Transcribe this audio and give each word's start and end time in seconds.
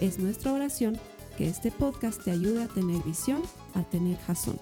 Es 0.00 0.18
nuestra 0.18 0.52
oración 0.52 0.98
que 1.38 1.48
este 1.48 1.70
podcast 1.70 2.22
te 2.22 2.30
ayude 2.30 2.64
a 2.64 2.68
tener 2.68 3.02
visión, 3.02 3.40
a 3.74 3.82
tener 3.82 4.18
jazón. 4.18 4.60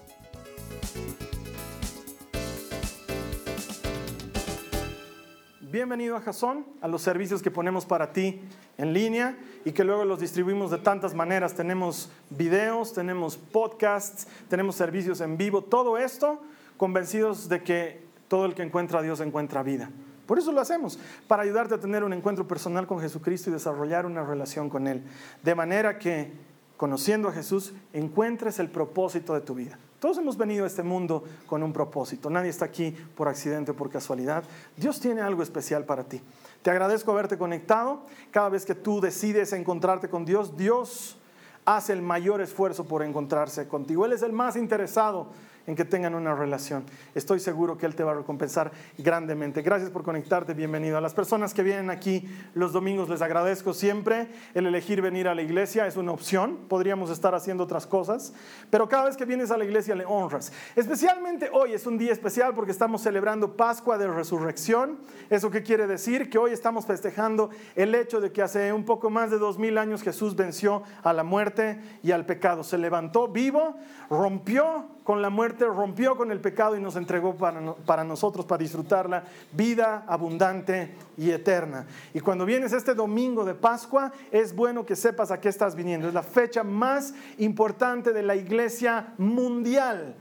Bienvenido 5.59 6.15
a 6.15 6.21
Jason, 6.21 6.65
a 6.81 6.87
los 6.87 7.01
servicios 7.01 7.41
que 7.41 7.51
ponemos 7.51 7.85
para 7.85 8.13
ti 8.13 8.39
en 8.77 8.93
línea 8.93 9.37
y 9.65 9.73
que 9.73 9.83
luego 9.83 10.05
los 10.05 10.21
distribuimos 10.21 10.71
de 10.71 10.77
tantas 10.77 11.13
maneras. 11.13 11.53
Tenemos 11.53 12.09
videos, 12.29 12.93
tenemos 12.93 13.35
podcasts, 13.35 14.29
tenemos 14.47 14.75
servicios 14.75 15.19
en 15.19 15.35
vivo, 15.35 15.61
todo 15.61 15.97
esto 15.97 16.39
convencidos 16.77 17.49
de 17.49 17.61
que 17.61 18.05
todo 18.29 18.45
el 18.45 18.55
que 18.55 18.63
encuentra 18.63 18.99
a 18.99 19.01
Dios 19.01 19.19
encuentra 19.19 19.63
vida. 19.63 19.89
Por 20.25 20.39
eso 20.39 20.51
lo 20.51 20.61
hacemos, 20.61 20.99
para 21.27 21.43
ayudarte 21.43 21.75
a 21.75 21.79
tener 21.79 22.03
un 22.03 22.13
encuentro 22.13 22.47
personal 22.47 22.87
con 22.87 22.99
Jesucristo 22.99 23.49
y 23.49 23.53
desarrollar 23.53 24.05
una 24.05 24.23
relación 24.23 24.69
con 24.69 24.87
Él. 24.87 25.03
De 25.43 25.55
manera 25.55 25.99
que, 25.99 26.31
conociendo 26.77 27.29
a 27.29 27.31
Jesús, 27.31 27.73
encuentres 27.93 28.59
el 28.59 28.69
propósito 28.69 29.33
de 29.33 29.41
tu 29.41 29.55
vida. 29.55 29.77
Todos 29.99 30.17
hemos 30.17 30.37
venido 30.37 30.65
a 30.65 30.67
este 30.67 30.83
mundo 30.83 31.23
con 31.47 31.63
un 31.63 31.73
propósito. 31.73 32.29
Nadie 32.29 32.49
está 32.49 32.65
aquí 32.65 32.91
por 33.15 33.27
accidente 33.27 33.71
o 33.71 33.75
por 33.75 33.89
casualidad. 33.89 34.43
Dios 34.77 34.99
tiene 34.99 35.21
algo 35.21 35.41
especial 35.41 35.85
para 35.85 36.03
ti. 36.03 36.21
Te 36.61 36.69
agradezco 36.69 37.11
haberte 37.11 37.37
conectado. 37.37 38.01
Cada 38.29 38.49
vez 38.49 38.65
que 38.65 38.75
tú 38.75 39.01
decides 39.01 39.53
encontrarte 39.53 40.09
con 40.09 40.25
Dios, 40.25 40.57
Dios 40.57 41.17
hace 41.65 41.93
el 41.93 42.01
mayor 42.01 42.41
esfuerzo 42.41 42.85
por 42.85 43.03
encontrarse 43.03 43.67
contigo. 43.67 44.05
Él 44.05 44.13
es 44.13 44.21
el 44.21 44.31
más 44.31 44.55
interesado 44.55 45.29
en 45.67 45.75
que 45.75 45.85
tengan 45.85 46.15
una 46.15 46.35
relación. 46.35 46.85
Estoy 47.13 47.39
seguro 47.39 47.77
que 47.77 47.85
Él 47.85 47.95
te 47.95 48.03
va 48.03 48.11
a 48.11 48.15
recompensar 48.15 48.71
grandemente. 48.97 49.61
Gracias 49.61 49.89
por 49.89 50.03
conectarte, 50.03 50.53
bienvenido. 50.53 50.97
A 50.97 51.01
las 51.01 51.13
personas 51.13 51.53
que 51.53 51.63
vienen 51.63 51.89
aquí 51.89 52.27
los 52.53 52.73
domingos 52.73 53.09
les 53.09 53.21
agradezco 53.21 53.73
siempre. 53.73 54.27
El 54.53 54.67
elegir 54.67 55.01
venir 55.01 55.27
a 55.27 55.35
la 55.35 55.41
iglesia 55.41 55.87
es 55.87 55.97
una 55.97 56.11
opción, 56.11 56.59
podríamos 56.67 57.09
estar 57.09 57.33
haciendo 57.35 57.63
otras 57.63 57.87
cosas, 57.87 58.33
pero 58.69 58.87
cada 58.87 59.05
vez 59.05 59.17
que 59.17 59.25
vienes 59.25 59.51
a 59.51 59.57
la 59.57 59.65
iglesia 59.65 59.95
le 59.95 60.05
honras. 60.05 60.51
Especialmente 60.75 61.49
hoy 61.51 61.73
es 61.73 61.85
un 61.87 61.97
día 61.97 62.11
especial 62.11 62.53
porque 62.53 62.71
estamos 62.71 63.01
celebrando 63.01 63.55
Pascua 63.55 63.97
de 63.97 64.07
Resurrección. 64.07 64.99
¿Eso 65.29 65.49
qué 65.49 65.63
quiere 65.63 65.87
decir? 65.87 66.29
Que 66.29 66.37
hoy 66.37 66.51
estamos 66.51 66.85
festejando 66.85 67.49
el 67.75 67.95
hecho 67.95 68.21
de 68.21 68.31
que 68.31 68.41
hace 68.41 68.71
un 68.73 68.85
poco 68.85 69.09
más 69.09 69.31
de 69.31 69.37
dos 69.37 69.57
mil 69.57 69.77
años 69.77 70.01
Jesús 70.01 70.35
venció 70.35 70.83
a 71.03 71.13
la 71.13 71.23
muerte 71.23 71.79
y 72.03 72.11
al 72.11 72.25
pecado. 72.25 72.63
Se 72.63 72.77
levantó 72.77 73.27
vivo, 73.27 73.75
rompió 74.09 74.94
con 75.05 75.21
la 75.21 75.29
muerte, 75.29 75.65
rompió 75.65 76.17
con 76.17 76.31
el 76.31 76.41
pecado 76.41 76.75
y 76.75 76.81
nos 76.81 76.95
entregó 76.95 77.35
para, 77.35 78.03
nosotros, 78.03 78.43
para 78.43 78.63
disfrutarla, 78.63 79.23
vida 79.51 80.03
abundante 80.07 80.95
y 81.15 81.29
eterna. 81.29 81.85
Y 82.11 82.21
cuando 82.21 82.43
vienes 82.43 82.73
este 82.73 82.95
domingo 82.95 83.45
de 83.45 83.53
Pascua, 83.53 84.11
es 84.31 84.55
bueno 84.55 84.83
que 84.83 84.95
sepas 84.95 85.29
a 85.29 85.39
qué 85.39 85.49
estás 85.49 85.75
viniendo. 85.75 86.07
Es 86.07 86.13
la 86.15 86.23
fecha 86.23 86.63
más 86.63 87.13
importante 87.37 88.13
de 88.13 88.23
la 88.23 88.35
iglesia 88.35 89.13
mundial. 89.19 90.15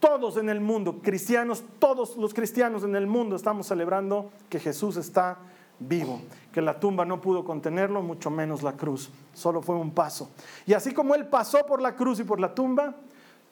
Todos 0.00 0.36
en 0.36 0.48
el 0.48 0.60
mundo, 0.60 0.98
cristianos, 1.00 1.62
todos 1.78 2.16
los 2.16 2.34
cristianos 2.34 2.82
en 2.82 2.96
el 2.96 3.06
mundo 3.06 3.36
estamos 3.36 3.68
celebrando 3.68 4.32
que 4.48 4.58
Jesús 4.58 4.96
está 4.96 5.38
vivo, 5.78 6.20
que 6.52 6.60
la 6.60 6.80
tumba 6.80 7.04
no 7.04 7.20
pudo 7.20 7.44
contenerlo, 7.44 8.02
mucho 8.02 8.30
menos 8.30 8.64
la 8.64 8.72
cruz, 8.72 9.10
solo 9.32 9.62
fue 9.62 9.76
un 9.76 9.92
paso. 9.92 10.28
Y 10.66 10.72
así 10.72 10.92
como 10.92 11.14
Él 11.14 11.28
pasó 11.28 11.64
por 11.64 11.80
la 11.80 11.94
cruz 11.94 12.18
y 12.18 12.24
por 12.24 12.40
la 12.40 12.52
tumba, 12.52 12.96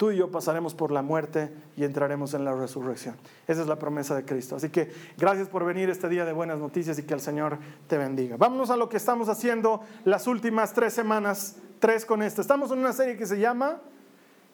tú 0.02 0.10
y 0.10 0.16
yo 0.16 0.32
pasaremos 0.32 0.74
por 0.74 0.90
la 0.90 1.00
muerte 1.00 1.52
y 1.76 1.84
entraremos 1.84 2.34
en 2.34 2.44
la 2.44 2.52
resurrección. 2.52 3.14
Esa 3.46 3.60
es 3.60 3.68
la 3.68 3.78
promesa 3.78 4.16
de 4.16 4.24
Cristo. 4.24 4.56
Así 4.56 4.68
que 4.68 4.92
gracias 5.16 5.46
por 5.46 5.64
venir 5.64 5.90
este 5.90 6.08
día 6.08 6.24
de 6.24 6.32
buenas 6.32 6.58
noticias 6.58 6.98
y 6.98 7.04
que 7.04 7.14
el 7.14 7.20
Señor 7.20 7.56
te 7.86 7.98
bendiga. 7.98 8.36
Vámonos 8.36 8.70
a 8.70 8.76
lo 8.76 8.88
que 8.88 8.96
estamos 8.96 9.28
haciendo 9.28 9.80
las 10.04 10.26
últimas 10.26 10.72
tres 10.72 10.92
semanas, 10.92 11.54
tres 11.78 12.04
con 12.04 12.20
esta. 12.20 12.40
Estamos 12.40 12.72
en 12.72 12.80
una 12.80 12.92
serie 12.92 13.16
que 13.16 13.26
se 13.26 13.38
llama 13.38 13.80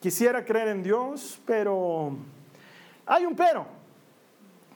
Quisiera 0.00 0.44
creer 0.44 0.68
en 0.68 0.82
Dios, 0.82 1.40
pero 1.46 2.12
hay 3.06 3.24
un 3.24 3.34
pero. 3.34 3.64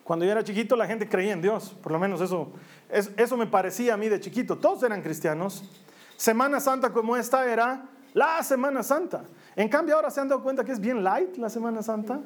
Cuando 0.04 0.24
yo 0.24 0.32
era 0.32 0.42
chiquito 0.42 0.74
la 0.74 0.86
gente 0.86 1.06
creía 1.06 1.34
en 1.34 1.42
Dios, 1.42 1.76
por 1.82 1.92
lo 1.92 1.98
menos 1.98 2.18
eso, 2.22 2.50
eso 2.88 3.36
me 3.36 3.46
parecía 3.46 3.92
a 3.92 3.98
mí 3.98 4.08
de 4.08 4.18
chiquito. 4.20 4.56
Todos 4.56 4.82
eran 4.84 5.02
cristianos. 5.02 5.68
Semana 6.16 6.60
Santa 6.60 6.94
como 6.94 7.14
esta 7.14 7.44
era 7.52 7.90
la 8.14 8.42
Semana 8.42 8.82
Santa. 8.82 9.24
En 9.56 9.68
cambio 9.68 9.96
ahora 9.96 10.10
se 10.10 10.20
han 10.20 10.28
dado 10.28 10.42
cuenta 10.42 10.64
que 10.64 10.72
es 10.72 10.80
bien 10.80 11.02
light 11.02 11.36
la 11.36 11.48
Semana 11.48 11.82
Santa. 11.82 12.20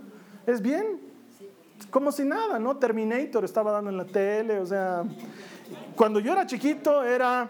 Es 0.47 0.61
bien, 0.61 1.01
como 1.91 2.13
si 2.13 2.25
nada, 2.25 2.59
¿no? 2.59 2.77
Terminator 2.77 3.45
estaba 3.45 3.73
dando 3.73 3.91
en 3.91 3.97
la 3.97 4.05
tele, 4.05 4.61
o 4.61 4.67
sea, 4.67 5.05
cuando 5.97 6.21
yo 6.21 6.33
era 6.33 6.47
chiquito 6.47 7.03
era 7.03 7.49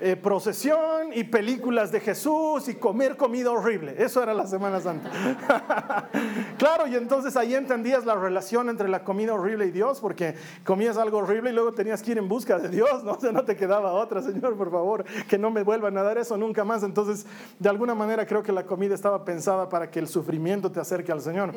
eh, 0.00 0.16
procesión 0.16 1.12
y 1.12 1.24
películas 1.24 1.90
de 1.92 2.00
Jesús 2.00 2.68
y 2.68 2.74
comer 2.74 3.16
comida 3.16 3.50
horrible. 3.50 3.94
Eso 3.98 4.22
era 4.22 4.34
la 4.34 4.46
Semana 4.46 4.80
Santa. 4.80 5.10
claro, 6.58 6.86
y 6.86 6.94
entonces 6.94 7.36
ahí 7.36 7.54
entendías 7.54 8.04
la 8.04 8.14
relación 8.14 8.68
entre 8.68 8.88
la 8.88 9.04
comida 9.04 9.34
horrible 9.34 9.66
y 9.66 9.70
Dios, 9.70 10.00
porque 10.00 10.34
comías 10.64 10.96
algo 10.96 11.18
horrible 11.18 11.50
y 11.50 11.52
luego 11.52 11.72
tenías 11.72 12.02
que 12.02 12.12
ir 12.12 12.18
en 12.18 12.28
busca 12.28 12.58
de 12.58 12.68
Dios, 12.68 13.04
¿no? 13.04 13.16
O 13.26 13.32
no 13.32 13.44
te 13.44 13.56
quedaba 13.56 13.92
otra, 13.92 14.22
Señor, 14.22 14.56
por 14.56 14.70
favor, 14.70 15.04
que 15.28 15.38
no 15.38 15.50
me 15.50 15.62
vuelvan 15.62 15.96
a 15.98 16.02
dar 16.02 16.18
eso 16.18 16.36
nunca 16.36 16.64
más. 16.64 16.82
Entonces, 16.82 17.26
de 17.58 17.68
alguna 17.68 17.94
manera 17.94 18.26
creo 18.26 18.42
que 18.42 18.52
la 18.52 18.64
comida 18.64 18.94
estaba 18.94 19.24
pensada 19.24 19.68
para 19.68 19.90
que 19.90 19.98
el 19.98 20.06
sufrimiento 20.06 20.70
te 20.70 20.80
acerque 20.80 21.12
al 21.12 21.20
Señor. 21.20 21.52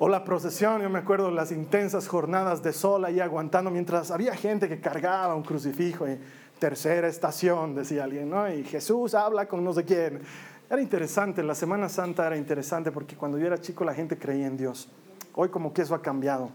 O 0.00 0.08
la 0.08 0.22
procesión, 0.22 0.80
yo 0.80 0.88
me 0.88 1.00
acuerdo 1.00 1.30
las 1.32 1.50
intensas 1.50 2.06
jornadas 2.06 2.62
de 2.62 2.72
sol 2.72 3.04
ahí 3.04 3.18
aguantando 3.18 3.68
mientras 3.68 4.12
había 4.12 4.36
gente 4.36 4.68
que 4.68 4.80
cargaba 4.80 5.34
un 5.34 5.42
crucifijo. 5.42 6.06
Y, 6.08 6.20
tercera 6.58 7.08
estación, 7.08 7.74
decía 7.74 8.04
alguien, 8.04 8.30
¿no? 8.30 8.52
Y 8.52 8.64
Jesús 8.64 9.14
habla 9.14 9.46
con 9.46 9.64
no 9.64 9.72
sé 9.72 9.84
quién. 9.84 10.20
Era 10.70 10.82
interesante, 10.82 11.42
la 11.42 11.54
Semana 11.54 11.88
Santa 11.88 12.26
era 12.26 12.36
interesante 12.36 12.92
porque 12.92 13.16
cuando 13.16 13.38
yo 13.38 13.46
era 13.46 13.58
chico 13.60 13.84
la 13.84 13.94
gente 13.94 14.18
creía 14.18 14.46
en 14.46 14.56
Dios. 14.56 14.88
Hoy 15.34 15.48
como 15.48 15.72
que 15.72 15.82
eso 15.82 15.94
ha 15.94 16.02
cambiado. 16.02 16.50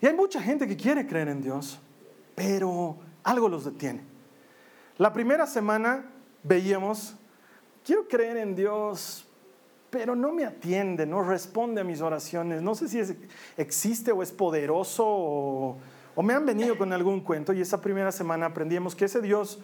Y 0.00 0.06
hay 0.06 0.14
mucha 0.14 0.42
gente 0.42 0.66
que 0.66 0.76
quiere 0.76 1.06
creer 1.06 1.28
en 1.28 1.40
Dios, 1.40 1.78
pero 2.34 2.96
algo 3.22 3.48
los 3.48 3.64
detiene. 3.64 4.00
La 4.98 5.12
primera 5.12 5.46
semana 5.46 6.04
veíamos, 6.42 7.14
quiero 7.84 8.06
creer 8.08 8.36
en 8.38 8.54
Dios, 8.54 9.26
pero 9.90 10.16
no 10.16 10.32
me 10.32 10.44
atiende, 10.44 11.06
no 11.06 11.22
responde 11.22 11.80
a 11.80 11.84
mis 11.84 12.00
oraciones. 12.00 12.62
No 12.62 12.74
sé 12.74 12.88
si 12.88 13.00
existe 13.56 14.10
o 14.10 14.22
es 14.22 14.32
poderoso 14.32 15.04
o 15.06 15.76
o 16.14 16.22
me 16.22 16.34
han 16.34 16.46
venido 16.46 16.76
con 16.78 16.92
algún 16.92 17.20
cuento 17.20 17.52
y 17.52 17.60
esa 17.60 17.80
primera 17.80 18.12
semana 18.12 18.46
aprendimos 18.46 18.94
que 18.94 19.06
ese 19.06 19.20
Dios, 19.20 19.58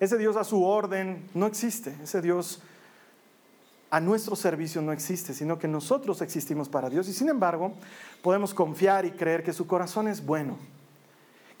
ese 0.00 0.18
Dios 0.18 0.36
a 0.36 0.44
su 0.44 0.64
orden 0.64 1.28
no 1.34 1.46
existe, 1.46 1.94
ese 2.02 2.22
Dios 2.22 2.62
a 3.90 4.00
nuestro 4.00 4.36
servicio 4.36 4.80
no 4.80 4.92
existe, 4.92 5.34
sino 5.34 5.58
que 5.58 5.68
nosotros 5.68 6.22
existimos 6.22 6.68
para 6.70 6.88
Dios. 6.88 7.08
Y 7.08 7.12
sin 7.12 7.28
embargo 7.28 7.74
podemos 8.22 8.54
confiar 8.54 9.04
y 9.04 9.10
creer 9.10 9.42
que 9.42 9.52
su 9.52 9.66
corazón 9.66 10.08
es 10.08 10.24
bueno, 10.24 10.56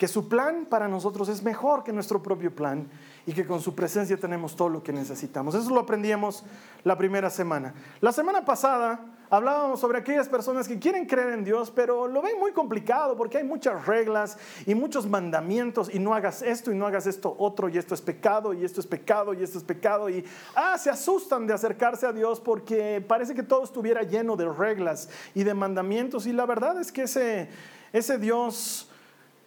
que 0.02 0.08
su 0.08 0.28
plan 0.28 0.66
para 0.68 0.88
nosotros 0.88 1.28
es 1.28 1.44
mejor 1.44 1.84
que 1.84 1.92
nuestro 1.92 2.20
propio 2.20 2.52
plan 2.52 2.88
y 3.24 3.32
que 3.32 3.46
con 3.46 3.60
su 3.60 3.72
presencia 3.76 4.16
tenemos 4.16 4.56
todo 4.56 4.68
lo 4.68 4.82
que 4.82 4.92
necesitamos. 4.92 5.54
Eso 5.54 5.70
lo 5.72 5.78
aprendíamos 5.78 6.42
la 6.82 6.98
primera 6.98 7.30
semana. 7.30 7.72
La 8.00 8.10
semana 8.10 8.44
pasada 8.44 8.98
hablábamos 9.30 9.78
sobre 9.78 10.00
aquellas 10.00 10.28
personas 10.28 10.66
que 10.66 10.80
quieren 10.80 11.06
creer 11.06 11.34
en 11.34 11.44
Dios, 11.44 11.70
pero 11.70 12.08
lo 12.08 12.20
ven 12.20 12.36
muy 12.40 12.50
complicado 12.50 13.16
porque 13.16 13.38
hay 13.38 13.44
muchas 13.44 13.86
reglas 13.86 14.38
y 14.66 14.74
muchos 14.74 15.06
mandamientos 15.06 15.88
y 15.94 16.00
no 16.00 16.14
hagas 16.14 16.42
esto 16.42 16.72
y 16.72 16.74
no 16.74 16.88
hagas 16.88 17.06
esto 17.06 17.36
otro 17.38 17.68
y 17.68 17.78
esto 17.78 17.94
es 17.94 18.00
pecado 18.00 18.52
y 18.54 18.64
esto 18.64 18.80
es 18.80 18.88
pecado 18.88 19.34
y 19.34 19.44
esto 19.44 19.58
es 19.58 19.62
pecado 19.62 20.10
y 20.10 20.24
ah, 20.56 20.76
se 20.78 20.90
asustan 20.90 21.46
de 21.46 21.54
acercarse 21.54 22.08
a 22.08 22.12
Dios 22.12 22.40
porque 22.40 23.00
parece 23.06 23.36
que 23.36 23.44
todo 23.44 23.62
estuviera 23.62 24.02
lleno 24.02 24.34
de 24.34 24.52
reglas 24.52 25.08
y 25.32 25.44
de 25.44 25.54
mandamientos 25.54 26.26
y 26.26 26.32
la 26.32 26.44
verdad 26.44 26.80
es 26.80 26.90
que 26.90 27.02
ese, 27.02 27.48
ese 27.92 28.18
Dios 28.18 28.88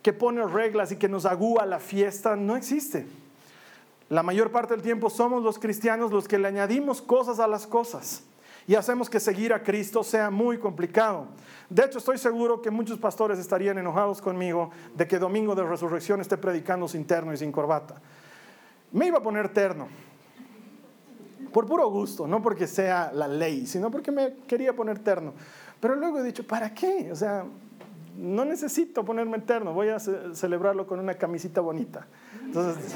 que 0.06 0.14
pone 0.14 0.46
reglas 0.46 0.92
y 0.92 0.98
que 0.98 1.10
nos 1.10 1.26
agúa 1.26 1.66
la 1.66 1.80
fiesta 1.80 2.36
no 2.36 2.56
existe. 2.56 3.08
La 4.08 4.22
mayor 4.22 4.52
parte 4.52 4.76
del 4.76 4.84
tiempo 4.84 5.10
somos 5.10 5.42
los 5.42 5.58
cristianos 5.58 6.12
los 6.12 6.28
que 6.28 6.38
le 6.38 6.48
añadimos 6.48 7.02
cosas 7.02 7.40
a 7.40 7.48
las 7.48 7.66
cosas 7.66 8.22
y 8.68 8.76
hacemos 8.76 9.10
que 9.10 9.20
seguir 9.20 9.52
a 9.52 9.64
Cristo 9.64 10.04
sea 10.04 10.30
muy 10.30 10.60
complicado. 10.60 11.26
De 11.72 11.84
hecho, 11.84 11.98
estoy 11.98 12.20
seguro 12.20 12.62
que 12.62 12.70
muchos 12.70 13.00
pastores 13.00 13.40
estarían 13.40 13.80
enojados 13.80 14.22
conmigo 14.22 14.70
de 14.94 15.08
que 15.08 15.18
domingo 15.18 15.56
de 15.56 15.64
resurrección 15.64 16.22
esté 16.22 16.38
predicando 16.38 16.88
sin 16.88 17.06
terno 17.06 17.34
y 17.34 17.38
sin 17.38 17.52
corbata. 17.52 17.96
Me 18.92 19.08
iba 19.08 19.18
a 19.18 19.24
poner 19.24 19.50
terno, 19.50 19.88
por 21.52 21.66
puro 21.66 21.90
gusto, 21.90 22.28
no 22.28 22.44
porque 22.44 22.68
sea 22.68 23.12
la 23.12 23.28
ley, 23.28 23.66
sino 23.66 23.90
porque 23.90 24.12
me 24.12 24.36
quería 24.48 24.76
poner 24.76 25.00
terno. 25.00 25.34
Pero 25.80 25.96
luego 25.96 26.20
he 26.20 26.24
dicho, 26.24 26.46
¿para 26.46 26.76
qué? 26.76 27.10
O 27.12 27.16
sea, 27.16 27.44
no 28.18 28.46
necesito 28.46 29.04
ponerme 29.04 29.40
terno, 29.40 29.74
voy 29.74 29.90
a 29.90 30.00
celebrarlo 30.00 30.88
con 30.88 31.00
una 31.00 31.16
camisita 31.16 31.62
bonita. 31.62 32.08
Entonces, 32.44 32.96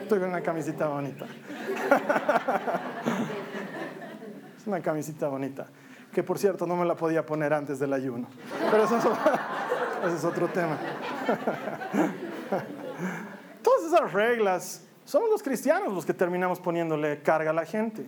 estoy 0.00 0.20
con 0.20 0.28
una 0.28 0.42
camisita 0.42 0.88
bonita. 0.88 1.26
es 4.56 4.66
una 4.66 4.80
camisita 4.80 5.28
bonita, 5.28 5.66
que 6.12 6.22
por 6.22 6.38
cierto 6.38 6.66
no 6.66 6.76
me 6.76 6.84
la 6.84 6.94
podía 6.94 7.26
poner 7.26 7.52
antes 7.52 7.78
del 7.78 7.92
ayuno. 7.92 8.28
Pero 8.70 8.84
eso 8.84 8.98
es 10.06 10.24
otro 10.24 10.48
tema. 10.54 10.78
Todas 13.62 13.84
esas 13.84 14.12
reglas, 14.12 14.86
somos 15.04 15.28
los 15.28 15.42
cristianos 15.42 15.92
los 15.92 16.06
que 16.06 16.14
terminamos 16.14 16.60
poniéndole 16.60 17.20
carga 17.22 17.50
a 17.50 17.54
la 17.54 17.64
gente 17.64 18.06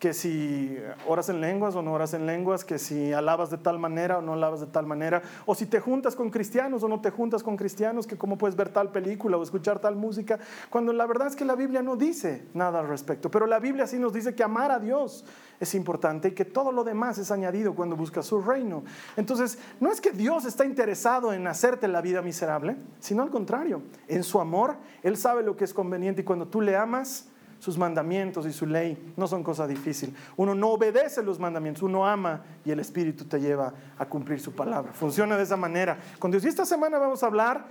que 0.00 0.14
si 0.14 0.78
oras 1.06 1.28
en 1.28 1.42
lenguas 1.42 1.76
o 1.76 1.82
no 1.82 1.92
oras 1.92 2.14
en 2.14 2.24
lenguas, 2.24 2.64
que 2.64 2.78
si 2.78 3.12
alabas 3.12 3.50
de 3.50 3.58
tal 3.58 3.78
manera 3.78 4.18
o 4.18 4.22
no 4.22 4.32
alabas 4.32 4.60
de 4.60 4.66
tal 4.66 4.86
manera, 4.86 5.20
o 5.44 5.54
si 5.54 5.66
te 5.66 5.78
juntas 5.78 6.16
con 6.16 6.30
cristianos 6.30 6.82
o 6.82 6.88
no 6.88 7.02
te 7.02 7.10
juntas 7.10 7.42
con 7.42 7.54
cristianos, 7.54 8.06
que 8.06 8.16
cómo 8.16 8.38
puedes 8.38 8.56
ver 8.56 8.70
tal 8.70 8.90
película 8.90 9.36
o 9.36 9.42
escuchar 9.42 9.78
tal 9.78 9.96
música, 9.96 10.38
cuando 10.70 10.94
la 10.94 11.06
verdad 11.06 11.28
es 11.28 11.36
que 11.36 11.44
la 11.44 11.54
Biblia 11.54 11.82
no 11.82 11.96
dice 11.96 12.46
nada 12.54 12.80
al 12.80 12.88
respecto, 12.88 13.30
pero 13.30 13.46
la 13.46 13.58
Biblia 13.58 13.86
sí 13.86 13.98
nos 13.98 14.14
dice 14.14 14.34
que 14.34 14.42
amar 14.42 14.70
a 14.70 14.78
Dios 14.78 15.26
es 15.60 15.74
importante 15.74 16.28
y 16.28 16.32
que 16.32 16.46
todo 16.46 16.72
lo 16.72 16.82
demás 16.82 17.18
es 17.18 17.30
añadido 17.30 17.74
cuando 17.74 17.94
buscas 17.94 18.24
su 18.24 18.40
reino. 18.40 18.82
Entonces, 19.18 19.58
no 19.80 19.92
es 19.92 20.00
que 20.00 20.12
Dios 20.12 20.46
está 20.46 20.64
interesado 20.64 21.34
en 21.34 21.46
hacerte 21.46 21.88
la 21.88 22.00
vida 22.00 22.22
miserable, 22.22 22.76
sino 23.00 23.22
al 23.22 23.28
contrario, 23.28 23.82
en 24.08 24.22
su 24.22 24.40
amor, 24.40 24.76
Él 25.02 25.18
sabe 25.18 25.42
lo 25.42 25.58
que 25.58 25.64
es 25.64 25.74
conveniente 25.74 26.22
y 26.22 26.24
cuando 26.24 26.48
tú 26.48 26.62
le 26.62 26.74
amas, 26.74 27.26
sus 27.60 27.76
mandamientos 27.76 28.46
y 28.46 28.52
su 28.52 28.66
ley 28.66 29.12
no 29.16 29.28
son 29.28 29.44
cosa 29.44 29.66
difícil. 29.66 30.16
Uno 30.36 30.54
no 30.54 30.70
obedece 30.70 31.22
los 31.22 31.38
mandamientos, 31.38 31.82
uno 31.82 32.06
ama 32.06 32.42
y 32.64 32.70
el 32.70 32.80
Espíritu 32.80 33.26
te 33.26 33.38
lleva 33.38 33.72
a 33.98 34.06
cumplir 34.06 34.40
su 34.40 34.52
palabra. 34.52 34.92
Funciona 34.92 35.36
de 35.36 35.42
esa 35.42 35.58
manera 35.58 35.98
con 36.18 36.30
Dios. 36.30 36.42
Y 36.44 36.48
esta 36.48 36.64
semana 36.64 36.98
vamos 36.98 37.22
a 37.22 37.26
hablar 37.26 37.66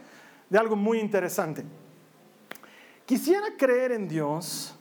de 0.48 0.60
algo 0.60 0.76
muy 0.76 1.00
interesante. 1.00 1.66
Quisiera 3.06 3.48
creer 3.58 3.92
en 3.92 4.08
Dios, 4.08 4.76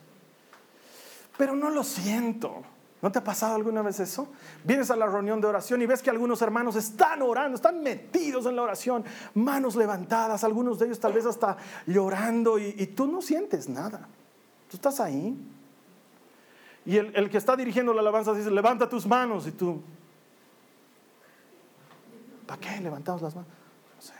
pero 1.37 1.55
no 1.55 1.71
lo 1.71 1.83
siento. 1.83 2.61
¿No 3.01 3.11
te 3.11 3.17
ha 3.17 3.23
pasado 3.23 3.55
alguna 3.55 3.81
vez 3.81 3.99
eso? 3.99 4.27
Vienes 4.63 4.91
a 4.91 4.95
la 4.95 5.07
reunión 5.07 5.41
de 5.41 5.47
oración 5.47 5.81
y 5.81 5.87
ves 5.87 6.03
que 6.03 6.11
algunos 6.11 6.41
hermanos 6.43 6.75
están 6.75 7.23
orando, 7.23 7.55
están 7.55 7.81
metidos 7.81 8.45
en 8.45 8.57
la 8.57 8.61
oración, 8.61 9.03
manos 9.33 9.75
levantadas, 9.75 10.43
algunos 10.43 10.77
de 10.77 10.87
ellos 10.87 10.99
tal 10.99 11.13
vez 11.13 11.25
hasta 11.25 11.57
llorando 11.87 12.59
y, 12.59 12.75
y 12.77 12.87
tú 12.87 13.07
no 13.07 13.23
sientes 13.23 13.69
nada. 13.69 14.07
Tú 14.69 14.77
estás 14.77 14.99
ahí. 14.99 15.35
Y 16.85 16.97
el, 16.97 17.29
que 17.29 17.37
está 17.37 17.55
dirigiendo 17.55 17.93
la 17.93 18.01
alabanza 18.01 18.33
dice, 18.33 18.49
levanta 18.51 18.87
tus 18.87 19.05
manos. 19.05 19.47
Y 19.47 19.51
tú, 19.51 19.81
¿para 22.47 22.59
qué 22.59 22.79
levantamos 22.79 23.21
las 23.21 23.35
manos? 23.35 23.51
No 23.95 24.01
sé. 24.01 24.13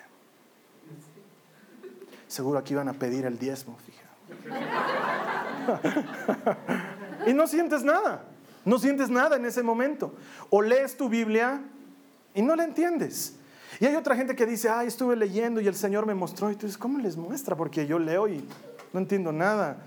Seguro 2.28 2.60
aquí 2.60 2.76
van 2.76 2.90
a 2.90 2.94
pedir 2.94 3.26
el 3.26 3.40
diezmo, 3.40 3.78
fíjate. 3.78 4.10
y 7.28 7.34
no 7.34 7.48
sientes 7.48 7.84
nada. 7.84 8.26
No 8.66 8.78
sientes 8.78 9.10
nada 9.10 9.38
en 9.38 9.46
ese 9.46 9.64
momento. 9.64 10.14
O 10.50 10.62
lees 10.62 10.98
tu 10.98 11.10
Biblia 11.10 11.62
y 12.34 12.42
no 12.42 12.56
la 12.56 12.64
entiendes. 12.64 13.36
Y 13.80 13.86
hay 13.86 13.96
otra 13.96 14.16
gente 14.16 14.36
que 14.36 14.46
dice, 14.46 14.70
ay, 14.70 14.88
estuve 14.88 15.16
leyendo 15.16 15.62
y 15.62 15.68
el 15.68 15.76
Señor 15.76 16.06
me 16.06 16.14
mostró. 16.14 16.52
Y 16.52 16.56
tú 16.56 16.66
dices, 16.66 16.78
¿cómo 16.78 17.00
les 17.00 17.16
muestra? 17.16 17.56
Porque 17.56 17.88
yo 17.88 17.98
leo 17.98 18.28
y 18.28 18.44
no 18.94 19.00
entiendo 19.00 19.32
nada. 19.32 19.78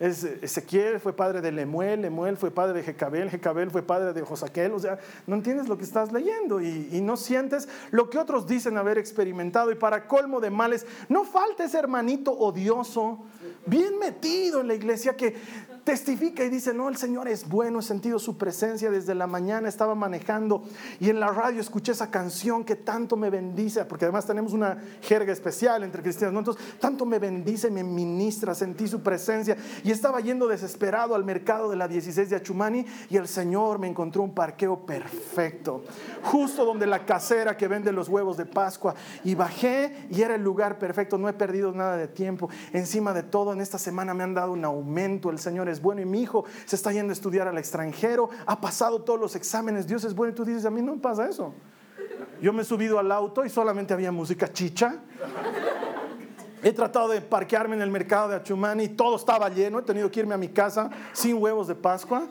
Ezequiel 0.00 1.00
fue 1.00 1.12
padre 1.12 1.40
de 1.40 1.50
Lemuel, 1.50 2.02
Lemuel 2.02 2.36
fue 2.36 2.52
padre 2.52 2.74
de 2.78 2.84
Jecabel, 2.84 3.30
Jecabel 3.30 3.70
fue 3.70 3.82
padre 3.82 4.12
de 4.12 4.22
Josaquel, 4.22 4.72
o 4.72 4.78
sea, 4.78 4.98
no 5.26 5.34
entiendes 5.34 5.66
lo 5.66 5.76
que 5.76 5.82
estás 5.82 6.12
leyendo 6.12 6.60
y, 6.60 6.88
y, 6.92 7.00
no 7.00 7.16
sientes 7.16 7.68
lo 7.90 8.08
que 8.08 8.18
otros 8.18 8.46
dicen 8.46 8.76
haber 8.76 8.96
experimentado. 8.96 9.72
Y 9.72 9.74
para 9.74 10.06
colmo 10.06 10.40
de 10.40 10.50
males, 10.50 10.86
no 11.08 11.24
falta 11.24 11.64
ese 11.64 11.78
hermanito 11.78 12.30
odioso, 12.32 13.24
bien 13.66 13.98
metido 13.98 14.60
en 14.60 14.68
la 14.68 14.74
iglesia 14.74 15.16
que 15.16 15.34
testifica 15.88 16.44
y 16.44 16.50
dice, 16.50 16.74
no, 16.74 16.90
el 16.90 16.98
Señor 16.98 17.28
es 17.28 17.48
bueno, 17.48 17.78
he 17.78 17.82
sentido 17.82 18.18
su 18.18 18.36
presencia 18.36 18.90
desde 18.90 19.14
la 19.14 19.26
mañana, 19.26 19.70
estaba 19.70 19.94
manejando 19.94 20.62
y 21.00 21.08
en 21.08 21.18
la 21.18 21.28
radio 21.28 21.62
escuché 21.62 21.92
esa 21.92 22.10
canción 22.10 22.62
que 22.62 22.76
tanto 22.76 23.16
me 23.16 23.30
bendice, 23.30 23.86
porque 23.86 24.04
además 24.04 24.26
tenemos 24.26 24.52
una 24.52 24.76
jerga 25.00 25.32
especial 25.32 25.82
entre 25.82 26.02
cristianos, 26.02 26.34
¿no? 26.34 26.40
entonces 26.40 26.62
tanto 26.78 27.06
me 27.06 27.18
bendice, 27.18 27.70
me 27.70 27.82
ministra, 27.82 28.54
sentí 28.54 28.86
su 28.86 29.02
presencia 29.02 29.56
y 29.82 29.90
estaba 29.90 30.20
yendo 30.20 30.46
desesperado 30.46 31.14
al 31.14 31.24
mercado 31.24 31.70
de 31.70 31.76
la 31.76 31.88
16 31.88 32.28
de 32.28 32.36
Achumani 32.36 32.84
y 33.08 33.16
el 33.16 33.26
Señor 33.26 33.78
me 33.78 33.88
encontró 33.88 34.22
un 34.22 34.34
parqueo 34.34 34.84
perfecto, 34.84 35.84
justo 36.22 36.66
donde 36.66 36.86
la 36.86 37.06
casera 37.06 37.56
que 37.56 37.66
vende 37.66 37.92
los 37.92 38.10
huevos 38.10 38.36
de 38.36 38.44
Pascua 38.44 38.94
y 39.24 39.34
bajé 39.34 40.06
y 40.10 40.20
era 40.20 40.34
el 40.34 40.42
lugar 40.44 40.78
perfecto, 40.78 41.16
no 41.16 41.30
he 41.30 41.32
perdido 41.32 41.72
nada 41.72 41.96
de 41.96 42.08
tiempo, 42.08 42.50
encima 42.74 43.14
de 43.14 43.22
todo 43.22 43.54
en 43.54 43.62
esta 43.62 43.78
semana 43.78 44.12
me 44.12 44.24
han 44.24 44.34
dado 44.34 44.52
un 44.52 44.66
aumento, 44.66 45.30
el 45.30 45.38
Señor 45.38 45.70
es 45.70 45.77
bueno 45.80 46.00
y 46.00 46.04
mi 46.04 46.22
hijo 46.22 46.44
se 46.64 46.76
está 46.76 46.92
yendo 46.92 47.10
a 47.10 47.14
estudiar 47.14 47.48
al 47.48 47.58
extranjero, 47.58 48.30
ha 48.46 48.60
pasado 48.60 49.02
todos 49.02 49.18
los 49.18 49.36
exámenes, 49.36 49.86
Dios 49.86 50.04
es 50.04 50.14
bueno 50.14 50.32
y 50.32 50.34
tú 50.34 50.44
dices, 50.44 50.64
a 50.64 50.70
mí 50.70 50.82
no 50.82 50.94
me 50.94 51.00
pasa 51.00 51.28
eso. 51.28 51.54
Yo 52.40 52.52
me 52.52 52.62
he 52.62 52.64
subido 52.64 52.98
al 52.98 53.10
auto 53.10 53.44
y 53.44 53.50
solamente 53.50 53.92
había 53.92 54.12
música 54.12 54.52
chicha. 54.52 54.96
He 56.62 56.72
tratado 56.72 57.08
de 57.08 57.20
parquearme 57.20 57.76
en 57.76 57.82
el 57.82 57.90
mercado 57.90 58.28
de 58.28 58.36
Achumani 58.36 58.84
y 58.84 58.88
todo 58.88 59.16
estaba 59.16 59.48
lleno. 59.48 59.78
He 59.78 59.82
tenido 59.82 60.10
que 60.10 60.20
irme 60.20 60.34
a 60.34 60.38
mi 60.38 60.48
casa 60.48 60.90
sin 61.12 61.36
huevos 61.36 61.68
de 61.68 61.74
Pascua. 61.74 62.26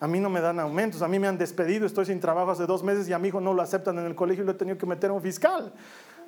A 0.00 0.06
mí 0.06 0.20
no 0.20 0.28
me 0.28 0.40
dan 0.40 0.60
aumentos, 0.60 1.00
a 1.00 1.08
mí 1.08 1.18
me 1.18 1.28
han 1.28 1.38
despedido, 1.38 1.86
estoy 1.86 2.04
sin 2.04 2.20
trabajo 2.20 2.50
hace 2.50 2.66
dos 2.66 2.82
meses 2.82 3.08
y 3.08 3.12
a 3.12 3.18
mi 3.18 3.28
hijo 3.28 3.40
no 3.40 3.54
lo 3.54 3.62
aceptan 3.62 3.98
en 3.98 4.04
el 4.04 4.14
colegio 4.14 4.42
y 4.42 4.46
lo 4.46 4.52
he 4.52 4.56
tenido 4.56 4.76
que 4.76 4.86
meter 4.86 5.10
a 5.10 5.14
un 5.14 5.22
fiscal. 5.22 5.72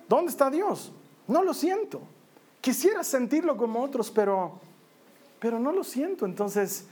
¿Dónde 0.09 0.31
está 0.31 0.49
Dios? 0.51 0.93
No 1.27 1.43
lo 1.43 1.53
siento. 1.53 2.01
Quisiera 2.61 3.05
sentirlo 3.05 3.57
como 3.57 3.83
otros, 3.83 4.11
pero 4.11 4.61
pero 5.47 5.61
no 5.61 5.71
lo 5.71 5.85
siento. 5.85 6.27
Entonces, 6.27 6.87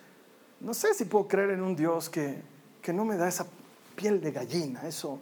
no 0.60 0.74
sé 0.74 0.94
si 0.94 1.06
puedo 1.06 1.26
creer 1.26 1.50
en 1.50 1.60
un 1.60 1.74
Dios 1.74 2.08
que, 2.08 2.40
que 2.80 2.92
no 2.92 3.04
me 3.04 3.16
da 3.16 3.26
esa 3.26 3.48
piel 3.96 4.20
de 4.20 4.30
gallina, 4.30 4.86
eso, 4.86 5.18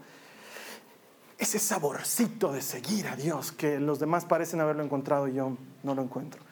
ese 1.39 1.59
saborcito 1.59 2.53
de 2.53 2.61
seguir 2.61 3.09
a 3.09 3.17
Dios 3.17 3.51
que 3.51 3.81
los 3.81 3.99
demás 3.99 4.27
parecen 4.27 4.61
haberlo 4.61 4.83
encontrado 4.83 5.29
y 5.29 5.33
yo 5.33 5.57
no 5.83 5.95
lo 5.95 6.03
encuentro. 6.03 6.43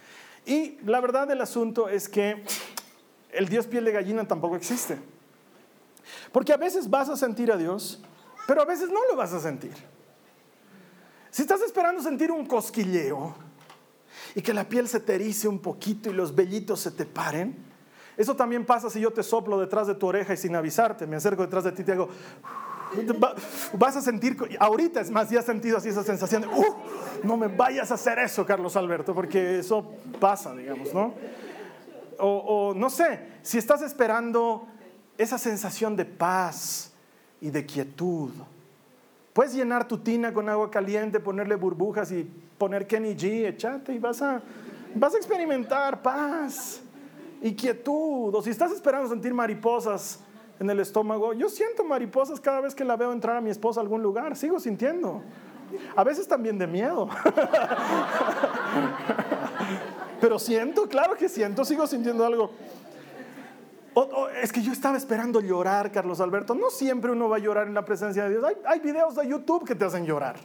Y 0.46 0.78
la 0.86 1.02
verdad 1.02 1.28
del 1.28 1.42
asunto 1.42 1.86
es 1.90 2.08
que 2.08 2.42
el 3.30 3.46
Dios 3.50 3.66
piel 3.66 3.84
de 3.84 3.92
gallina 3.92 4.26
tampoco 4.26 4.56
existe. 4.56 4.96
Porque 6.32 6.54
a 6.54 6.56
veces 6.56 6.88
vas 6.88 7.10
a 7.10 7.16
sentir 7.18 7.52
a 7.52 7.58
Dios, 7.58 8.00
pero 8.46 8.62
a 8.62 8.64
veces 8.64 8.88
no 8.88 9.00
lo 9.06 9.16
vas 9.16 9.34
a 9.34 9.40
sentir. 9.40 9.74
Si 11.30 11.42
estás 11.42 11.60
esperando 11.60 12.00
sentir 12.00 12.30
un 12.30 12.46
cosquilleo, 12.46 13.49
y 14.34 14.42
que 14.42 14.54
la 14.54 14.68
piel 14.68 14.88
se 14.88 15.00
te 15.00 15.14
erice 15.14 15.48
un 15.48 15.58
poquito 15.58 16.10
y 16.10 16.12
los 16.12 16.34
vellitos 16.34 16.80
se 16.80 16.90
te 16.90 17.04
paren. 17.04 17.56
Eso 18.16 18.36
también 18.36 18.66
pasa 18.66 18.90
si 18.90 19.00
yo 19.00 19.12
te 19.12 19.22
soplo 19.22 19.58
detrás 19.58 19.86
de 19.86 19.94
tu 19.94 20.06
oreja 20.06 20.34
y 20.34 20.36
sin 20.36 20.54
avisarte, 20.54 21.06
me 21.06 21.16
acerco 21.16 21.42
detrás 21.42 21.64
de 21.64 21.72
ti 21.72 21.82
y 21.82 21.84
te 21.84 21.92
digo, 21.92 22.08
vas 23.74 23.96
a 23.96 24.00
sentir, 24.00 24.36
ahorita 24.58 25.00
es 25.00 25.10
más, 25.10 25.30
ya 25.30 25.40
has 25.40 25.46
sentido 25.46 25.78
así 25.78 25.88
esa 25.88 26.02
sensación 26.02 26.42
de, 26.42 26.48
uh, 26.48 26.76
no 27.22 27.36
me 27.36 27.48
vayas 27.48 27.90
a 27.90 27.94
hacer 27.94 28.18
eso, 28.18 28.44
Carlos 28.44 28.76
Alberto, 28.76 29.14
porque 29.14 29.60
eso 29.60 29.94
pasa, 30.18 30.54
digamos, 30.54 30.92
¿no? 30.92 31.14
O, 32.18 32.26
o 32.28 32.74
no 32.74 32.90
sé, 32.90 33.20
si 33.42 33.58
estás 33.58 33.80
esperando 33.82 34.66
esa 35.16 35.38
sensación 35.38 35.96
de 35.96 36.04
paz 36.04 36.92
y 37.40 37.50
de 37.50 37.64
quietud, 37.64 38.32
puedes 39.32 39.54
llenar 39.54 39.88
tu 39.88 39.98
tina 39.98 40.34
con 40.34 40.48
agua 40.48 40.70
caliente, 40.70 41.20
ponerle 41.20 41.54
burbujas 41.54 42.12
y 42.12 42.30
poner 42.60 42.86
Kenny 42.86 43.14
G, 43.14 43.46
echate 43.46 43.94
y 43.94 43.98
vas 43.98 44.20
a, 44.20 44.42
vas 44.94 45.14
a 45.14 45.16
experimentar 45.16 46.02
paz 46.02 46.82
y 47.40 47.54
quietud. 47.54 48.34
O 48.34 48.42
si 48.42 48.50
estás 48.50 48.70
esperando 48.70 49.08
sentir 49.08 49.32
mariposas 49.32 50.20
en 50.58 50.68
el 50.68 50.78
estómago, 50.78 51.32
yo 51.32 51.48
siento 51.48 51.82
mariposas 51.84 52.38
cada 52.38 52.60
vez 52.60 52.74
que 52.74 52.84
la 52.84 52.96
veo 52.96 53.12
entrar 53.12 53.38
a 53.38 53.40
mi 53.40 53.48
esposa 53.48 53.80
a 53.80 53.82
algún 53.82 54.02
lugar, 54.02 54.36
sigo 54.36 54.60
sintiendo. 54.60 55.22
A 55.96 56.04
veces 56.04 56.28
también 56.28 56.58
de 56.58 56.66
miedo. 56.66 57.08
Pero 60.20 60.38
siento, 60.38 60.86
claro 60.86 61.14
que 61.14 61.30
siento, 61.30 61.64
sigo 61.64 61.86
sintiendo 61.86 62.26
algo. 62.26 62.50
es 64.42 64.52
que 64.52 64.60
yo 64.60 64.72
estaba 64.72 64.98
esperando 64.98 65.40
llorar, 65.40 65.90
Carlos 65.90 66.20
Alberto. 66.20 66.54
No 66.54 66.68
siempre 66.68 67.10
uno 67.10 67.30
va 67.30 67.36
a 67.36 67.38
llorar 67.38 67.68
en 67.68 67.74
la 67.74 67.86
presencia 67.86 68.24
de 68.24 68.30
Dios. 68.30 68.44
Hay, 68.44 68.56
hay 68.66 68.80
videos 68.80 69.14
de 69.14 69.26
YouTube 69.26 69.66
que 69.66 69.74
te 69.74 69.86
hacen 69.86 70.04
llorar. 70.04 70.36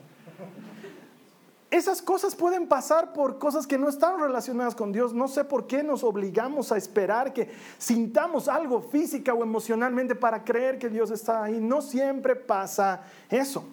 Esas 1.75 2.01
cosas 2.01 2.37
pueden 2.37 2.69
pasar 2.69 3.11
por 3.11 3.37
cosas 3.37 3.67
que 3.67 3.77
no 3.77 3.89
están 3.89 4.17
relacionadas 4.17 4.73
con 4.75 4.93
Dios. 4.93 5.13
No 5.13 5.27
sé 5.27 5.43
por 5.43 5.67
qué 5.67 5.83
nos 5.83 6.05
obligamos 6.05 6.71
a 6.71 6.77
esperar 6.77 7.33
que 7.33 7.51
sintamos 7.77 8.47
algo 8.47 8.81
física 8.81 9.33
o 9.33 9.43
emocionalmente 9.43 10.15
para 10.15 10.45
creer 10.45 10.79
que 10.79 10.87
Dios 10.87 11.11
está 11.11 11.43
ahí. 11.43 11.59
No 11.59 11.81
siempre 11.81 12.37
pasa 12.37 13.01
eso. 13.29 13.65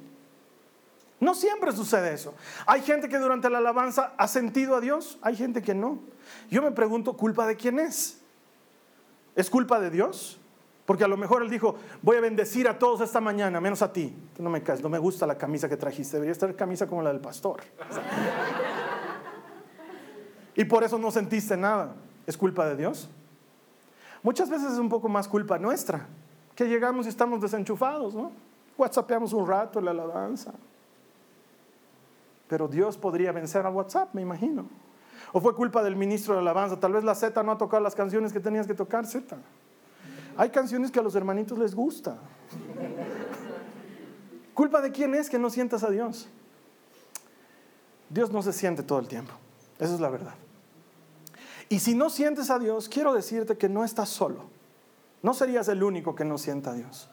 No 1.21 1.33
siempre 1.37 1.71
sucede 1.71 2.13
eso. 2.13 2.35
Hay 2.67 2.83
gente 2.83 3.09
que 3.09 3.21
durante 3.21 3.49
la 3.49 3.59
alabanza 3.59 4.15
ha 4.19 4.27
sentido 4.27 4.75
a 4.75 4.81
Dios, 4.81 5.21
hay 5.23 5.37
gente 5.37 5.63
que 5.63 5.73
no. 5.73 6.01
Yo 6.51 6.61
me 6.61 6.73
pregunto, 6.73 7.17
¿culpa 7.17 7.47
de 7.47 7.55
quién 7.55 7.79
es? 7.79 8.21
¿Es 9.37 9.49
culpa 9.49 9.79
de 9.79 9.91
Dios? 9.91 10.41
Porque 10.87 11.05
a 11.05 11.09
lo 11.09 11.17
mejor 11.17 11.43
Él 11.43 11.51
dijo, 11.51 11.77
voy 12.03 12.17
a 12.17 12.21
bendecir 12.21 12.69
a 12.69 12.79
todos 12.79 13.01
esta 13.01 13.21
mañana, 13.21 13.61
menos 13.61 13.83
a 13.83 13.93
ti. 13.93 14.15
no 14.39 14.51
me 14.51 14.63
caes, 14.63 14.83
no 14.83 14.89
me 14.89 14.99
gusta 14.99 15.27
la 15.27 15.39
camisa 15.39 15.69
que 15.69 15.77
trajiste, 15.77 16.17
debería 16.17 16.33
estar 16.33 16.55
camisa 16.57 16.87
como 16.87 17.03
la 17.03 17.13
del 17.13 17.21
pastor. 17.21 17.61
y 20.57 20.65
por 20.65 20.83
eso 20.83 20.99
no 20.99 21.11
sentiste 21.11 21.57
nada. 21.57 21.95
¿Es 22.27 22.37
culpa 22.37 22.67
de 22.67 22.77
Dios? 22.77 23.09
Muchas 24.23 24.51
veces 24.51 24.73
es 24.73 24.79
un 24.79 24.89
poco 24.89 25.09
más 25.09 25.29
culpa 25.29 25.59
nuestra, 25.59 26.07
que 26.55 26.69
llegamos 26.69 27.07
y 27.07 27.09
estamos 27.09 27.41
desenchufados, 27.41 28.15
¿no? 28.15 28.31
WhatsAppamos 28.77 29.33
un 29.33 29.47
rato 29.47 29.81
la 29.81 29.91
alabanza. 29.91 30.53
Pero 32.49 32.69
Dios 32.69 32.97
podría 32.97 33.33
vencer 33.33 33.67
a 33.67 33.71
WhatsApp, 33.71 34.15
me 34.15 34.23
imagino. 34.23 34.67
O 35.33 35.41
fue 35.41 35.55
culpa 35.55 35.83
del 35.83 35.97
ministro 35.97 36.35
de 36.35 36.41
alabanza. 36.41 36.79
Tal 36.79 36.93
vez 36.93 37.05
la 37.05 37.15
Z 37.15 37.43
no 37.43 37.53
ha 37.53 37.59
tocado 37.59 37.83
las 37.83 37.95
canciones 37.95 38.33
que 38.33 38.41
tenías 38.41 38.67
que 38.67 38.75
tocar, 38.75 39.07
Z. 39.07 39.37
Hay 40.37 40.51
canciones 40.51 40.91
que 40.91 40.99
a 40.99 41.03
los 41.03 41.15
hermanitos 41.15 41.59
les 41.59 41.75
gusta. 41.75 42.17
¿Culpa 44.55 44.81
de 44.81 44.91
quién 44.91 45.15
es 45.15 45.31
que 45.31 45.39
no 45.39 45.51
sientas 45.51 45.83
a 45.83 45.91
Dios? 45.91 46.29
Dios 48.09 48.31
no 48.31 48.43
se 48.43 48.53
siente 48.53 48.83
todo 48.83 48.99
el 48.99 49.09
tiempo. 49.09 49.33
Esa 49.79 49.95
es 49.95 50.01
la 50.01 50.11
verdad. 50.11 50.35
Y 51.69 51.79
si 51.79 51.95
no 51.95 52.11
sientes 52.11 52.51
a 52.51 52.59
Dios, 52.59 52.89
quiero 52.89 53.15
decirte 53.15 53.57
que 53.57 53.69
no 53.69 53.85
estás 53.85 54.11
solo. 54.11 54.45
No 55.23 55.33
serías 55.33 55.69
el 55.69 55.83
único 55.83 56.15
que 56.15 56.25
no 56.25 56.37
sienta 56.37 56.73
a 56.73 56.75
Dios. 56.75 57.09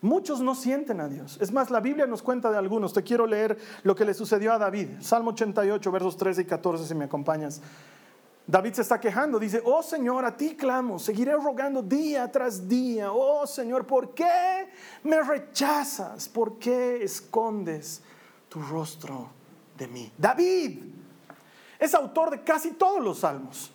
Muchos 0.00 0.40
no 0.40 0.56
sienten 0.56 1.00
a 1.00 1.08
Dios. 1.08 1.38
Es 1.40 1.52
más, 1.52 1.70
la 1.70 1.78
Biblia 1.78 2.06
nos 2.06 2.22
cuenta 2.22 2.50
de 2.50 2.58
algunos. 2.58 2.92
Te 2.92 3.04
quiero 3.04 3.24
leer 3.24 3.56
lo 3.84 3.94
que 3.94 4.04
le 4.04 4.14
sucedió 4.14 4.52
a 4.52 4.58
David. 4.58 4.88
Salmo 5.00 5.30
88, 5.30 5.92
versos 5.92 6.16
13 6.16 6.42
y 6.42 6.44
14, 6.44 6.86
si 6.86 6.94
me 6.96 7.04
acompañas. 7.04 7.60
David 8.46 8.74
se 8.74 8.82
está 8.82 9.00
quejando, 9.00 9.38
dice, 9.38 9.62
oh 9.64 9.82
Señor, 9.82 10.24
a 10.24 10.36
ti 10.36 10.56
clamo, 10.56 10.98
seguiré 10.98 11.32
rogando 11.34 11.82
día 11.82 12.30
tras 12.30 12.68
día. 12.68 13.12
Oh 13.12 13.46
Señor, 13.46 13.86
¿por 13.86 14.14
qué 14.14 14.68
me 15.04 15.22
rechazas? 15.22 16.28
¿Por 16.28 16.58
qué 16.58 17.02
escondes 17.02 18.02
tu 18.48 18.60
rostro 18.60 19.30
de 19.78 19.86
mí? 19.86 20.12
David 20.18 20.82
es 21.78 21.94
autor 21.94 22.30
de 22.30 22.42
casi 22.42 22.72
todos 22.72 23.02
los 23.02 23.20
salmos. 23.20 23.71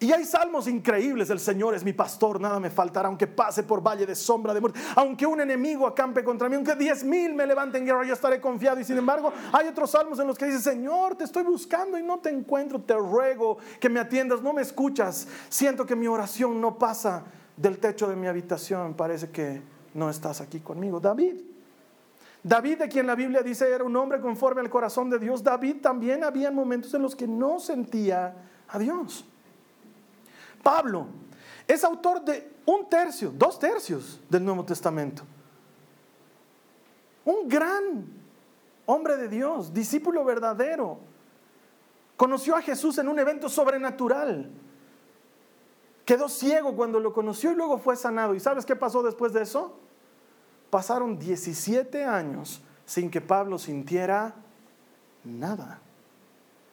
Y 0.00 0.12
hay 0.12 0.24
salmos 0.24 0.68
increíbles, 0.68 1.28
el 1.30 1.40
Señor 1.40 1.74
es 1.74 1.82
mi 1.82 1.92
pastor, 1.92 2.40
nada 2.40 2.60
me 2.60 2.70
faltará, 2.70 3.08
aunque 3.08 3.26
pase 3.26 3.64
por 3.64 3.82
valle 3.84 4.06
de 4.06 4.14
sombra 4.14 4.54
de 4.54 4.60
muerte, 4.60 4.78
aunque 4.94 5.26
un 5.26 5.40
enemigo 5.40 5.88
acampe 5.88 6.22
contra 6.22 6.48
mí, 6.48 6.54
aunque 6.54 6.76
diez 6.76 7.02
mil 7.02 7.34
me 7.34 7.44
levanten 7.44 7.84
guerra, 7.84 8.04
yo 8.04 8.14
estaré 8.14 8.40
confiado. 8.40 8.78
Y 8.78 8.84
sin 8.84 8.96
embargo, 8.96 9.32
hay 9.52 9.66
otros 9.66 9.90
salmos 9.90 10.20
en 10.20 10.28
los 10.28 10.38
que 10.38 10.44
dice, 10.44 10.60
Señor, 10.60 11.16
te 11.16 11.24
estoy 11.24 11.42
buscando 11.42 11.98
y 11.98 12.04
no 12.04 12.18
te 12.18 12.30
encuentro, 12.30 12.80
te 12.80 12.94
ruego 12.94 13.58
que 13.80 13.88
me 13.88 13.98
atiendas, 13.98 14.40
no 14.40 14.52
me 14.52 14.62
escuchas, 14.62 15.26
siento 15.48 15.84
que 15.84 15.96
mi 15.96 16.06
oración 16.06 16.60
no 16.60 16.78
pasa 16.78 17.24
del 17.56 17.78
techo 17.78 18.08
de 18.08 18.14
mi 18.14 18.28
habitación, 18.28 18.94
parece 18.94 19.30
que 19.30 19.62
no 19.94 20.08
estás 20.10 20.40
aquí 20.40 20.60
conmigo. 20.60 21.00
David, 21.00 21.40
David, 22.44 22.78
de 22.78 22.88
quien 22.88 23.08
la 23.08 23.16
Biblia 23.16 23.42
dice 23.42 23.68
era 23.68 23.82
un 23.82 23.96
hombre 23.96 24.20
conforme 24.20 24.60
al 24.60 24.70
corazón 24.70 25.10
de 25.10 25.18
Dios, 25.18 25.42
David 25.42 25.78
también 25.82 26.22
había 26.22 26.52
momentos 26.52 26.94
en 26.94 27.02
los 27.02 27.16
que 27.16 27.26
no 27.26 27.58
sentía 27.58 28.36
a 28.68 28.78
Dios. 28.78 29.27
Pablo 30.62 31.06
es 31.66 31.84
autor 31.84 32.24
de 32.24 32.56
un 32.66 32.88
tercio, 32.88 33.32
dos 33.34 33.58
tercios 33.58 34.20
del 34.28 34.44
Nuevo 34.44 34.64
Testamento. 34.64 35.22
Un 37.24 37.48
gran 37.48 38.06
hombre 38.86 39.16
de 39.16 39.28
Dios, 39.28 39.72
discípulo 39.72 40.24
verdadero. 40.24 40.98
Conoció 42.16 42.56
a 42.56 42.62
Jesús 42.62 42.98
en 42.98 43.08
un 43.08 43.18
evento 43.18 43.48
sobrenatural. 43.48 44.50
Quedó 46.04 46.28
ciego 46.28 46.74
cuando 46.74 46.98
lo 46.98 47.12
conoció 47.12 47.52
y 47.52 47.54
luego 47.54 47.78
fue 47.78 47.96
sanado. 47.96 48.34
¿Y 48.34 48.40
sabes 48.40 48.64
qué 48.64 48.74
pasó 48.74 49.02
después 49.02 49.34
de 49.34 49.42
eso? 49.42 49.78
Pasaron 50.70 51.18
17 51.18 52.04
años 52.04 52.62
sin 52.86 53.10
que 53.10 53.20
Pablo 53.20 53.58
sintiera 53.58 54.34
nada. 55.22 55.80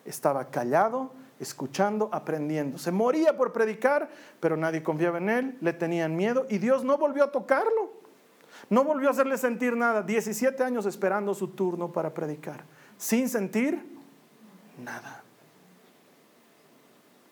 Estaba 0.05 0.49
callado, 0.49 1.11
escuchando, 1.39 2.09
aprendiendo. 2.11 2.77
Se 2.77 2.91
moría 2.91 3.35
por 3.35 3.51
predicar, 3.51 4.09
pero 4.39 4.57
nadie 4.57 4.83
confiaba 4.83 5.17
en 5.17 5.29
él, 5.29 5.57
le 5.61 5.73
tenían 5.73 6.15
miedo 6.15 6.45
y 6.49 6.57
Dios 6.57 6.83
no 6.83 6.97
volvió 6.97 7.23
a 7.23 7.31
tocarlo. 7.31 7.93
No 8.69 8.83
volvió 8.83 9.09
a 9.09 9.11
hacerle 9.11 9.37
sentir 9.37 9.75
nada. 9.75 10.01
17 10.01 10.63
años 10.63 10.85
esperando 10.85 11.33
su 11.33 11.49
turno 11.49 11.91
para 11.91 12.13
predicar, 12.13 12.63
sin 12.97 13.29
sentir 13.29 13.83
nada. 14.83 15.23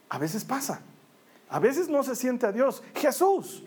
A 0.09 0.17
veces 0.17 0.43
pasa. 0.43 0.81
A 1.49 1.59
veces 1.59 1.87
no 1.87 2.03
se 2.03 2.15
siente 2.15 2.45
a 2.45 2.51
Dios. 2.51 2.83
Jesús 2.95 3.63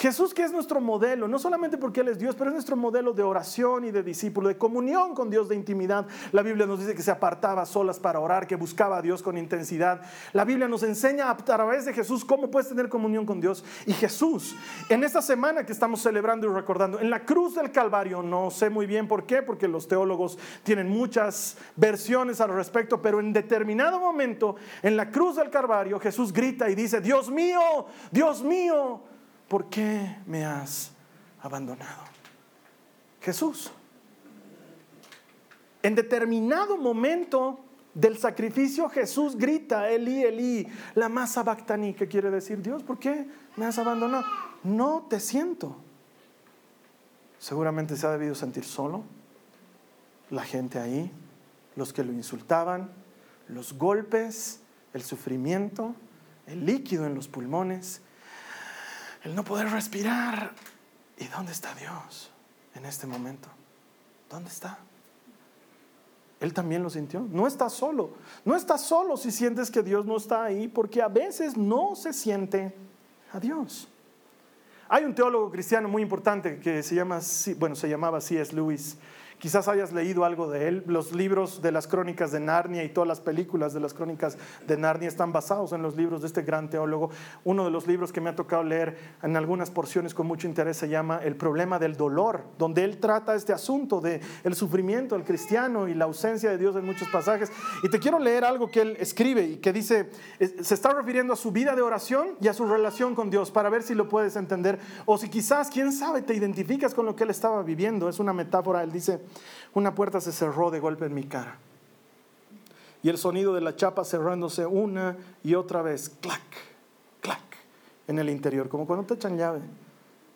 Jesús 0.00 0.32
que 0.32 0.42
es 0.42 0.50
nuestro 0.50 0.80
modelo, 0.80 1.28
no 1.28 1.38
solamente 1.38 1.76
porque 1.76 2.00
Él 2.00 2.08
es 2.08 2.18
Dios, 2.18 2.34
pero 2.34 2.48
es 2.48 2.54
nuestro 2.54 2.74
modelo 2.74 3.12
de 3.12 3.22
oración 3.22 3.84
y 3.84 3.90
de 3.90 4.02
discípulo, 4.02 4.48
de 4.48 4.56
comunión 4.56 5.14
con 5.14 5.28
Dios, 5.28 5.46
de 5.50 5.56
intimidad. 5.56 6.06
La 6.32 6.40
Biblia 6.40 6.64
nos 6.64 6.78
dice 6.78 6.94
que 6.94 7.02
se 7.02 7.10
apartaba 7.10 7.66
solas 7.66 8.00
para 8.00 8.18
orar, 8.18 8.46
que 8.46 8.56
buscaba 8.56 8.96
a 8.96 9.02
Dios 9.02 9.22
con 9.22 9.36
intensidad. 9.36 10.00
La 10.32 10.46
Biblia 10.46 10.68
nos 10.68 10.84
enseña 10.84 11.28
a 11.28 11.36
través 11.36 11.84
de 11.84 11.92
Jesús 11.92 12.24
cómo 12.24 12.50
puedes 12.50 12.70
tener 12.70 12.88
comunión 12.88 13.26
con 13.26 13.42
Dios. 13.42 13.62
Y 13.84 13.92
Jesús, 13.92 14.56
en 14.88 15.04
esta 15.04 15.20
semana 15.20 15.66
que 15.66 15.72
estamos 15.74 16.00
celebrando 16.00 16.46
y 16.46 16.54
recordando, 16.54 16.98
en 16.98 17.10
la 17.10 17.26
cruz 17.26 17.56
del 17.56 17.70
Calvario, 17.70 18.22
no 18.22 18.50
sé 18.50 18.70
muy 18.70 18.86
bien 18.86 19.06
por 19.06 19.26
qué, 19.26 19.42
porque 19.42 19.68
los 19.68 19.86
teólogos 19.86 20.38
tienen 20.62 20.88
muchas 20.88 21.58
versiones 21.76 22.40
al 22.40 22.54
respecto, 22.54 23.02
pero 23.02 23.20
en 23.20 23.34
determinado 23.34 24.00
momento, 24.00 24.56
en 24.82 24.96
la 24.96 25.10
cruz 25.10 25.36
del 25.36 25.50
Calvario, 25.50 26.00
Jesús 26.00 26.32
grita 26.32 26.70
y 26.70 26.74
dice, 26.74 27.02
Dios 27.02 27.30
mío, 27.30 27.84
Dios 28.10 28.42
mío, 28.42 29.02
¿por 29.50 29.68
qué 29.68 30.16
me 30.26 30.44
has 30.44 30.92
abandonado? 31.42 32.04
Jesús. 33.20 33.72
En 35.82 35.96
determinado 35.96 36.76
momento 36.76 37.58
del 37.92 38.16
sacrificio 38.16 38.88
Jesús 38.88 39.36
grita, 39.36 39.90
Eli, 39.90 40.22
Eli, 40.22 40.68
la 40.94 41.08
masa 41.08 41.42
bactaní, 41.42 41.94
que 41.94 42.06
quiere 42.06 42.30
decir, 42.30 42.62
Dios, 42.62 42.84
¿por 42.84 43.00
qué 43.00 43.26
me 43.56 43.66
has 43.66 43.76
abandonado? 43.78 44.24
No 44.62 45.06
te 45.10 45.18
siento. 45.18 45.76
Seguramente 47.40 47.96
se 47.96 48.06
ha 48.06 48.12
debido 48.12 48.36
sentir 48.36 48.64
solo, 48.64 49.02
la 50.30 50.44
gente 50.44 50.78
ahí, 50.78 51.10
los 51.74 51.92
que 51.92 52.04
lo 52.04 52.12
insultaban, 52.12 52.92
los 53.48 53.72
golpes, 53.72 54.60
el 54.94 55.02
sufrimiento, 55.02 55.96
el 56.46 56.66
líquido 56.66 57.04
en 57.04 57.16
los 57.16 57.26
pulmones, 57.26 58.02
el 59.24 59.34
no 59.34 59.44
poder 59.44 59.70
respirar. 59.70 60.52
¿Y 61.18 61.26
dónde 61.26 61.52
está 61.52 61.74
Dios 61.74 62.30
en 62.74 62.86
este 62.86 63.06
momento? 63.06 63.48
¿Dónde 64.28 64.48
está? 64.48 64.78
Él 66.40 66.54
también 66.54 66.82
lo 66.82 66.88
sintió. 66.88 67.20
No 67.20 67.46
está 67.46 67.68
solo. 67.68 68.12
No 68.44 68.56
está 68.56 68.78
solo 68.78 69.16
si 69.16 69.30
sientes 69.30 69.70
que 69.70 69.82
Dios 69.82 70.06
no 70.06 70.16
está 70.16 70.44
ahí, 70.44 70.68
porque 70.68 71.02
a 71.02 71.08
veces 71.08 71.56
no 71.56 71.94
se 71.94 72.14
siente 72.14 72.74
a 73.32 73.38
Dios. 73.38 73.88
Hay 74.88 75.04
un 75.04 75.14
teólogo 75.14 75.50
cristiano 75.50 75.88
muy 75.88 76.02
importante 76.02 76.58
que 76.58 76.82
se 76.82 76.94
llama, 76.94 77.20
bueno, 77.58 77.76
se 77.76 77.88
llamaba 77.88 78.20
C.S. 78.20 78.54
Lewis 78.54 78.96
Quizás 79.40 79.68
hayas 79.68 79.90
leído 79.92 80.26
algo 80.26 80.50
de 80.50 80.68
él. 80.68 80.84
Los 80.86 81.12
libros 81.12 81.62
de 81.62 81.72
las 81.72 81.86
crónicas 81.86 82.30
de 82.30 82.40
Narnia 82.40 82.84
y 82.84 82.90
todas 82.90 83.08
las 83.08 83.20
películas 83.20 83.72
de 83.72 83.80
las 83.80 83.94
crónicas 83.94 84.36
de 84.66 84.76
Narnia 84.76 85.08
están 85.08 85.32
basados 85.32 85.72
en 85.72 85.80
los 85.80 85.96
libros 85.96 86.20
de 86.20 86.26
este 86.26 86.42
gran 86.42 86.68
teólogo. 86.68 87.08
Uno 87.44 87.64
de 87.64 87.70
los 87.70 87.86
libros 87.86 88.12
que 88.12 88.20
me 88.20 88.28
ha 88.28 88.36
tocado 88.36 88.62
leer 88.62 88.98
en 89.22 89.38
algunas 89.38 89.70
porciones 89.70 90.12
con 90.12 90.26
mucho 90.26 90.46
interés 90.46 90.76
se 90.76 90.90
llama 90.90 91.20
El 91.24 91.36
problema 91.36 91.78
del 91.78 91.96
dolor, 91.96 92.44
donde 92.58 92.84
él 92.84 92.98
trata 92.98 93.34
este 93.34 93.54
asunto 93.54 94.02
de 94.02 94.20
sufrimiento 94.52 95.14
del 95.14 95.24
cristiano 95.24 95.88
y 95.88 95.94
la 95.94 96.04
ausencia 96.04 96.50
de 96.50 96.58
Dios 96.58 96.76
en 96.76 96.84
muchos 96.84 97.08
pasajes. 97.08 97.50
Y 97.82 97.88
te 97.88 97.98
quiero 97.98 98.18
leer 98.18 98.44
algo 98.44 98.70
que 98.70 98.82
él 98.82 98.96
escribe 99.00 99.42
y 99.42 99.56
que 99.56 99.72
dice, 99.72 100.10
se 100.38 100.74
está 100.74 100.92
refiriendo 100.92 101.32
a 101.32 101.36
su 101.36 101.50
vida 101.50 101.74
de 101.74 101.80
oración 101.80 102.36
y 102.42 102.48
a 102.48 102.52
su 102.52 102.66
relación 102.66 103.14
con 103.14 103.30
Dios 103.30 103.50
para 103.50 103.70
ver 103.70 103.82
si 103.82 103.94
lo 103.94 104.06
puedes 104.06 104.36
entender 104.36 104.78
o 105.06 105.16
si 105.16 105.30
quizás, 105.30 105.70
quién 105.70 105.92
sabe, 105.92 106.20
te 106.20 106.34
identificas 106.34 106.92
con 106.92 107.06
lo 107.06 107.16
que 107.16 107.24
él 107.24 107.30
estaba 107.30 107.62
viviendo. 107.62 108.06
Es 108.06 108.18
una 108.18 108.34
metáfora, 108.34 108.82
él 108.82 108.92
dice, 108.92 109.20
una 109.74 109.94
puerta 109.94 110.20
se 110.20 110.32
cerró 110.32 110.70
de 110.70 110.80
golpe 110.80 111.06
en 111.06 111.14
mi 111.14 111.24
cara. 111.24 111.56
Y 113.02 113.08
el 113.08 113.18
sonido 113.18 113.54
de 113.54 113.60
la 113.60 113.76
chapa 113.76 114.04
cerrándose 114.04 114.66
una 114.66 115.16
y 115.42 115.54
otra 115.54 115.82
vez, 115.82 116.10
clac, 116.20 116.42
clac, 117.20 117.40
en 118.08 118.18
el 118.18 118.28
interior, 118.28 118.68
como 118.68 118.86
cuando 118.86 119.06
te 119.06 119.14
echan 119.14 119.38
llave. 119.38 119.60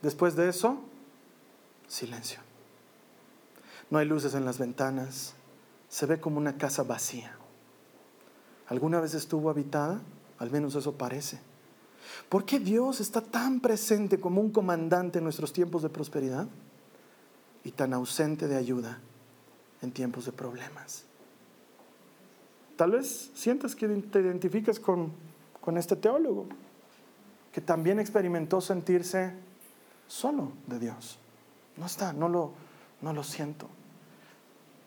Después 0.01 0.35
de 0.37 0.49
eso, 0.49 0.79
silencio. 1.89 2.41
No 3.91 3.99
hay 3.99 4.07
luces 4.07 4.35
en 4.35 4.45
las 4.45 4.59
ventanas, 4.59 5.35
se 5.89 6.07
ve 6.07 6.21
como 6.21 6.39
una 6.39 6.57
casa 6.57 6.83
vacía. 6.83 7.37
¿Alguna 8.69 9.01
vez 9.01 9.15
estuvo 9.15 9.51
habitada? 9.51 10.01
Al 10.39 10.51
menos 10.51 10.75
eso 10.75 10.93
parece. 10.93 11.39
¿Por 12.29 12.45
qué 12.45 12.59
Dios 12.59 13.01
está 13.01 13.21
tan 13.21 13.61
presente 13.61 14.19
como 14.19 14.41
un 14.41 14.51
comandante 14.51 15.19
en 15.19 15.25
nuestros 15.25 15.53
tiempos 15.53 15.83
de 15.83 15.91
prosperidad 15.91 16.47
y 17.65 17.73
tan 17.73 17.95
ausente 17.95 18.47
de 18.47 18.57
ayuda 18.57 18.99
en 19.83 19.91
tiempos 19.91 20.27
de 20.27 20.33
problemas. 20.33 21.05
Tal 22.77 22.93
vez 22.93 23.31
sientas 23.35 23.75
que 23.75 23.89
te 23.89 24.21
identificas 24.21 24.79
con, 24.79 25.13
con 25.61 25.79
este 25.79 25.97
teólogo. 25.97 26.47
que 27.53 27.61
también 27.61 28.01
experimentó 28.01 28.61
sentirse 28.61 29.33
solo 30.09 30.51
de 30.67 30.81
Dios. 30.81 31.21
No 31.77 31.87
está, 31.87 32.13
no 32.13 32.29
lo, 32.29 32.51
no 33.01 33.13
lo 33.13 33.23
siento. 33.23 33.69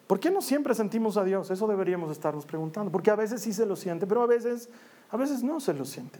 ¿Por 0.05 0.19
qué 0.19 0.29
no 0.31 0.41
siempre 0.41 0.75
sentimos 0.75 1.15
a 1.15 1.23
Dios? 1.23 1.49
Eso 1.49 1.65
deberíamos 1.65 2.11
estarnos 2.11 2.45
preguntando. 2.45 2.91
Porque 2.91 3.09
a 3.09 3.15
veces 3.15 3.41
sí 3.41 3.53
se 3.53 3.65
lo 3.65 3.77
siente, 3.77 4.05
pero 4.05 4.21
a 4.21 4.27
veces, 4.27 4.69
a 5.11 5.17
veces 5.17 5.43
no 5.43 5.61
se 5.61 5.73
lo 5.73 5.85
siente. 5.85 6.19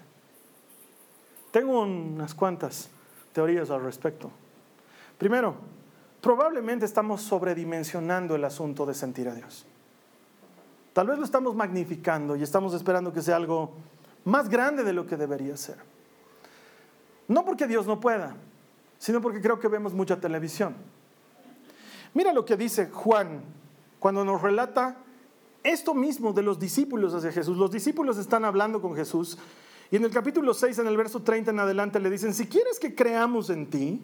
Tengo 1.51 1.81
unas 1.81 2.33
cuantas 2.33 2.89
teorías 3.33 3.69
al 3.69 3.81
respecto. 3.83 4.31
Primero, 5.17 5.55
probablemente 6.21 6.85
estamos 6.85 7.21
sobredimensionando 7.21 8.35
el 8.35 8.43
asunto 8.43 8.85
de 8.85 8.93
sentir 8.93 9.29
a 9.29 9.35
Dios. 9.35 9.65
Tal 10.93 11.07
vez 11.07 11.19
lo 11.19 11.25
estamos 11.25 11.55
magnificando 11.55 12.35
y 12.35 12.43
estamos 12.43 12.73
esperando 12.73 13.13
que 13.13 13.21
sea 13.21 13.35
algo 13.35 13.71
más 14.25 14.49
grande 14.49 14.83
de 14.83 14.93
lo 14.93 15.05
que 15.05 15.15
debería 15.15 15.55
ser. 15.55 15.77
No 17.27 17.45
porque 17.45 17.67
Dios 17.67 17.85
no 17.85 17.99
pueda, 17.99 18.35
sino 18.97 19.21
porque 19.21 19.41
creo 19.41 19.59
que 19.59 19.67
vemos 19.67 19.93
mucha 19.93 20.19
televisión. 20.19 20.75
Mira 22.13 22.33
lo 22.33 22.45
que 22.45 22.57
dice 22.57 22.89
Juan 22.89 23.41
cuando 23.99 24.25
nos 24.25 24.41
relata 24.41 24.97
esto 25.63 25.93
mismo 25.93 26.33
de 26.33 26.41
los 26.41 26.59
discípulos 26.59 27.13
hacia 27.13 27.31
Jesús. 27.31 27.57
Los 27.57 27.71
discípulos 27.71 28.17
están 28.17 28.45
hablando 28.45 28.81
con 28.81 28.95
Jesús 28.95 29.37
y 29.89 29.95
en 29.95 30.03
el 30.03 30.11
capítulo 30.11 30.53
6, 30.53 30.79
en 30.79 30.87
el 30.87 30.97
verso 30.97 31.21
30 31.21 31.51
en 31.51 31.59
adelante, 31.59 31.99
le 31.99 32.09
dicen, 32.09 32.33
si 32.33 32.47
quieres 32.47 32.79
que 32.79 32.93
creamos 32.93 33.49
en 33.49 33.69
ti, 33.69 34.01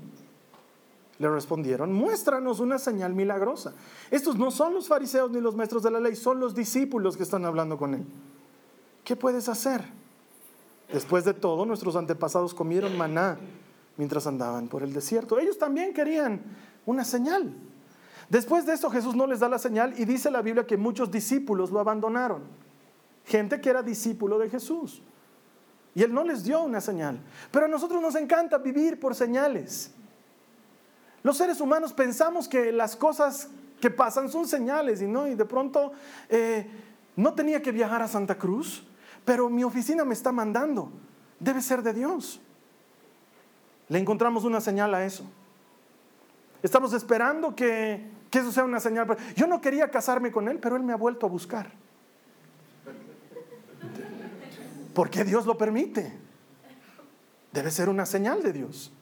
le 1.20 1.29
respondieron, 1.29 1.93
muéstranos 1.93 2.60
una 2.60 2.79
señal 2.79 3.13
milagrosa. 3.13 3.74
Estos 4.10 4.38
no 4.38 4.51
son 4.51 4.74
los 4.74 4.88
fariseos 4.88 5.32
ni 5.32 5.39
los 5.39 5.55
maestros 5.55 5.84
de 5.84 5.91
la 5.91 6.00
ley, 6.00 6.15
son 6.15 6.39
los 6.39 6.55
discípulos 6.55 7.15
que 7.15 7.24
están 7.24 7.46
hablando 7.46 7.77
con 7.77 7.93
él. 7.93 8.05
¿Qué 9.03 9.15
puedes 9.15 9.48
hacer? 9.50 9.84
Después 10.91 11.25
de 11.25 11.34
todo, 11.34 11.65
nuestros 11.65 11.96
antepasados 11.96 12.53
comieron 12.53 12.98
maná 12.98 13.38
mientras 13.98 14.25
andaban 14.27 14.67
por 14.67 14.84
el 14.84 14.93
desierto. 14.93 15.39
Ellos 15.39 15.58
también 15.58 15.93
querían 15.93 16.41
una 16.86 17.03
señal. 17.03 17.53
Después 18.29 18.65
de 18.65 18.74
esto 18.74 18.89
Jesús 18.89 19.15
no 19.15 19.27
les 19.27 19.39
da 19.39 19.50
la 19.50 19.60
señal 19.60 19.93
y 19.98 20.05
dice 20.05 20.32
la 20.32 20.41
Biblia 20.41 20.65
que 20.65 20.77
muchos 20.77 21.12
discípulos 21.12 21.72
lo 21.72 21.79
abandonaron. 21.79 22.41
Gente 23.25 23.62
que 23.62 23.70
era 23.70 23.84
discípulo 23.84 24.39
de 24.39 24.50
Jesús. 24.50 25.01
Y 25.96 26.01
Él 26.01 26.13
no 26.13 26.24
les 26.24 26.43
dio 26.43 26.63
una 26.63 26.82
señal. 26.82 27.20
Pero 27.51 27.65
a 27.65 27.70
nosotros 27.70 28.01
nos 28.01 28.15
encanta 28.15 28.58
vivir 28.58 29.00
por 29.00 29.13
señales. 29.13 29.91
Los 31.23 31.37
seres 31.37 31.61
humanos 31.61 31.93
pensamos 31.93 32.47
que 32.47 32.71
las 32.71 32.95
cosas 32.95 33.49
que 33.81 33.89
pasan 33.89 34.29
son 34.29 34.47
señales 34.47 35.01
y 35.01 35.07
no, 35.07 35.27
y 35.27 35.35
de 35.35 35.45
pronto 35.45 35.91
eh, 36.29 36.69
no 37.15 37.33
tenía 37.33 37.61
que 37.61 37.71
viajar 37.71 38.01
a 38.01 38.07
Santa 38.07 38.37
Cruz, 38.37 38.85
pero 39.25 39.49
mi 39.49 39.63
oficina 39.63 40.05
me 40.05 40.13
está 40.13 40.31
mandando. 40.31 40.91
Debe 41.39 41.61
ser 41.61 41.81
de 41.81 41.93
Dios. 41.93 42.39
Le 43.89 43.99
encontramos 43.99 44.45
una 44.45 44.61
señal 44.61 44.93
a 44.93 45.05
eso. 45.05 45.25
Estamos 46.61 46.93
esperando 46.93 47.53
que, 47.53 48.09
que 48.29 48.39
eso 48.39 48.51
sea 48.51 48.63
una 48.63 48.79
señal. 48.79 49.17
Yo 49.35 49.47
no 49.47 49.59
quería 49.59 49.91
casarme 49.91 50.31
con 50.31 50.47
él, 50.47 50.59
pero 50.59 50.77
él 50.77 50.83
me 50.83 50.93
ha 50.93 50.97
vuelto 50.97 51.25
a 51.25 51.29
buscar. 51.29 51.71
¿Por 54.93 55.09
qué 55.09 55.25
Dios 55.25 55.45
lo 55.45 55.57
permite? 55.57 56.13
Debe 57.51 57.69
ser 57.69 57.89
una 57.89 58.05
señal 58.05 58.41
de 58.41 58.53
Dios. 58.53 58.92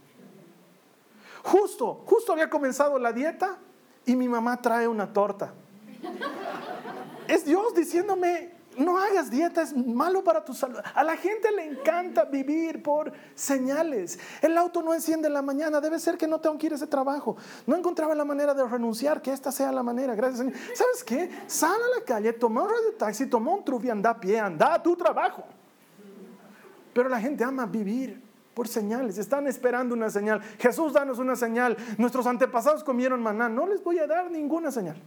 Justo, 1.43 2.03
justo 2.05 2.33
había 2.33 2.50
comenzado 2.50 3.00
la 3.00 3.12
dieta 3.12 3.57
y 4.05 4.15
mi 4.15 4.27
mamá 4.27 4.62
trae 4.62 4.88
una 4.88 5.12
torta. 5.12 5.53
Es 7.27 7.45
Dios 7.45 7.74
diciéndome, 7.74 8.51
no 8.77 8.97
hagas 8.97 9.30
dieta, 9.30 9.62
es 9.62 9.75
malo 9.75 10.23
para 10.23 10.43
tu 10.43 10.54
salud. 10.54 10.80
A 10.93 11.04
la 11.04 11.17
gente 11.17 11.51
le 11.51 11.65
encanta 11.65 12.25
vivir 12.25 12.82
por 12.82 13.12
señales. 13.36 14.19
El 14.41 14.58
auto 14.58 14.82
no 14.82 14.93
enciende 14.93 15.27
en 15.27 15.34
la 15.34 15.41
mañana, 15.41 15.82
debe 15.82 15.99
ser 15.99 16.17
que 16.17 16.27
no 16.27 16.39
tengo 16.39 16.58
que 16.58 16.67
ir 16.67 16.73
a 16.73 16.75
ese 16.75 16.88
trabajo. 16.88 17.36
No 17.65 17.75
encontraba 17.75 18.15
la 18.15 18.25
manera 18.25 18.54
de 18.54 18.65
renunciar, 18.65 19.21
que 19.21 19.32
esta 19.32 19.51
sea 19.51 19.71
la 19.71 19.84
manera. 19.84 20.15
Gracias, 20.15 20.39
Señor. 20.39 20.54
¿Sabes 20.73 21.04
qué? 21.04 21.30
Sal 21.47 21.71
a 21.82 21.99
la 21.99 22.06
calle, 22.06 22.34
toma 22.34 22.63
un 22.63 22.69
radio 22.69 22.93
taxi, 22.97 23.25
toma 23.25 23.51
un 23.51 23.63
trufi, 23.63 23.89
anda 23.89 24.12
a 24.12 24.19
pie, 24.19 24.39
anda 24.39 24.73
a 24.73 24.82
tu 24.82 24.95
trabajo. 24.95 25.43
Pero 26.93 27.10
la 27.10 27.19
gente 27.19 27.43
ama 27.43 27.65
vivir 27.65 28.21
por 28.53 28.67
señales, 28.67 29.17
están 29.17 29.47
esperando 29.47 29.95
una 29.95 30.09
señal. 30.09 30.41
Jesús, 30.59 30.93
danos 30.93 31.19
una 31.19 31.35
señal. 31.35 31.77
Nuestros 31.97 32.27
antepasados 32.27 32.83
comieron 32.83 33.21
maná, 33.21 33.47
no 33.47 33.67
les 33.67 33.83
voy 33.83 33.99
a 33.99 34.07
dar 34.07 34.29
ninguna 34.29 34.71
señal. 34.71 35.01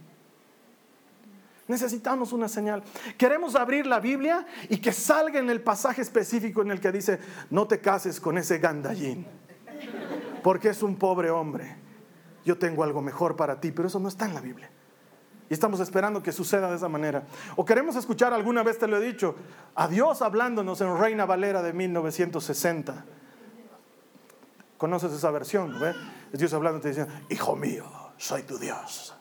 Necesitamos 1.67 2.31
una 2.31 2.47
señal. 2.47 2.83
Queremos 3.17 3.55
abrir 3.55 3.87
la 3.87 3.99
Biblia 3.99 4.45
y 4.69 4.77
que 4.77 4.91
salga 4.91 5.39
en 5.39 5.49
el 5.49 5.61
pasaje 5.61 6.01
específico 6.01 6.61
en 6.61 6.71
el 6.71 6.79
que 6.79 6.91
dice, 6.91 7.19
no 7.49 7.67
te 7.67 7.79
cases 7.79 8.19
con 8.19 8.37
ese 8.37 8.59
gandallín, 8.59 9.25
porque 10.43 10.69
es 10.69 10.83
un 10.83 10.95
pobre 10.95 11.31
hombre. 11.31 11.75
Yo 12.43 12.57
tengo 12.57 12.83
algo 12.83 13.01
mejor 13.01 13.35
para 13.35 13.59
ti, 13.59 13.71
pero 13.71 13.87
eso 13.87 13.99
no 13.99 14.07
está 14.07 14.25
en 14.25 14.35
la 14.35 14.41
Biblia. 14.41 14.69
Y 15.49 15.53
estamos 15.53 15.79
esperando 15.79 16.21
que 16.21 16.31
suceda 16.31 16.69
de 16.69 16.75
esa 16.75 16.89
manera. 16.89 17.23
O 17.55 17.65
queremos 17.65 17.95
escuchar, 17.95 18.33
alguna 18.33 18.61
vez 18.61 18.77
te 18.77 18.87
lo 18.87 18.97
he 18.97 19.05
dicho, 19.05 19.35
a 19.73 19.87
Dios 19.87 20.21
hablándonos 20.21 20.81
en 20.81 20.97
Reina 20.97 21.25
Valera 21.25 21.63
de 21.63 21.73
1960. 21.73 23.05
¿Conoces 24.77 25.11
esa 25.13 25.31
versión? 25.31 25.75
Es 26.31 26.39
Dios 26.39 26.53
hablando 26.53 26.81
te 26.81 26.89
diciendo, 26.89 27.13
hijo 27.29 27.55
mío, 27.55 27.85
soy 28.17 28.43
tu 28.43 28.57
Dios. 28.57 29.15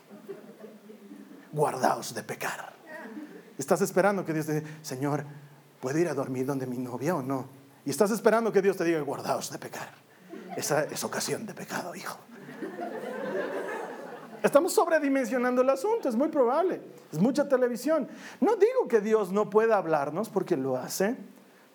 Guardaos 1.53 2.15
de 2.15 2.23
pecar. 2.23 2.75
Estás 3.57 3.81
esperando 3.81 4.25
que 4.25 4.33
Dios 4.33 4.47
te 4.47 4.61
diga, 4.61 4.69
Señor, 4.83 5.25
¿puedo 5.81 5.97
ir 5.99 6.09
a 6.09 6.15
dormir 6.15 6.45
donde 6.45 6.67
mi 6.67 6.79
novia 6.79 7.15
o 7.15 7.23
no? 7.23 7.47
Y 7.85 7.91
estás 7.91 8.11
esperando 8.11 8.53
que 8.53 8.61
Dios 8.61 8.77
te 8.77 8.85
diga, 8.85 9.01
guardaos 9.01 9.51
de 9.51 9.59
pecar. 9.59 9.91
Esa 10.57 10.85
es 10.85 11.05
ocasión 11.05 11.47
de 11.47 11.55
pecado, 11.55 11.95
hijo. 11.95 12.19
Estamos 14.43 14.75
sobredimensionando 14.75 15.63
el 15.63 15.71
asunto, 15.71 16.09
es 16.09 16.17
muy 16.17 16.29
probable. 16.29 16.83
Es 17.13 17.19
mucha 17.19 17.49
televisión. 17.49 18.09
No 18.41 18.57
digo 18.57 18.89
que 18.89 19.01
Dios 19.01 19.33
no 19.33 19.49
pueda 19.49 19.77
hablarnos 19.77 20.29
porque 20.29 20.57
lo 20.57 20.77
hace. 20.77 21.17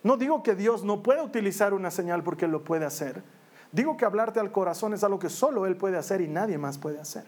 No 0.03 0.17
digo 0.17 0.43
que 0.43 0.53
Dios 0.53 0.83
no 0.83 1.01
pueda 1.01 1.23
utilizar 1.23 1.73
una 1.73 1.91
señal 1.91 2.23
porque 2.23 2.47
lo 2.47 2.63
puede 2.63 2.85
hacer. 2.85 3.23
Digo 3.71 3.97
que 3.97 4.05
hablarte 4.05 4.39
al 4.39 4.51
corazón 4.51 4.93
es 4.93 5.03
algo 5.03 5.19
que 5.19 5.29
solo 5.29 5.65
Él 5.65 5.75
puede 5.75 5.97
hacer 5.97 6.21
y 6.21 6.27
nadie 6.27 6.57
más 6.57 6.77
puede 6.77 6.99
hacer. 6.99 7.25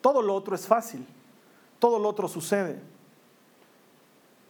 Todo 0.00 0.22
lo 0.22 0.34
otro 0.34 0.54
es 0.54 0.66
fácil. 0.66 1.06
Todo 1.78 1.98
lo 1.98 2.08
otro 2.08 2.28
sucede. 2.28 2.80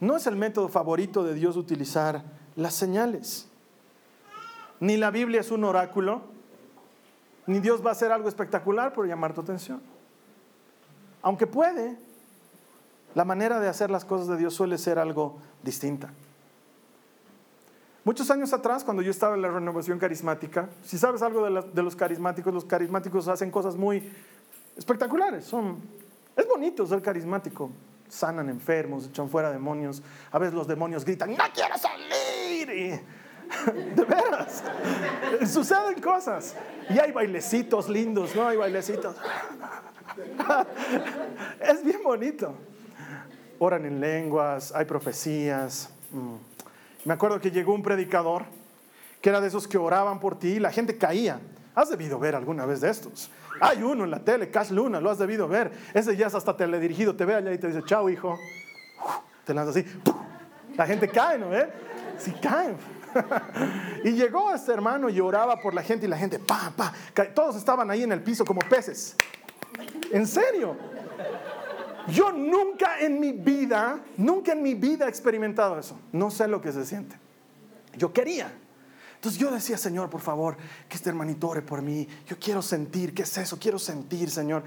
No 0.01 0.17
es 0.17 0.27
el 0.27 0.37
método 0.37 0.69
favorito 0.69 1.25
de 1.25 1.35
Dios 1.35 1.57
utilizar 1.57 2.23
las 2.57 2.75
señales. 2.75 3.49
Ni 4.81 4.97
la 4.97 5.11
Biblia 5.11 5.41
es 5.41 5.51
un 5.51 5.65
oráculo 5.65 6.23
ni 7.49 7.61
Dios 7.61 7.85
va 7.85 7.89
a 7.89 7.93
hacer 7.93 8.13
algo 8.13 8.29
espectacular 8.29 8.93
por 8.93 9.07
llamar 9.07 9.33
tu 9.33 9.41
atención. 9.41 9.81
Aunque 11.23 11.47
puede, 11.47 11.97
la 13.15 13.25
manera 13.25 13.59
de 13.59 13.69
hacer 13.69 13.91
las 13.91 14.05
cosas 14.05 14.29
de 14.29 14.37
Dios 14.37 14.53
suele 14.53 14.77
ser 14.77 14.99
algo 14.99 15.39
distinta. 15.63 16.13
Muchos 18.09 18.31
años 18.31 18.55
atrás, 18.55 18.85
cuando 18.85 19.03
yo 19.03 19.11
estaba 19.11 19.35
en 19.35 19.43
la 19.43 19.51
renovación 19.51 19.99
carismática, 19.99 20.71
si 20.83 20.97
sabes 20.97 21.21
algo 21.21 21.45
de, 21.45 21.83
los 21.83 21.95
carismáticos, 21.95 22.55
los 22.55 22.65
carismáticos 22.65 23.29
hacen 23.29 23.51
cosas 23.51 23.77
muy 23.77 24.03
espectaculares. 24.79 25.45
Son, 25.45 25.77
es 26.35 26.49
bonito 26.49 26.87
ser 26.87 27.03
carismático. 27.03 27.71
Sanan 28.09 28.49
enfermos, 28.49 29.09
echan 29.09 29.29
fuera 29.29 29.53
demonios. 29.53 30.03
A 30.33 30.39
veces 30.39 30.55
los 30.55 30.67
demonios 30.67 31.05
gritan, 31.05 31.33
no 31.33 31.45
quiero 31.53 31.75
salir. 31.77 32.71
Y 32.71 32.89
de 33.95 34.05
veras. 34.07 34.65
Suceden 35.47 36.01
cosas. 36.01 36.57
Y 36.89 36.99
hay 36.99 37.13
bailecitos 37.13 37.91
lindos, 37.91 38.35
¿no? 38.35 38.49
Hay 38.49 38.57
bailecitos. 38.57 39.17
Es 41.61 41.85
bien 41.85 42.03
bonito. 42.03 42.55
Oran 43.59 43.85
en 43.85 44.01
lenguas, 44.01 44.73
hay 44.75 44.87
profecías. 44.87 45.91
Mm. 46.11 46.48
Me 47.09 47.15
acuerdo 47.15 47.41
que 47.41 47.51
llegó 47.51 47.73
un 47.73 47.83
predicador 47.83 48.45
que 49.23 49.31
era 49.31 49.41
de 49.41 49.49
esos 49.49 49.67
que 49.67 49.79
oraban 49.79 50.21
por 50.21 50.39
ti 50.39 50.49
y 50.49 50.59
la 50.59 50.71
gente 50.71 50.99
caía. 50.99 51.41
Has 51.75 51.89
debido 51.89 52.19
ver 52.19 52.35
alguna 52.35 52.67
vez 52.67 52.83
de 52.83 52.91
estos. 52.91 53.31
Hay 53.63 53.83
uno 53.83 54.05
en 54.05 54.11
la 54.11 54.19
tele, 54.19 54.51
Cash 54.51 54.73
Luna, 54.73 55.01
lo 55.01 55.11
has 55.11 55.17
debido 55.17 55.49
ver. 55.49 55.73
Ese 55.95 56.15
ya 56.19 56.27
es 56.27 56.35
hasta 56.35 56.55
teledirigido, 56.55 57.17
te 57.17 57.25
ve 57.25 57.37
allá 57.37 57.51
y 57.51 57.57
te 57.57 57.69
dice, 57.69 57.81
chao 57.87 58.11
hijo. 58.11 58.37
Te 59.47 59.55
lanza 59.55 59.71
así. 59.71 59.87
La 60.77 60.85
gente 60.85 61.09
cae, 61.09 61.39
¿no? 61.39 61.57
¿Eh? 61.57 61.71
Sí 62.19 62.31
caen. 62.43 62.77
y 64.05 64.11
llegó 64.11 64.53
este 64.53 64.71
hermano 64.71 65.09
y 65.09 65.19
oraba 65.19 65.59
por 65.63 65.73
la 65.73 65.83
gente 65.83 66.05
y 66.05 66.11
la 66.11 66.19
gente, 66.19 66.39
pa, 66.39 66.75
pa, 66.77 66.93
todos 67.35 67.57
estaban 67.57 67.91
ahí 67.91 68.03
en 68.03 68.13
el 68.13 68.21
piso 68.21 68.45
como 68.45 68.61
peces. 68.61 69.17
En 70.13 70.27
serio. 70.27 70.77
Yo 72.11 72.33
nunca 72.33 73.01
en 73.01 73.21
mi 73.21 73.33
vida, 73.33 74.01
nunca 74.17 74.53
en 74.53 74.63
mi 74.63 74.75
vida 74.75 75.07
he 75.07 75.09
experimentado 75.09 75.79
eso. 75.79 75.99
No 76.13 76.31
sé 76.31 76.49
lo 76.49 76.61
que 76.61 76.73
se 76.73 76.85
siente. 76.85 77.17
Yo 77.97 78.13
quería. 78.13 78.53
Entonces 79.15 79.41
yo 79.41 79.51
decía, 79.51 79.77
Señor, 79.77 80.09
por 80.09 80.21
favor, 80.21 80.57
que 80.89 80.97
este 80.97 81.11
hermanito 81.11 81.49
ore 81.49 81.63
por 81.63 81.83
mí. 81.83 82.07
Yo 82.27 82.39
quiero 82.39 82.63
sentir, 82.63 83.13
¿qué 83.15 83.23
es 83.23 83.39
eso? 83.39 83.59
Quiero 83.59 83.79
sentir, 83.79 84.31
Señor. 84.31 84.63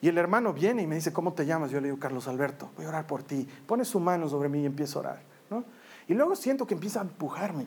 Y 0.00 0.08
el 0.08 0.18
hermano 0.18 0.52
viene 0.52 0.82
y 0.82 0.86
me 0.88 0.96
dice, 0.96 1.12
¿cómo 1.12 1.32
te 1.32 1.46
llamas? 1.46 1.70
Yo 1.70 1.80
le 1.80 1.86
digo, 1.86 1.98
Carlos 2.00 2.26
Alberto, 2.26 2.70
voy 2.76 2.86
a 2.86 2.88
orar 2.88 3.06
por 3.06 3.22
ti. 3.22 3.46
Pone 3.66 3.84
su 3.84 4.00
mano 4.00 4.28
sobre 4.28 4.48
mí 4.48 4.62
y 4.62 4.66
empiezo 4.66 4.98
a 4.98 5.02
orar. 5.02 5.22
¿no? 5.48 5.64
Y 6.08 6.14
luego 6.14 6.34
siento 6.34 6.66
que 6.66 6.74
empieza 6.74 6.98
a 6.98 7.02
empujarme. 7.02 7.64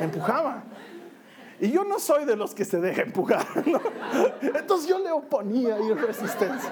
empujaba. 0.00 0.62
Y 1.60 1.70
yo 1.72 1.84
no 1.84 1.98
soy 1.98 2.24
de 2.24 2.36
los 2.36 2.54
que 2.54 2.64
se 2.64 2.80
deja 2.80 3.02
empujar. 3.02 3.46
Entonces 4.40 4.88
yo 4.88 5.00
le 5.00 5.10
oponía 5.10 5.80
y 5.80 5.92
resistencia. 5.94 6.70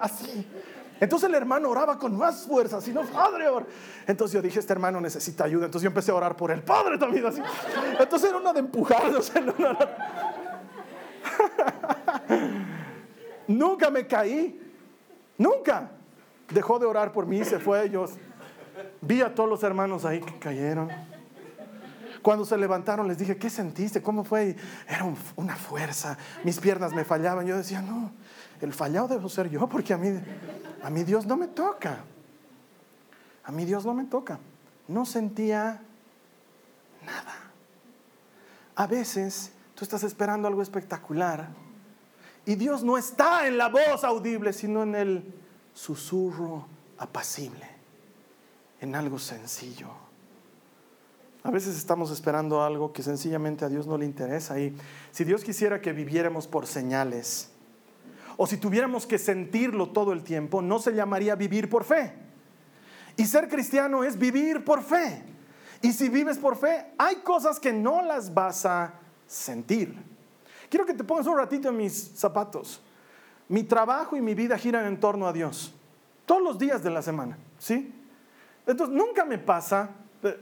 Así. 0.00 0.46
Entonces 1.00 1.28
el 1.30 1.34
hermano 1.34 1.70
oraba 1.70 1.98
con 1.98 2.16
más 2.16 2.46
fuerza, 2.46 2.76
así 2.76 2.92
no, 2.92 3.02
Padre, 3.02 3.46
Entonces 4.06 4.34
yo 4.34 4.42
dije, 4.42 4.60
este 4.60 4.74
hermano 4.74 5.00
necesita 5.00 5.44
ayuda. 5.44 5.64
Entonces 5.64 5.84
yo 5.84 5.88
empecé 5.88 6.10
a 6.10 6.14
orar 6.14 6.36
por 6.36 6.50
el 6.50 6.62
Padre 6.62 6.98
también, 6.98 7.24
así. 7.24 7.40
Entonces 7.98 8.28
era 8.28 8.38
una 8.38 8.52
de 8.52 8.60
empujar, 8.60 9.02
Nunca 13.48 13.90
me 13.90 14.06
caí, 14.06 14.60
nunca. 15.38 15.90
Dejó 16.50 16.78
de 16.78 16.86
orar 16.86 17.12
por 17.12 17.26
mí, 17.26 17.44
se 17.44 17.58
fue. 17.58 17.88
Yo 17.88 18.04
vi 19.00 19.22
a 19.22 19.34
todos 19.34 19.48
los 19.48 19.62
hermanos 19.62 20.04
ahí 20.04 20.20
que 20.20 20.38
cayeron. 20.38 20.90
Cuando 22.22 22.44
se 22.44 22.58
levantaron 22.58 23.08
les 23.08 23.16
dije, 23.16 23.38
¿qué 23.38 23.48
sentiste? 23.48 24.02
¿Cómo 24.02 24.24
fue? 24.24 24.54
Era 24.86 25.06
una 25.36 25.56
fuerza. 25.56 26.18
Mis 26.44 26.60
piernas 26.60 26.92
me 26.92 27.04
fallaban. 27.04 27.46
Yo 27.46 27.56
decía, 27.56 27.80
no, 27.80 28.12
el 28.60 28.72
fallado 28.72 29.08
debo 29.08 29.28
ser 29.28 29.48
yo 29.48 29.68
porque 29.68 29.92
a 29.94 29.98
mí, 29.98 30.20
a 30.82 30.90
mí 30.90 31.04
Dios 31.04 31.26
no 31.26 31.36
me 31.36 31.48
toca. 31.48 32.04
A 33.44 33.52
mí 33.52 33.64
Dios 33.64 33.84
no 33.84 33.94
me 33.94 34.04
toca. 34.04 34.38
No 34.88 35.06
sentía 35.06 35.80
nada. 37.04 37.34
A 38.74 38.86
veces 38.86 39.52
tú 39.74 39.84
estás 39.84 40.02
esperando 40.04 40.48
algo 40.48 40.62
espectacular 40.62 41.48
y 42.46 42.54
Dios 42.54 42.82
no 42.82 42.96
está 42.96 43.46
en 43.46 43.58
la 43.58 43.68
voz 43.68 44.04
audible, 44.04 44.52
sino 44.52 44.82
en 44.82 44.94
el 44.94 45.34
susurro 45.74 46.66
apacible, 46.98 47.66
en 48.80 48.94
algo 48.94 49.18
sencillo. 49.18 49.88
A 51.42 51.50
veces 51.50 51.76
estamos 51.76 52.10
esperando 52.10 52.62
algo 52.62 52.92
que 52.92 53.02
sencillamente 53.02 53.64
a 53.64 53.68
Dios 53.68 53.86
no 53.86 53.96
le 53.96 54.04
interesa 54.04 54.58
y 54.60 54.76
si 55.10 55.24
Dios 55.24 55.42
quisiera 55.42 55.80
que 55.80 55.92
viviéramos 55.92 56.46
por 56.46 56.66
señales, 56.66 57.50
o 58.42 58.46
si 58.46 58.56
tuviéramos 58.56 59.06
que 59.06 59.18
sentirlo 59.18 59.90
todo 59.90 60.14
el 60.14 60.24
tiempo, 60.24 60.62
no 60.62 60.78
se 60.78 60.94
llamaría 60.94 61.34
vivir 61.34 61.68
por 61.68 61.84
fe. 61.84 62.14
Y 63.14 63.26
ser 63.26 63.50
cristiano 63.50 64.02
es 64.02 64.18
vivir 64.18 64.64
por 64.64 64.82
fe. 64.82 65.22
Y 65.82 65.92
si 65.92 66.08
vives 66.08 66.38
por 66.38 66.56
fe, 66.56 66.86
hay 66.96 67.16
cosas 67.16 67.60
que 67.60 67.70
no 67.70 68.00
las 68.00 68.32
vas 68.32 68.64
a 68.64 68.94
sentir. 69.26 69.94
Quiero 70.70 70.86
que 70.86 70.94
te 70.94 71.04
pongas 71.04 71.26
un 71.26 71.36
ratito 71.36 71.68
en 71.68 71.76
mis 71.76 72.12
zapatos. 72.14 72.80
Mi 73.46 73.62
trabajo 73.62 74.16
y 74.16 74.22
mi 74.22 74.34
vida 74.34 74.56
giran 74.56 74.86
en 74.86 74.98
torno 74.98 75.26
a 75.26 75.34
Dios. 75.34 75.74
Todos 76.24 76.42
los 76.42 76.58
días 76.58 76.82
de 76.82 76.88
la 76.88 77.02
semana, 77.02 77.36
¿sí? 77.58 77.92
Entonces, 78.66 78.96
nunca 78.96 79.26
me 79.26 79.36
pasa, 79.36 79.90
eh, 80.22 80.40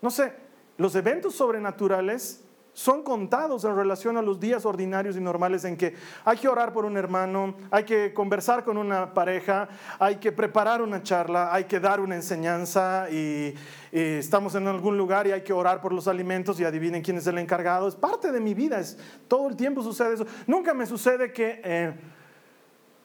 no 0.00 0.10
sé, 0.10 0.32
los 0.78 0.94
eventos 0.94 1.34
sobrenaturales 1.34 2.42
son 2.74 3.02
contados 3.02 3.64
en 3.64 3.76
relación 3.76 4.16
a 4.16 4.22
los 4.22 4.40
días 4.40 4.64
ordinarios 4.64 5.16
y 5.16 5.20
normales 5.20 5.64
en 5.64 5.76
que 5.76 5.94
hay 6.24 6.38
que 6.38 6.48
orar 6.48 6.72
por 6.72 6.86
un 6.86 6.96
hermano, 6.96 7.54
hay 7.70 7.84
que 7.84 8.14
conversar 8.14 8.64
con 8.64 8.78
una 8.78 9.12
pareja, 9.12 9.68
hay 9.98 10.16
que 10.16 10.32
preparar 10.32 10.80
una 10.80 11.02
charla, 11.02 11.52
hay 11.52 11.64
que 11.64 11.80
dar 11.80 12.00
una 12.00 12.14
enseñanza 12.14 13.08
y, 13.10 13.54
estamos 13.92 14.54
en 14.54 14.66
algún 14.68 14.96
lugar 14.96 15.26
y 15.26 15.32
hay 15.32 15.42
que 15.42 15.52
orar 15.52 15.82
por 15.82 15.92
los 15.92 16.08
alimentos 16.08 16.58
y 16.58 16.64
adivinen 16.64 17.02
quién 17.02 17.18
es 17.18 17.26
el 17.26 17.36
encargado. 17.36 17.86
Es 17.86 17.94
parte 17.94 18.32
de 18.32 18.40
mi 18.40 18.54
vida, 18.54 18.80
es, 18.80 18.96
todo 19.28 19.50
el 19.50 19.56
tiempo 19.56 19.82
sucede 19.82 20.14
eso. 20.14 20.26
Nunca 20.46 20.72
me 20.72 20.86
sucede 20.86 21.30
que, 21.30 21.60
eh, 21.62 21.92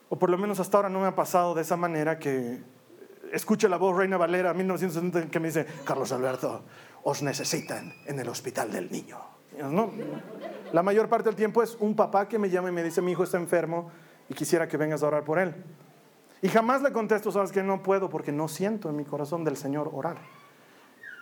o 0.08 0.18
por 0.18 0.30
lo 0.30 0.38
menos 0.38 0.62
hasta 0.62 0.78
ahora 0.78 0.88
no 0.88 1.02
me 1.02 1.08
ha 1.08 1.16
pasado 1.16 1.54
de 1.54 1.64
esa 1.64 1.76
manera 1.76 2.18
que 2.18 2.62
escuche 3.34 3.68
la 3.68 3.76
voz 3.76 3.98
Reina 3.98 4.16
Valera 4.16 4.54
1970 4.54 5.30
que 5.30 5.40
me 5.42 5.48
dice, 5.48 5.66
Carlos 5.84 6.14
Alberto, 6.14 6.64
os 7.04 7.22
necesitan 7.22 7.94
en 8.06 8.20
el 8.20 8.30
hospital 8.30 8.72
del 8.72 8.90
niño. 8.90 9.37
No, 9.58 9.92
la 10.72 10.84
mayor 10.84 11.10
parte 11.10 11.30
del 11.30 11.36
tiempo 11.36 11.64
es 11.64 11.76
un 11.80 11.96
papá 11.96 12.28
que 12.28 12.38
me 12.38 12.50
llama 12.50 12.70
y 12.70 12.72
me 12.72 12.84
dice, 12.84 13.02
mi 13.02 13.12
hijo 13.12 13.24
está 13.24 13.38
enfermo 13.38 13.90
y 14.30 14.34
quisiera 14.34 14.68
que 14.68 14.78
vengas 14.78 15.02
a 15.04 15.08
orar 15.08 15.24
por 15.24 15.40
él. 15.40 15.56
Y 16.42 16.50
jamás 16.50 16.82
le 16.82 16.92
contesto, 16.92 17.32
sabes 17.32 17.52
que 17.52 17.64
no 17.64 17.82
puedo 17.82 18.10
porque 18.10 18.32
no 18.32 18.48
siento 18.48 18.90
en 18.90 18.96
mi 18.96 19.06
corazón 19.06 19.44
del 19.44 19.58
Señor 19.58 19.90
orar. 19.94 20.18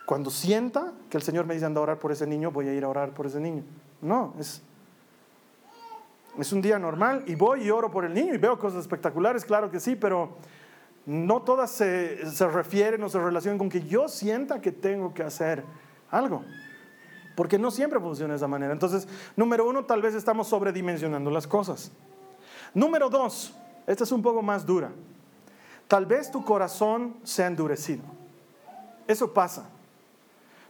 Cuando 0.04 0.30
sienta 0.30 0.92
que 1.08 1.16
el 1.16 1.22
Señor 1.22 1.46
me 1.46 1.54
dice 1.54 1.66
anda 1.66 1.80
a 1.80 1.84
orar 1.84 1.98
por 1.98 2.12
ese 2.12 2.26
niño, 2.26 2.50
voy 2.50 2.68
a 2.68 2.74
ir 2.74 2.84
a 2.84 2.88
orar 2.88 3.10
por 3.10 3.26
ese 3.26 3.40
niño. 3.40 3.64
No, 4.02 4.34
es, 4.38 4.62
es 6.38 6.52
un 6.52 6.60
día 6.60 6.78
normal 6.78 7.24
y 7.26 7.34
voy 7.34 7.62
y 7.62 7.70
oro 7.70 7.90
por 7.90 8.04
el 8.04 8.12
niño 8.12 8.34
y 8.34 8.38
veo 8.38 8.58
cosas 8.58 8.80
espectaculares, 8.80 9.44
claro 9.44 9.70
que 9.70 9.80
sí, 9.80 9.96
pero 9.96 10.36
no 11.06 11.42
todas 11.42 11.70
se, 11.70 12.30
se 12.30 12.46
refieren 12.46 13.02
o 13.02 13.08
se 13.08 13.18
relacionan 13.18 13.58
con 13.58 13.68
que 13.70 13.82
yo 13.82 14.08
sienta 14.08 14.60
que 14.60 14.72
tengo 14.72 15.14
que 15.14 15.22
hacer 15.22 15.64
algo 16.10 16.42
porque 17.36 17.58
no 17.58 17.70
siempre 17.70 18.00
funciona 18.00 18.32
de 18.32 18.38
esa 18.38 18.48
manera. 18.48 18.72
Entonces, 18.72 19.06
número 19.36 19.68
uno, 19.68 19.84
tal 19.84 20.02
vez 20.02 20.14
estamos 20.14 20.48
sobredimensionando 20.48 21.30
las 21.30 21.46
cosas. 21.46 21.92
Número 22.74 23.08
dos, 23.08 23.54
esta 23.86 24.02
es 24.02 24.10
un 24.10 24.22
poco 24.22 24.42
más 24.42 24.66
dura. 24.66 24.90
Tal 25.86 26.06
vez 26.06 26.30
tu 26.30 26.44
corazón 26.44 27.16
se 27.22 27.44
endurecido. 27.44 28.02
Eso 29.06 29.32
pasa. 29.32 29.68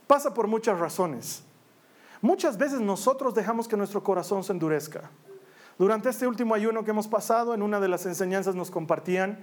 Pasa 0.07 0.35
por 0.35 0.47
muchas 0.47 0.79
razones. 0.79 1.43
Muchas 2.21 2.59
veces 2.59 2.81
nosotros 2.81 3.35
dejamos 3.35 3.69
que 3.69 3.77
nuestro 3.77 4.03
corazón 4.03 4.45
se 4.45 4.53
endurezca. 4.53 5.11
Durante 5.79 6.09
este 6.09 6.27
último 6.27 6.55
ayuno 6.55 6.85
que 6.85 6.91
hemos 6.91 7.07
pasado, 7.07 7.55
en 7.55 7.63
una 7.63 7.81
de 7.81 7.89
las 7.89 8.07
enseñanzas 8.07 8.55
nos 8.55 8.71
compartían 8.71 9.39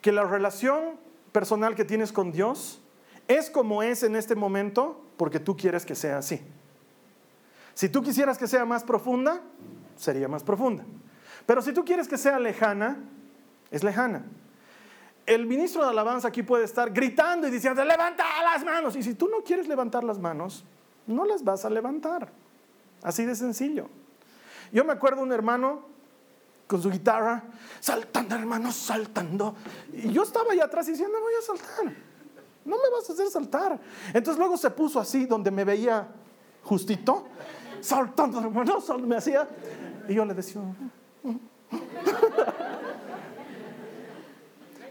que 0.00 0.12
la 0.12 0.24
relación 0.24 0.96
personal 1.32 1.74
que 1.74 1.84
tienes 1.84 2.12
con 2.12 2.30
Dios 2.30 2.80
es 3.26 3.50
como 3.50 3.82
es 3.82 4.02
en 4.02 4.16
este 4.16 4.34
momento 4.34 5.00
porque 5.16 5.40
tú 5.40 5.56
quieres 5.56 5.84
que 5.84 5.94
sea 5.94 6.18
así. 6.18 6.40
Si 7.78 7.88
tú 7.88 8.02
quisieras 8.02 8.36
que 8.36 8.48
sea 8.48 8.64
más 8.64 8.82
profunda, 8.82 9.40
sería 9.94 10.26
más 10.26 10.42
profunda. 10.42 10.84
Pero 11.46 11.62
si 11.62 11.72
tú 11.72 11.84
quieres 11.84 12.08
que 12.08 12.18
sea 12.18 12.40
lejana, 12.40 12.96
es 13.70 13.84
lejana. 13.84 14.24
El 15.24 15.46
ministro 15.46 15.84
de 15.84 15.90
alabanza 15.90 16.26
aquí 16.26 16.42
puede 16.42 16.64
estar 16.64 16.90
gritando 16.92 17.46
y 17.46 17.52
diciendo, 17.52 17.84
levanta 17.84 18.24
las 18.42 18.64
manos. 18.64 18.96
Y 18.96 19.04
si 19.04 19.14
tú 19.14 19.28
no 19.28 19.44
quieres 19.44 19.68
levantar 19.68 20.02
las 20.02 20.18
manos, 20.18 20.64
no 21.06 21.24
las 21.24 21.44
vas 21.44 21.64
a 21.64 21.70
levantar. 21.70 22.32
Así 23.00 23.24
de 23.24 23.36
sencillo. 23.36 23.88
Yo 24.72 24.84
me 24.84 24.92
acuerdo 24.92 25.22
un 25.22 25.30
hermano 25.30 25.82
con 26.66 26.82
su 26.82 26.90
guitarra, 26.90 27.44
saltando, 27.78 28.34
hermano, 28.34 28.72
saltando. 28.72 29.54
Y 29.92 30.10
yo 30.10 30.24
estaba 30.24 30.50
ahí 30.50 30.58
atrás 30.58 30.88
diciendo, 30.88 31.16
voy 31.20 31.34
a 31.40 31.46
saltar. 31.46 31.94
No 32.64 32.76
me 32.76 32.90
vas 32.90 33.08
a 33.08 33.12
hacer 33.12 33.28
saltar. 33.28 33.78
Entonces 34.08 34.36
luego 34.36 34.56
se 34.56 34.68
puso 34.68 34.98
así, 34.98 35.26
donde 35.26 35.52
me 35.52 35.62
veía 35.62 36.08
justito 36.64 37.28
saltando, 37.80 38.40
hermano, 38.40 38.78
me 39.06 39.16
hacía. 39.16 39.48
Y 40.08 40.14
yo 40.14 40.24
le 40.24 40.34
decía, 40.34 40.62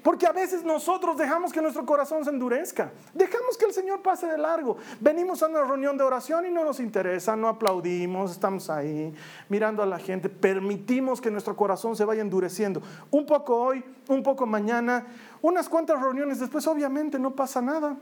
porque 0.07 0.25
a 0.25 0.31
veces 0.31 0.63
nosotros 0.63 1.17
dejamos 1.17 1.51
que 1.51 1.61
nuestro 1.61 1.85
corazón 1.85 2.23
se 2.23 2.29
endurezca. 2.29 2.93
Dejamos 3.13 3.57
que 3.57 3.65
el 3.65 3.73
Señor 3.73 4.01
pase 4.01 4.25
de 4.25 4.37
largo. 4.37 4.77
Venimos 5.01 5.43
a 5.43 5.47
una 5.47 5.65
reunión 5.65 5.97
de 5.97 6.05
oración 6.05 6.45
y 6.45 6.49
no 6.49 6.63
nos 6.63 6.79
interesa, 6.79 7.35
no 7.35 7.49
aplaudimos, 7.49 8.31
estamos 8.31 8.69
ahí 8.69 9.13
mirando 9.49 9.83
a 9.83 9.85
la 9.85 9.99
gente. 9.99 10.29
Permitimos 10.29 11.19
que 11.19 11.29
nuestro 11.29 11.57
corazón 11.57 11.97
se 11.97 12.05
vaya 12.05 12.21
endureciendo. 12.21 12.81
Un 13.11 13.25
poco 13.25 13.57
hoy, 13.57 13.83
un 14.07 14.23
poco 14.23 14.45
mañana, 14.45 15.07
unas 15.41 15.67
cuantas 15.67 16.01
reuniones 16.01 16.39
después, 16.39 16.65
obviamente 16.67 17.19
no 17.19 17.31
pasa 17.31 17.61
nada. 17.61 17.97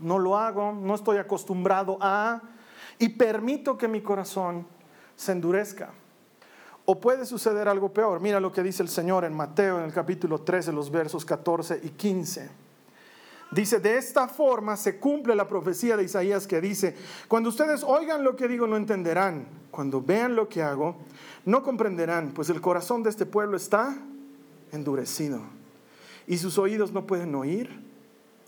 No 0.00 0.18
lo 0.18 0.36
hago, 0.36 0.72
no 0.72 0.94
estoy 0.94 1.16
acostumbrado 1.16 1.96
a 2.02 2.42
y 2.98 3.10
permito 3.10 3.76
que 3.76 3.88
mi 3.88 4.00
corazón 4.00 4.66
se 5.16 5.32
endurezca. 5.32 5.90
O 6.86 7.00
puede 7.00 7.24
suceder 7.24 7.66
algo 7.68 7.92
peor. 7.92 8.20
Mira 8.20 8.40
lo 8.40 8.52
que 8.52 8.62
dice 8.62 8.82
el 8.82 8.88
Señor 8.88 9.24
en 9.24 9.34
Mateo 9.34 9.78
en 9.78 9.84
el 9.84 9.92
capítulo 9.92 10.42
13, 10.42 10.72
los 10.72 10.90
versos 10.90 11.24
14 11.24 11.80
y 11.82 11.88
15. 11.90 12.50
Dice, 13.50 13.78
de 13.78 13.96
esta 13.96 14.26
forma 14.26 14.76
se 14.76 14.98
cumple 14.98 15.34
la 15.34 15.46
profecía 15.46 15.96
de 15.96 16.04
Isaías 16.04 16.46
que 16.46 16.60
dice, 16.60 16.96
cuando 17.28 17.50
ustedes 17.50 17.84
oigan 17.84 18.24
lo 18.24 18.36
que 18.36 18.48
digo 18.48 18.66
no 18.66 18.76
entenderán, 18.76 19.46
cuando 19.70 20.02
vean 20.02 20.34
lo 20.34 20.48
que 20.48 20.62
hago 20.62 20.96
no 21.44 21.62
comprenderán, 21.62 22.32
pues 22.32 22.50
el 22.50 22.60
corazón 22.60 23.02
de 23.02 23.10
este 23.10 23.26
pueblo 23.26 23.56
está 23.56 23.96
endurecido 24.72 25.40
y 26.26 26.38
sus 26.38 26.58
oídos 26.58 26.92
no 26.92 27.06
pueden 27.06 27.34
oír 27.34 27.80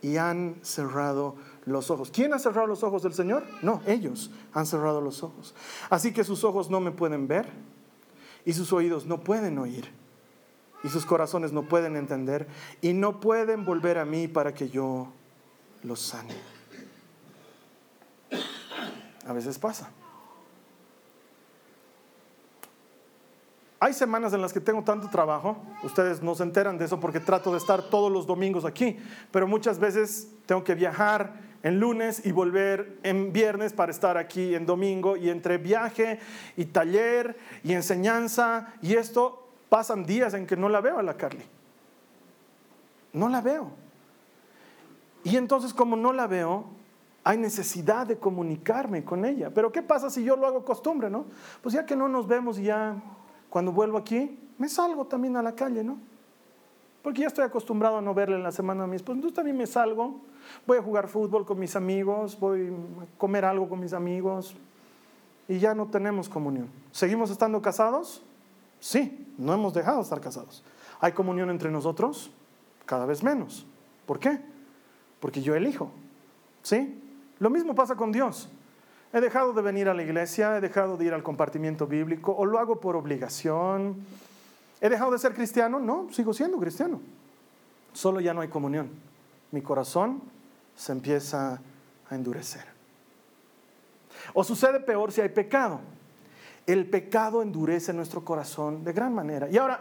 y 0.03 0.17
han 0.17 0.57
cerrado 0.63 1.37
los 1.67 1.91
ojos. 1.91 2.11
¿Quién 2.11 2.33
ha 2.33 2.39
cerrado 2.39 2.67
los 2.67 2.83
ojos 2.83 3.03
del 3.03 3.13
Señor? 3.13 3.45
No, 3.61 3.83
ellos 3.87 4.31
han 4.55 4.65
cerrado 4.67 5.01
los 5.01 5.23
ojos. 5.23 5.55
Así 5.91 6.13
que 6.13 6.25
sus 6.25 6.45
ojos 6.45 6.71
no 6.71 6.81
me 6.81 6.93
pueden 6.93 7.29
ver 7.29 7.49
y 8.45 8.53
sus 8.53 8.73
oídos 8.73 9.05
no 9.05 9.21
pueden 9.21 9.59
oír 9.59 9.91
y 10.85 10.89
sus 10.89 11.05
corazones 11.05 11.53
no 11.53 11.69
pueden 11.69 11.97
entender 11.97 12.47
y 12.81 12.93
no 12.93 13.21
pueden 13.21 13.65
volver 13.65 13.99
a 13.99 14.05
mí 14.05 14.29
para 14.29 14.55
que 14.55 14.69
yo 14.69 15.09
los 15.83 16.01
sane. 16.01 16.35
A 19.27 19.33
veces 19.33 19.59
pasa. 19.59 19.91
Hay 23.81 23.93
semanas 23.93 24.33
en 24.33 24.41
las 24.41 24.53
que 24.53 24.61
tengo 24.61 24.83
tanto 24.85 25.11
trabajo, 25.11 25.59
ustedes 25.83 26.23
no 26.23 26.35
se 26.35 26.45
enteran 26.45 26.79
de 26.79 26.87
eso 26.87 26.99
porque 26.99 27.21
trato 27.21 27.51
de 27.51 27.59
estar 27.59 27.83
todos 27.83 28.11
los 28.11 28.27
domingos 28.27 28.65
aquí, 28.65 28.97
pero 29.31 29.47
muchas 29.47 29.79
veces 29.79 30.33
tengo 30.47 30.65
que 30.65 30.75
viajar 30.75 31.46
en 31.63 31.81
lunes 31.81 32.25
y 32.25 32.33
volver 32.33 32.99
en 33.03 33.33
viernes 33.33 33.73
para 33.73 33.91
estar 33.91 34.17
aquí 34.17 34.55
en 34.55 34.67
domingo 34.67 35.17
y 35.17 35.31
entre 35.31 35.59
viaje 35.59 36.19
y 36.57 36.67
taller 36.67 37.37
y 37.65 37.73
enseñanza 37.73 38.75
y 38.83 38.95
esto 38.95 39.49
pasan 39.69 40.05
días 40.05 40.35
en 40.35 40.47
que 40.47 40.57
no 40.57 40.69
la 40.69 40.81
veo 40.81 40.99
a 40.99 41.03
la 41.03 41.17
Carly. 41.17 41.45
No 43.13 43.29
la 43.29 43.41
veo. 43.41 43.71
Y 45.25 45.37
entonces 45.37 45.75
como 45.75 45.97
no 45.97 46.13
la 46.13 46.27
veo, 46.27 46.67
hay 47.25 47.39
necesidad 47.39 48.07
de 48.07 48.19
comunicarme 48.19 49.05
con 49.05 49.25
ella. 49.25 49.51
Pero 49.53 49.73
¿qué 49.73 49.83
pasa 49.83 50.11
si 50.11 50.23
yo 50.23 50.37
lo 50.37 50.47
hago 50.47 50.65
costumbre, 50.65 51.11
no? 51.11 51.25
Pues 51.61 51.75
ya 51.75 51.85
que 51.85 51.97
no 51.97 52.09
nos 52.09 52.29
vemos 52.29 52.59
y 52.59 52.65
ya 52.65 52.95
cuando 53.51 53.73
vuelvo 53.73 53.99
aquí, 53.99 54.39
me 54.59 54.69
salgo 54.69 55.07
también 55.07 55.37
a 55.37 55.43
la 55.43 55.57
calle, 55.57 55.83
¿no? 55.83 55.99
Porque 57.03 57.23
ya 57.23 57.27
estoy 57.27 57.45
acostumbrado 57.45 57.99
a 57.99 58.01
no 58.01 58.15
verle 58.15 58.37
en 58.37 58.43
la 58.43 58.53
semana 58.53 58.85
a 58.85 58.87
mi 58.87 58.97
esposa. 58.97 59.17
Entonces 59.17 59.35
también 59.35 59.57
me 59.57 59.67
salgo, 59.67 60.21
voy 60.67 60.79
a 60.79 60.83
jugar 60.83 61.09
fútbol 61.09 61.45
con 61.45 61.59
mis 61.59 61.77
amigos, 61.77 62.39
voy 62.39 62.69
a 62.69 63.19
comer 63.19 63.45
algo 63.45 63.69
con 63.69 63.81
mis 63.81 63.93
amigos 63.93 64.55
y 65.49 65.59
ya 65.59 65.75
no 65.75 65.87
tenemos 65.87 66.29
comunión. 66.29 66.69
¿Seguimos 66.93 67.31
estando 67.31 67.61
casados? 67.63 68.23
Sí, 68.81 69.33
no 69.39 69.53
hemos 69.55 69.75
dejado 69.75 69.99
de 69.99 70.03
estar 70.03 70.21
casados. 70.21 70.63
¿Hay 71.01 71.13
comunión 71.13 71.51
entre 71.51 71.71
nosotros? 71.71 72.31
Cada 72.85 73.07
vez 73.07 73.23
menos. 73.23 73.67
¿Por 74.07 74.19
qué? 74.19 74.41
Porque 75.21 75.43
yo 75.43 75.55
elijo. 75.55 75.91
¿Sí? 76.63 77.03
Lo 77.39 77.51
mismo 77.51 77.75
pasa 77.75 77.97
con 77.97 78.13
Dios. 78.13 78.49
He 79.13 79.21
dejado 79.21 79.53
de 79.53 79.63
venir 79.63 79.89
a 79.89 79.95
la 79.95 80.03
iglesia, 80.03 80.57
he 80.57 80.61
dejado 80.61 80.97
de 80.97 81.07
ir 81.07 81.15
al 81.15 81.23
compartimiento 81.23 81.87
bíblico, 81.87 82.35
o 82.37 82.45
lo 82.45 82.59
hago 82.59 82.81
por 82.81 82.97
obligación. 82.97 83.97
¿He 84.81 84.89
dejado 84.89 85.13
de 85.13 85.19
ser 85.19 85.35
cristiano? 85.35 85.79
No, 85.79 86.09
sigo 86.13 86.35
siendo 86.35 86.59
cristiano. 86.59 87.01
Solo 87.93 88.21
ya 88.21 88.35
no 88.35 88.41
hay 88.41 88.49
comunión. 88.49 88.91
Mi 89.53 89.63
corazón 89.63 90.21
se 90.77 90.93
empieza 90.93 91.61
a 92.09 92.15
endurecer. 92.15 92.65
O 94.35 94.45
sucede 94.45 94.81
peor 94.81 95.11
si 95.11 95.21
hay 95.21 95.31
pecado. 95.31 95.81
El 96.67 96.89
pecado 96.89 97.43
endurece 97.43 97.93
nuestro 97.93 98.25
corazón 98.25 98.85
de 98.85 98.93
gran 98.93 99.15
manera. 99.15 99.49
Y 99.49 99.57
ahora, 99.57 99.81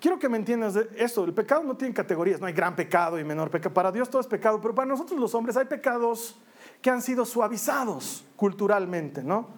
quiero 0.00 0.18
que 0.18 0.28
me 0.28 0.36
entiendas 0.36 0.76
esto, 0.96 1.24
el 1.24 1.32
pecado 1.32 1.62
no 1.64 1.76
tiene 1.76 1.94
categorías, 1.94 2.40
no 2.40 2.46
hay 2.46 2.52
gran 2.52 2.76
pecado 2.76 3.18
y 3.18 3.24
menor 3.24 3.50
pecado. 3.50 3.72
Para 3.72 3.90
Dios 3.90 4.10
todo 4.10 4.20
es 4.20 4.26
pecado, 4.26 4.60
pero 4.60 4.74
para 4.74 4.86
nosotros 4.86 5.18
los 5.18 5.34
hombres 5.34 5.56
hay 5.56 5.66
pecados 5.66 6.36
que 6.82 6.90
han 6.90 7.00
sido 7.00 7.24
suavizados 7.24 8.24
culturalmente, 8.36 9.22
¿no? 9.22 9.48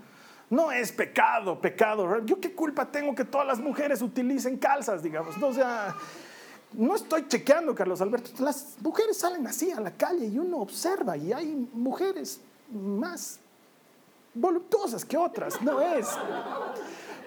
No 0.49 0.71
es 0.71 0.93
pecado, 0.93 1.61
pecado. 1.61 2.25
¿Yo 2.25 2.39
qué 2.39 2.55
culpa 2.55 2.87
tengo 2.87 3.15
que 3.15 3.25
todas 3.25 3.47
las 3.47 3.59
mujeres 3.59 4.01
utilicen 4.01 4.59
calzas, 4.59 5.03
digamos? 5.03 5.37
No, 5.39 5.53
sea, 5.53 5.97
no 6.77 6.95
estoy 6.95 7.27
chequeando, 7.27 7.75
Carlos 7.75 8.01
Alberto. 8.01 8.31
Las 8.43 8.77
mujeres 8.81 9.17
salen 9.17 9.47
así 9.47 9.71
a 9.71 9.81
la 9.81 9.91
calle 9.91 10.27
y 10.27 10.39
uno 10.39 10.59
observa 10.59 11.17
y 11.17 11.33
hay 11.33 11.69
mujeres 11.73 12.41
más 12.71 13.41
voluptuosas 14.35 15.05
que 15.05 15.17
otras. 15.17 15.61
No 15.63 15.81
es 15.81 16.07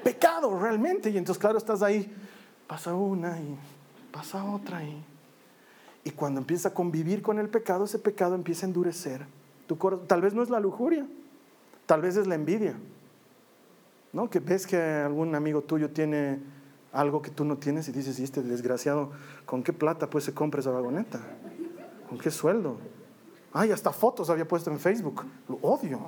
pecado 0.03 0.57
realmente. 0.57 1.09
Y 1.09 1.17
entonces, 1.17 1.39
claro, 1.39 1.57
estás 1.57 1.81
ahí, 1.81 2.11
pasa 2.67 2.93
una 2.93 3.37
y 3.39 3.57
pasa 4.11 4.43
otra 4.43 4.83
y, 4.83 5.03
y 6.03 6.11
cuando 6.11 6.39
empieza 6.39 6.69
a 6.69 6.73
convivir 6.73 7.21
con 7.21 7.39
el 7.39 7.49
pecado, 7.49 7.85
ese 7.85 7.99
pecado 7.99 8.35
empieza 8.35 8.65
a 8.65 8.69
endurecer 8.69 9.25
tal 10.07 10.21
vez 10.21 10.33
no 10.33 10.41
es 10.41 10.49
la 10.49 10.59
lujuria, 10.59 11.05
tal 11.85 12.01
vez 12.01 12.15
es 12.17 12.27
la 12.27 12.35
envidia. 12.35 12.75
¿No? 14.11 14.29
Que 14.29 14.39
ves 14.39 14.65
que 14.65 14.77
algún 14.77 15.35
amigo 15.35 15.61
tuyo 15.61 15.91
tiene 15.91 16.39
algo 16.91 17.21
que 17.21 17.29
tú 17.29 17.45
no 17.45 17.57
tienes 17.57 17.87
y 17.87 17.91
dices, 17.91 18.19
y 18.19 18.23
este 18.23 18.41
desgraciado, 18.41 19.11
¿con 19.45 19.63
qué 19.63 19.73
plata 19.73 20.09
pues 20.09 20.23
se 20.23 20.33
compra 20.33 20.61
esa 20.61 20.71
vagoneta? 20.71 21.19
¿Con 22.07 22.17
qué 22.17 22.31
sueldo? 22.31 22.77
Ay, 23.53 23.71
hasta 23.71 23.91
fotos 23.91 24.29
había 24.29 24.47
puesto 24.47 24.71
en 24.71 24.79
Facebook. 24.79 25.25
Lo 25.47 25.55
odio. 25.57 25.99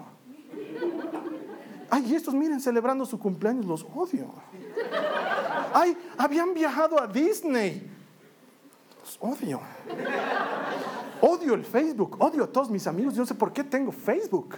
Ay, 1.89 2.15
estos 2.15 2.34
miren 2.34 2.60
celebrando 2.60 3.06
su 3.06 3.20
cumpleaños, 3.20 3.65
los 3.65 3.84
odio. 3.84 4.32
Ay, 5.74 5.98
habían 6.17 6.54
viajado 6.54 7.02
a 7.02 7.08
Disney. 7.08 7.89
Los 9.00 9.17
odio. 9.20 9.60
Odio 11.22 11.54
el 11.54 11.63
Facebook, 11.63 12.17
odio 12.20 12.44
a 12.44 12.48
todos 12.48 12.70
mis 12.70 12.88
amigos. 12.88 13.13
Yo 13.13 13.22
no 13.22 13.26
sé 13.26 13.36
por 13.36 13.54
qué 13.54 13.63
tengo 13.63 13.91
Facebook. 13.91 14.56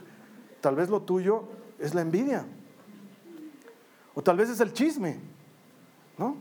Tal 0.61 0.75
vez 0.75 0.89
lo 0.89 1.01
tuyo 1.01 1.43
es 1.79 1.93
la 1.93 2.01
envidia. 2.01 2.45
O 4.13 4.21
tal 4.21 4.37
vez 4.37 4.49
es 4.49 4.59
el 4.59 4.71
chisme. 4.71 5.32
¿No? 6.17 6.37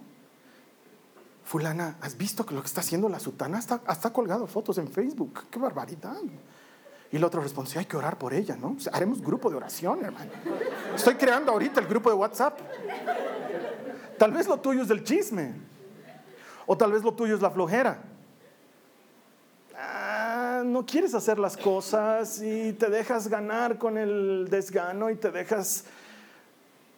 Fulana, 1.44 1.96
¿has 2.00 2.16
visto 2.16 2.46
lo 2.50 2.60
que 2.60 2.66
está 2.66 2.80
haciendo 2.80 3.08
la 3.08 3.18
sutana? 3.18 3.58
Hasta, 3.58 4.12
colgado 4.12 4.46
fotos 4.46 4.78
en 4.78 4.88
Facebook. 4.88 5.44
¡Qué 5.50 5.58
barbaridad! 5.58 6.16
Y 7.10 7.16
el 7.16 7.24
otro 7.24 7.42
responde, 7.42 7.78
hay 7.78 7.84
que 7.84 7.96
orar 7.96 8.16
por 8.16 8.32
ella, 8.32 8.56
¿no? 8.56 8.76
haremos 8.90 9.20
grupo 9.20 9.50
de 9.50 9.56
oración, 9.56 10.02
hermano. 10.02 10.30
Estoy 10.94 11.14
creando 11.16 11.52
ahorita 11.52 11.80
el 11.80 11.86
grupo 11.86 12.08
de 12.08 12.16
WhatsApp. 12.16 12.58
Tal 14.18 14.32
vez 14.32 14.46
lo 14.46 14.58
tuyo 14.58 14.82
es 14.82 14.90
el 14.90 15.04
chisme. 15.04 15.54
O 16.64 16.76
tal 16.76 16.92
vez 16.92 17.02
lo 17.02 17.12
tuyo 17.12 17.34
es 17.34 17.42
la 17.42 17.50
flojera 17.50 18.02
no 20.64 20.86
quieres 20.86 21.14
hacer 21.14 21.38
las 21.38 21.56
cosas 21.56 22.40
y 22.42 22.72
te 22.72 22.88
dejas 22.88 23.28
ganar 23.28 23.78
con 23.78 23.98
el 23.98 24.48
desgano 24.48 25.10
y 25.10 25.16
te 25.16 25.30
dejas 25.30 25.84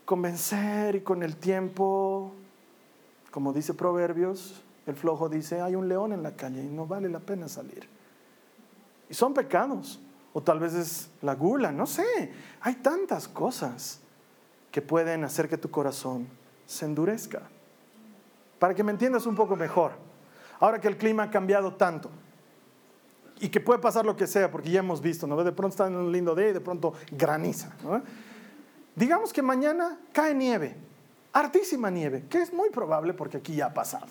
convencer 0.05 0.97
y 0.97 1.01
con 1.01 1.23
el 1.23 1.37
tiempo, 1.37 2.33
como 3.35 3.53
dice 3.53 3.75
Proverbios, 3.75 4.63
el 4.87 4.95
flojo 4.95 5.29
dice, 5.29 5.61
hay 5.61 5.75
un 5.75 5.89
león 5.89 6.13
en 6.13 6.23
la 6.23 6.37
calle 6.37 6.63
y 6.63 6.69
no 6.69 6.87
vale 6.87 7.09
la 7.09 7.19
pena 7.19 7.49
salir. 7.49 7.89
Y 9.11 9.15
son 9.15 9.35
pecados, 9.35 9.99
o 10.33 10.41
tal 10.41 10.61
vez 10.61 10.73
es 10.75 11.11
la 11.21 11.35
gula, 11.35 11.73
no 11.73 11.85
sé, 11.85 12.33
hay 12.61 12.77
tantas 12.77 13.27
cosas 13.27 13.99
que 14.71 14.81
pueden 14.81 15.25
hacer 15.25 15.49
que 15.49 15.59
tu 15.59 15.69
corazón 15.69 16.29
se 16.65 16.85
endurezca. 16.85 17.43
Para 18.61 18.73
que 18.73 18.85
me 18.85 18.93
entiendas 18.93 19.27
un 19.27 19.35
poco 19.35 19.57
mejor, 19.57 19.95
ahora 20.61 20.81
que 20.81 20.87
el 20.87 20.97
clima 20.97 21.25
ha 21.25 21.31
cambiado 21.33 21.75
tanto, 21.75 22.11
y 23.41 23.49
que 23.49 23.59
puede 23.59 23.81
pasar 23.81 24.07
lo 24.07 24.15
que 24.15 24.29
sea, 24.29 24.49
porque 24.49 24.71
ya 24.71 24.79
hemos 24.79 25.01
visto, 25.01 25.27
¿no? 25.27 25.43
De 25.43 25.51
pronto 25.51 25.73
está 25.73 25.89
en 25.89 25.97
un 25.97 26.13
lindo 26.13 26.37
día 26.37 26.51
y 26.51 26.53
de 26.53 26.61
pronto 26.61 26.95
graniza, 27.11 27.73
Digamos 28.95 29.33
que 29.33 29.43
mañana 29.43 29.99
cae 30.13 30.37
nieve, 30.37 30.77
hartísima 31.35 31.91
nieve, 31.91 32.25
que 32.31 32.41
es 32.41 32.53
muy 32.53 32.71
probable 32.71 33.13
porque 33.13 33.37
aquí 33.37 33.57
ya 33.57 33.67
ha 33.67 33.75
pasado. 33.75 34.07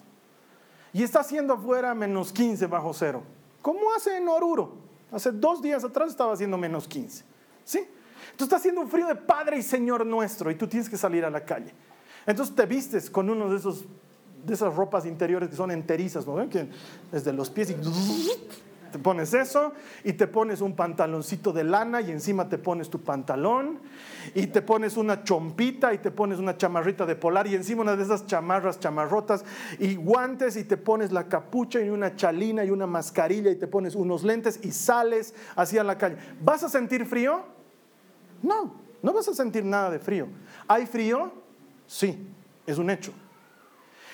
Y 0.91 1.01
está 1.01 1.21
haciendo 1.21 1.55
afuera 1.55 1.95
menos 1.95 2.31
15 2.31 2.67
bajo 2.67 2.93
cero. 2.93 3.23
¿Cómo 3.63 3.79
hace 3.97 4.17
en 4.17 4.27
Oruro? 4.27 4.75
Hace 5.11 5.31
dos 5.31 5.61
días 5.61 5.83
atrás 5.83 6.09
estaba 6.09 6.33
haciendo 6.33 6.57
menos 6.57 6.87
15. 6.87 7.23
¿Sí? 7.63 7.79
Entonces 7.79 8.41
está 8.41 8.57
haciendo 8.57 8.81
un 8.81 8.89
frío 8.89 9.07
de 9.07 9.15
Padre 9.15 9.57
y 9.57 9.63
Señor 9.63 10.05
nuestro 10.05 10.51
y 10.51 10.55
tú 10.55 10.67
tienes 10.67 10.89
que 10.89 10.97
salir 10.97 11.25
a 11.25 11.29
la 11.29 11.43
calle. 11.43 11.73
Entonces 12.27 12.53
te 12.55 12.65
vistes 12.65 13.09
con 13.09 13.29
uno 13.29 13.49
de 13.49 13.57
esos 13.57 13.85
de 14.45 14.53
esas 14.53 14.75
ropas 14.75 15.05
interiores 15.05 15.49
que 15.49 15.55
son 15.55 15.71
enterizas, 15.71 16.27
¿no? 16.27 16.49
Que 16.49 16.67
desde 17.11 17.31
los 17.31 17.49
pies 17.49 17.69
y 17.69 17.75
te 18.93 18.99
pones 18.99 19.33
eso 19.33 19.73
y 20.03 20.13
te 20.13 20.27
pones 20.27 20.61
un 20.61 20.75
pantaloncito 20.75 21.51
de 21.51 21.63
lana 21.63 21.99
y 21.99 22.11
encima 22.11 22.47
te 22.47 22.59
pones 22.59 22.89
tu 22.89 23.01
pantalón 23.01 23.79
y 24.35 24.47
te 24.47 24.61
pones 24.61 24.95
una 24.95 25.23
chompita 25.23 25.93
y 25.93 25.97
te 25.97 26.11
pones 26.11 26.37
una 26.37 26.55
chamarrita 26.55 27.05
de 27.05 27.15
polar 27.15 27.47
y 27.47 27.55
encima 27.55 27.81
una 27.81 27.95
de 27.95 28.03
esas 28.03 28.27
chamarras 28.27 28.79
chamarrotas 28.79 29.43
y 29.79 29.95
guantes 29.95 30.55
y 30.55 30.63
te 30.63 30.77
pones 30.77 31.11
la 31.11 31.27
capucha 31.27 31.81
y 31.81 31.89
una 31.89 32.15
chalina 32.15 32.63
y 32.63 32.69
una 32.69 32.85
mascarilla 32.85 33.49
y 33.49 33.55
te 33.55 33.67
pones 33.67 33.95
unos 33.95 34.23
lentes 34.23 34.59
y 34.61 34.71
sales 34.71 35.33
hacia 35.55 35.83
la 35.83 35.97
calle. 35.97 36.17
¿Vas 36.39 36.63
a 36.63 36.69
sentir 36.69 37.05
frío? 37.07 37.43
No, 38.43 38.75
no 39.01 39.11
vas 39.11 39.27
a 39.27 39.33
sentir 39.33 39.65
nada 39.65 39.89
de 39.89 39.97
frío. 39.97 40.27
¿Hay 40.67 40.85
frío? 40.85 41.31
Sí, 41.87 42.27
es 42.67 42.77
un 42.77 42.91
hecho. 42.91 43.11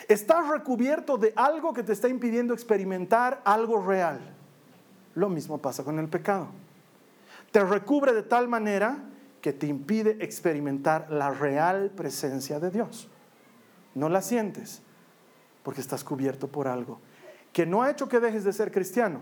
Estás 0.08 0.48
recubierto 0.48 1.18
de 1.18 1.34
algo 1.36 1.74
que 1.74 1.84
te 1.84 1.92
está 1.92 2.08
impidiendo 2.08 2.54
experimentar 2.54 3.42
algo 3.44 3.86
real. 3.86 4.39
Lo 5.20 5.28
mismo 5.28 5.58
pasa 5.58 5.84
con 5.84 6.00
el 6.00 6.08
pecado. 6.08 6.48
Te 7.52 7.62
recubre 7.66 8.14
de 8.14 8.24
tal 8.24 8.48
manera 8.48 9.04
que 9.42 9.52
te 9.52 9.68
impide 9.68 10.16
experimentar 10.22 11.12
la 11.12 11.30
real 11.30 11.92
presencia 11.94 12.58
de 12.62 12.72
Dios. 12.72 13.10
No 13.96 14.08
la 14.08 14.22
sientes 14.22 14.82
porque 15.62 15.82
estás 15.82 16.06
cubierto 16.06 16.48
por 16.48 16.70
algo 16.70 17.02
que 17.52 17.66
no 17.66 17.82
ha 17.82 17.92
hecho 17.92 18.08
que 18.08 18.22
dejes 18.22 18.46
de 18.46 18.54
ser 18.54 18.72
cristiano, 18.72 19.20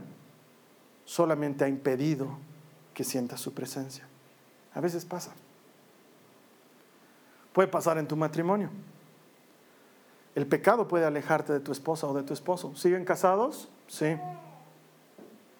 solamente 1.04 1.64
ha 1.64 1.68
impedido 1.68 2.28
que 2.94 3.04
sientas 3.04 3.42
su 3.42 3.56
presencia. 3.56 4.06
A 4.76 4.82
veces 4.82 5.04
pasa. 5.04 5.32
Puede 7.54 7.70
pasar 7.70 7.98
en 7.98 8.08
tu 8.08 8.16
matrimonio. 8.16 8.70
El 10.36 10.46
pecado 10.46 10.88
puede 10.88 11.06
alejarte 11.06 11.54
de 11.54 11.60
tu 11.60 11.72
esposa 11.72 12.06
o 12.06 12.14
de 12.14 12.22
tu 12.22 12.34
esposo. 12.34 12.76
¿Siguen 12.76 13.04
casados? 13.04 13.70
Sí 13.88 14.16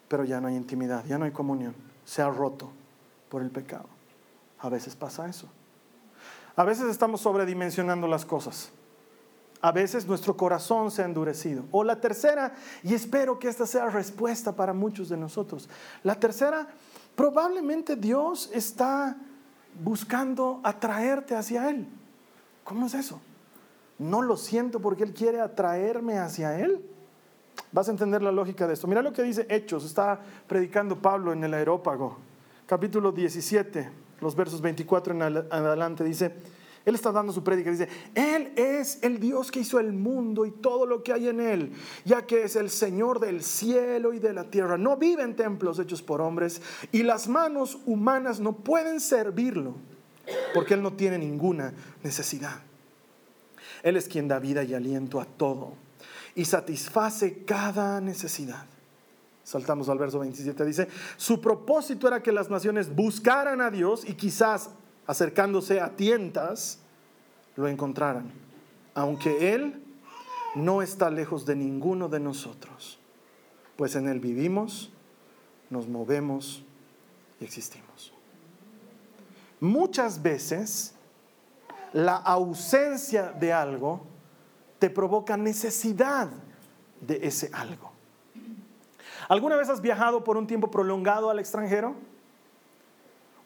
pero 0.08 0.24
ya 0.24 0.40
no 0.42 0.48
hay 0.48 0.56
intimidad, 0.56 1.06
ya 1.06 1.18
no 1.18 1.26
hay 1.26 1.32
comunión. 1.32 1.76
Se 2.06 2.22
ha 2.22 2.30
roto 2.30 2.70
por 3.30 3.42
el 3.42 3.50
pecado. 3.50 3.88
A 4.60 4.70
veces 4.70 4.96
pasa 4.96 5.28
eso. 5.28 5.48
A 6.56 6.64
veces 6.64 6.90
estamos 6.90 7.22
sobredimensionando 7.22 8.08
las 8.08 8.26
cosas. 8.26 8.72
a 9.62 9.72
veces 9.72 10.06
nuestro 10.06 10.38
corazón 10.38 10.92
se 10.92 11.02
ha 11.02 11.06
endurecido. 11.06 11.64
O 11.72 11.84
la 11.84 12.00
tercera, 12.00 12.54
y 12.84 12.94
espero 12.94 13.40
que 13.40 13.48
esta 13.48 13.66
sea 13.66 13.88
respuesta 13.88 14.56
para 14.56 14.74
muchos 14.74 15.10
de 15.10 15.18
nosotros. 15.18 15.68
La 16.04 16.16
tercera, 16.16 16.68
probablemente 17.16 17.96
Dios 17.96 18.50
está 18.54 19.18
buscando 19.84 20.62
atraerte 20.64 21.36
hacia 21.36 21.70
Él. 21.70 21.88
¿Cómo 22.64 22.86
es 22.86 22.94
eso? 22.94 23.20
No 23.98 24.22
lo 24.22 24.38
siento 24.38 24.80
porque 24.80 25.04
Él 25.04 25.14
quiere 25.14 25.42
atraerme 25.42 26.20
hacia 26.20 26.60
Él. 26.60 26.86
Vas 27.78 27.90
a 27.90 27.92
entender 27.92 28.24
la 28.24 28.32
lógica 28.32 28.66
de 28.66 28.74
esto. 28.74 28.88
Mira 28.88 29.04
lo 29.04 29.14
que 29.14 29.22
dice 29.22 29.46
Hechos, 29.48 29.86
está 29.86 30.20
predicando 30.48 31.00
Pablo 31.00 31.32
en 31.32 31.44
el 31.44 31.54
aerópago, 31.54 32.18
capítulo 32.66 33.12
17, 33.12 33.88
los 34.20 34.36
versos 34.36 34.62
24 34.62 35.14
en 35.14 35.22
adelante, 35.22 36.04
dice, 36.04 36.34
él 36.86 36.96
está 36.96 37.12
dando 37.12 37.32
su 37.32 37.44
prédica, 37.44 37.70
dice, 37.70 37.88
Él 38.16 38.52
es 38.56 38.98
el 39.04 39.20
Dios 39.20 39.52
que 39.52 39.60
hizo 39.60 39.80
el 39.80 39.94
mundo 39.94 40.48
y 40.48 40.52
todo 40.52 40.88
lo 40.88 41.04
que 41.04 41.14
hay 41.14 41.28
en 41.28 41.40
Él, 41.40 41.74
ya 42.04 42.26
que 42.26 42.42
es 42.42 42.56
el 42.56 42.72
Señor 42.72 43.20
del 43.20 43.44
cielo 43.44 44.12
y 44.12 44.18
de 44.18 44.34
la 44.34 44.46
tierra. 44.46 44.80
No 44.80 44.98
vive 44.98 45.22
en 45.22 45.36
templos 45.36 45.78
hechos 45.78 46.02
por 46.02 46.20
hombres 46.20 46.64
y 46.92 47.04
las 47.04 47.28
manos 47.28 47.78
humanas 47.86 48.40
no 48.40 48.54
pueden 48.54 49.00
servirlo, 49.00 49.76
porque 50.56 50.74
Él 50.74 50.82
no 50.82 50.94
tiene 50.94 51.20
ninguna 51.20 51.76
necesidad. 52.02 52.60
Él 53.84 53.98
es 53.98 54.08
quien 54.08 54.28
da 54.28 54.40
vida 54.40 54.64
y 54.64 54.74
aliento 54.74 55.22
a 55.22 55.26
todo 55.26 55.74
y 56.38 56.46
satisface 56.46 57.44
cada 57.46 58.00
necesidad. 58.00 58.68
Saltamos 59.44 59.90
al 59.90 59.98
verso 59.98 60.20
27, 60.20 60.66
dice, 60.66 60.88
su 61.18 61.42
propósito 61.42 62.08
era 62.08 62.22
que 62.22 62.32
las 62.32 62.52
naciones 62.52 62.96
buscaran 62.96 63.60
a 63.60 63.72
Dios 63.72 64.08
y 64.08 64.14
quizás 64.14 64.70
acercándose 65.08 65.82
a 65.82 65.96
tientas, 65.96 66.78
lo 67.56 67.68
encontraran, 67.68 68.32
aunque 68.94 69.56
Él 69.56 69.82
no 70.54 70.84
está 70.84 71.10
lejos 71.10 71.44
de 71.48 71.56
ninguno 71.56 72.08
de 72.08 72.20
nosotros, 72.20 73.00
pues 73.76 73.96
en 73.96 74.08
Él 74.08 74.20
vivimos, 74.20 74.92
nos 75.72 75.88
movemos 75.88 76.64
y 77.42 77.46
existimos. 77.46 78.14
Muchas 79.60 80.22
veces 80.22 80.94
la 81.94 82.18
ausencia 82.18 83.32
de 83.32 83.54
algo 83.54 84.17
te 84.80 84.90
provoca 84.90 85.38
necesidad 85.38 86.30
de 87.02 87.20
ese 87.28 87.50
algo. 87.54 87.92
¿Alguna 89.30 89.56
vez 89.56 89.70
has 89.70 89.82
viajado 89.82 90.24
por 90.24 90.38
un 90.38 90.48
tiempo 90.48 90.72
prolongado 90.72 91.30
al 91.30 91.40
extranjero? 91.40 91.96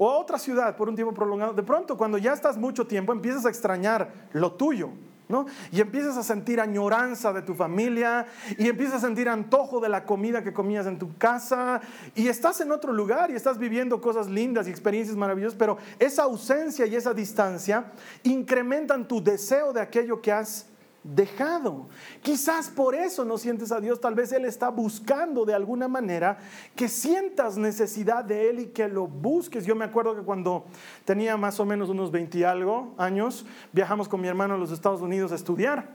o 0.04 0.10
a 0.10 0.18
otra 0.18 0.40
ciudad 0.40 0.76
por 0.76 0.90
un 0.90 0.96
tiempo 0.96 1.14
prolongado, 1.14 1.54
de 1.54 1.62
pronto 1.62 1.96
cuando 1.96 2.18
ya 2.18 2.34
estás 2.34 2.58
mucho 2.58 2.88
tiempo 2.88 3.14
empiezas 3.14 3.46
a 3.46 3.50
extrañar 3.50 4.12
lo 4.34 4.54
tuyo. 4.54 4.90
¿No? 5.30 5.46
Y 5.72 5.80
empiezas 5.80 6.18
a 6.18 6.24
sentir 6.24 6.60
añoranza 6.60 7.32
de 7.32 7.42
tu 7.42 7.54
familia 7.54 8.26
y 8.58 8.68
empiezas 8.68 8.96
a 8.96 9.08
sentir 9.08 9.30
antojo 9.30 9.80
de 9.80 9.88
la 9.88 10.04
comida 10.04 10.44
que 10.44 10.52
comías 10.52 10.88
en 10.88 11.00
tu 11.00 11.16
casa 11.18 11.80
y 12.16 12.28
estás 12.28 12.60
en 12.60 12.70
otro 12.70 12.92
lugar 12.92 13.32
y 13.32 13.36
estás 13.36 13.58
viviendo 13.58 14.02
cosas 14.02 14.28
lindas 14.28 14.68
y 14.68 14.72
experiencias 14.72 15.16
maravillosas, 15.16 15.58
pero 15.58 15.78
esa 16.00 16.24
ausencia 16.24 16.86
y 16.86 16.98
esa 16.98 17.14
distancia 17.14 17.86
incrementan 18.24 19.08
tu 19.08 19.24
deseo 19.24 19.72
de 19.72 19.80
aquello 19.80 20.22
que 20.22 20.34
has 20.34 20.66
dejado. 21.04 21.88
Quizás 22.22 22.70
por 22.70 22.94
eso 22.94 23.26
no 23.26 23.38
sientes 23.38 23.72
a 23.72 23.80
Dios, 23.80 24.00
tal 24.00 24.14
vez 24.14 24.32
Él 24.32 24.46
está 24.46 24.70
buscando 24.70 25.46
de 25.46 25.54
alguna 25.54 25.88
manera 25.88 26.38
que 26.76 26.88
sientas 26.88 27.58
necesidad 27.58 28.24
de 28.24 28.50
Él 28.50 28.60
y 28.60 28.66
que 28.68 28.88
lo 28.88 29.08
busques. 29.08 29.66
Yo 29.66 29.76
me 29.76 29.86
acuerdo 29.86 30.16
que 30.16 30.22
cuando 30.22 30.66
tenía 31.06 31.38
más 31.38 31.60
o 31.60 31.66
menos 31.66 31.90
unos 31.90 32.12
20 32.12 32.38
y 32.38 32.44
algo 32.44 32.94
años, 32.98 33.46
viajamos 33.72 34.08
con 34.08 34.22
mi 34.22 34.28
hermano 34.28 34.54
a 34.54 34.58
los 34.58 34.72
Estados 34.72 35.02
Unidos 35.02 35.32
a 35.32 35.36
estudiar. 35.36 35.90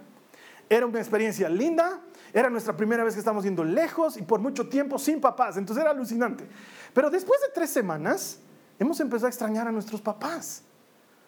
Era 0.69 0.87
una 0.87 0.99
experiencia 0.99 1.49
linda, 1.49 2.01
era 2.33 2.51
nuestra 2.51 2.77
primera 2.77 3.05
vez 3.05 3.15
que 3.15 3.21
estábamos 3.21 3.45
yendo 3.45 3.63
lejos 3.63 4.17
y 4.17 4.23
por 4.23 4.41
mucho 4.41 4.69
tiempo 4.69 4.99
sin 4.99 5.21
papás, 5.21 5.57
entonces 5.57 5.83
era 5.83 5.93
alucinante. 5.93 6.45
Pero 6.93 7.09
después 7.09 7.41
de 7.41 7.49
tres 7.55 7.71
semanas, 7.71 8.41
hemos 8.79 8.99
empezado 8.99 9.27
a 9.27 9.31
extrañar 9.31 9.69
a 9.69 9.73
nuestros 9.73 10.01
papás. 10.01 10.63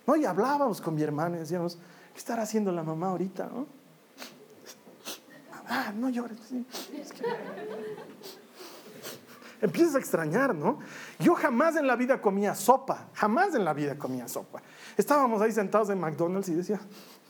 ¿no? 0.07 0.17
Y 0.17 0.25
hablábamos 0.25 0.81
con 0.81 0.95
mi 0.97 1.03
hermano 1.03 1.37
y 1.37 1.41
decíamos, 1.41 1.79
¿Qué 2.19 2.23
estará 2.23 2.43
haciendo 2.43 2.73
la 2.73 2.83
mamá 2.83 3.11
ahorita? 3.11 3.45
No? 3.47 3.69
Ah, 5.69 5.93
no 5.95 6.09
llores. 6.09 6.37
Empiezas 9.61 9.95
a 9.95 9.99
extrañar, 10.01 10.53
¿no? 10.53 10.81
Yo 11.21 11.37
jamás 11.37 11.77
en 11.77 11.87
la 11.87 11.95
vida 11.95 12.21
comía 12.21 12.57
sopa, 12.57 13.07
jamás 13.15 13.55
en 13.55 13.65
la 13.65 13.73
vida 13.73 13.97
comía 13.97 14.27
sopa. 14.27 14.61
Estábamos 14.97 15.41
ahí 15.41 15.53
sentados 15.53 15.91
en 15.91 16.01
McDonald's 16.01 16.49
y 16.49 16.55
decía, 16.55 16.81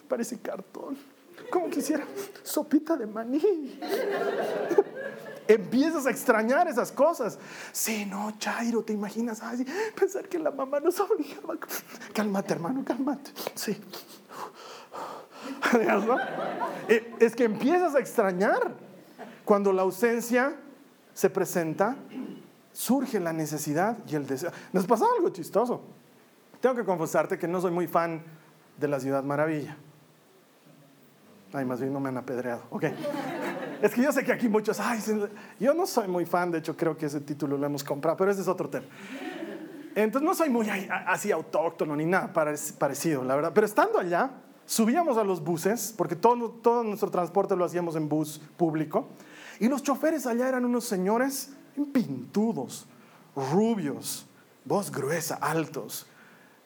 parece 0.09 0.41
cartón. 0.41 0.97
¿Cómo 1.51 1.69
quisiera 1.69 2.07
sopita 2.43 2.97
de 2.97 3.07
maní? 3.07 3.43
Empiezas 5.49 6.07
a 6.07 6.11
extrañar 6.11 6.67
esas 6.67 6.93
cosas. 6.93 7.39
Sí, 7.73 8.07
no, 8.07 8.39
Chairo, 8.39 8.83
te 8.83 8.95
imaginas, 8.95 9.43
Ay, 9.43 9.67
pensar 9.95 10.31
que 10.31 10.39
la 10.39 10.51
mamá 10.51 10.81
nos 10.81 10.99
obligaba. 10.99 11.57
Cálmate, 12.15 12.55
hermano, 12.55 12.83
cálmate. 12.87 13.33
Sí. 13.55 13.79
Eh, 16.91 17.15
es 17.21 17.37
que 17.37 17.45
empiezas 17.45 17.95
a 17.95 17.99
extrañar. 17.99 18.73
Cuando 19.45 19.75
la 19.75 19.83
ausencia 19.83 20.55
se 21.13 21.29
presenta, 21.29 21.97
surge 22.73 23.21
la 23.21 23.33
necesidad 23.33 23.99
y 24.07 24.15
el 24.15 24.27
deseo. 24.27 24.51
Nos 24.73 24.87
pasa 24.87 25.05
algo 25.15 25.29
chistoso. 25.29 25.83
Tengo 26.61 26.75
que 26.75 26.85
confesarte 26.85 27.39
que 27.39 27.47
no 27.47 27.61
soy 27.61 27.73
muy 27.73 27.87
fan 27.87 28.23
de 28.79 28.89
la 28.89 28.99
Ciudad 29.01 29.23
Maravilla. 29.23 29.77
Ay, 31.53 31.65
más 31.65 31.81
bien 31.81 31.93
no 31.93 32.01
me 32.01 32.09
han 32.09 32.17
apedreado. 32.17 32.63
Ok. 32.71 32.85
Es 33.81 33.95
que 33.95 34.03
yo 34.03 34.11
sé 34.11 34.25
que 34.25 34.33
aquí 34.33 34.49
muchos, 34.49 34.81
ay, 34.81 34.99
yo 35.61 35.73
no 35.73 35.87
soy 35.87 36.09
muy 36.09 36.27
fan, 36.27 36.51
de 36.51 36.59
hecho 36.59 36.77
creo 36.77 36.97
que 36.97 37.07
ese 37.07 37.21
título 37.21 37.57
lo 37.57 37.65
hemos 37.65 37.85
comprado, 37.85 38.17
pero 38.17 38.33
ese 38.33 38.41
es 38.41 38.49
otro 38.49 38.69
tema. 38.69 38.87
Entonces 39.95 40.27
no 40.27 40.35
soy 40.35 40.49
muy 40.49 40.69
así 41.07 41.31
autóctono 41.31 41.95
ni 41.95 42.05
nada 42.05 42.33
parecido, 42.33 43.23
la 43.23 43.37
verdad. 43.37 43.53
Pero 43.55 43.67
estando 43.67 44.01
allá, 44.01 44.31
subíamos 44.69 45.17
a 45.17 45.25
los 45.25 45.43
buses, 45.43 45.95
porque 45.97 46.15
todo, 46.15 46.51
todo 46.51 46.85
nuestro 46.85 47.11
transporte 47.11 47.57
lo 47.57 47.65
hacíamos 47.65 47.97
en 47.97 48.09
bus 48.09 48.41
público, 48.57 49.09
y 49.59 49.67
los 49.67 49.83
choferes 49.83 50.27
allá 50.27 50.47
eran 50.47 50.65
unos 50.65 50.85
señores 50.85 51.51
pintudos, 51.93 52.87
rubios, 53.35 54.27
voz 54.65 54.93
gruesa, 54.93 55.37
altos. 55.37 56.07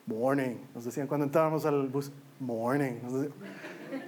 Morning, 0.05 0.57
nos 0.75 0.85
decían 0.85 1.07
cuando 1.07 1.25
entrábamos 1.27 1.65
al 1.65 1.87
bus, 1.89 2.11
morning. 2.41 2.95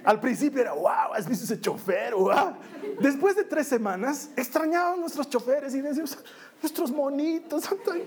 Al 0.03 0.19
principio 0.19 0.61
era, 0.61 0.73
wow, 0.73 1.13
¿has 1.15 1.27
visto 1.27 1.45
ese 1.45 1.61
chofer? 1.61 2.13
Wow. 2.13 2.57
Después 2.99 3.35
de 3.37 3.45
tres 3.45 3.67
semanas, 3.67 4.29
extrañaban 4.35 4.99
nuestros 4.99 5.29
choferes 5.29 5.73
y 5.73 5.79
decíamos, 5.79 6.17
nuestros 6.65 6.91
monitos 6.91 7.63
son 7.63 7.77
tan 7.85 8.01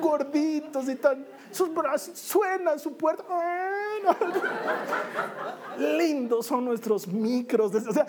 gorditos 0.00 0.88
y 0.88 0.96
tan, 0.96 1.24
sus 1.52 1.72
brazos 1.72 2.18
suenan 2.18 2.80
su 2.80 2.96
puerta. 2.96 3.24
Lindos 5.78 6.46
son 6.46 6.64
nuestros 6.64 7.06
micros. 7.06 7.72
O 7.72 7.92
sea, 7.92 8.04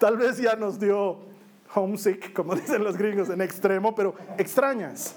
tal 0.00 0.16
vez 0.16 0.38
ya 0.38 0.56
nos 0.56 0.80
dio 0.80 1.20
homesick, 1.72 2.32
como 2.32 2.56
dicen 2.56 2.82
los 2.82 2.96
gringos, 2.96 3.30
en 3.30 3.40
extremo, 3.40 3.94
pero 3.94 4.16
extrañas. 4.36 5.14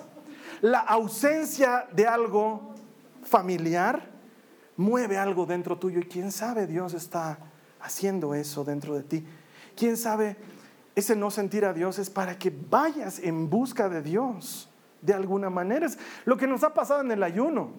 La 0.62 0.79
ausencia 0.81 1.88
de 1.91 2.05
algo 2.05 2.75
familiar 3.23 4.12
mueve 4.77 5.17
algo 5.17 5.47
dentro 5.47 5.75
tuyo 5.75 5.99
y 5.99 6.03
quién 6.03 6.31
sabe 6.31 6.67
Dios 6.67 6.93
está 6.93 7.39
haciendo 7.79 8.36
eso 8.36 8.63
dentro 8.63 8.93
de 8.93 9.01
ti. 9.01 9.25
¿Quién 9.75 9.97
sabe 9.97 10.38
ese 10.95 11.15
no 11.15 11.32
sentir 11.32 11.65
a 11.65 11.73
Dios 11.73 11.99
es 11.99 12.10
para 12.10 12.38
que 12.38 12.54
vayas 12.69 13.19
en 13.19 13.49
busca 13.49 13.89
de 13.89 14.01
Dios 14.01 14.69
de 15.01 15.13
alguna 15.13 15.49
manera. 15.49 15.86
Es 15.86 15.97
lo 16.26 16.38
que 16.38 16.47
nos 16.47 16.63
ha 16.63 16.74
pasado 16.74 17.01
en 17.01 17.11
el 17.11 17.24
ayuno. 17.24 17.72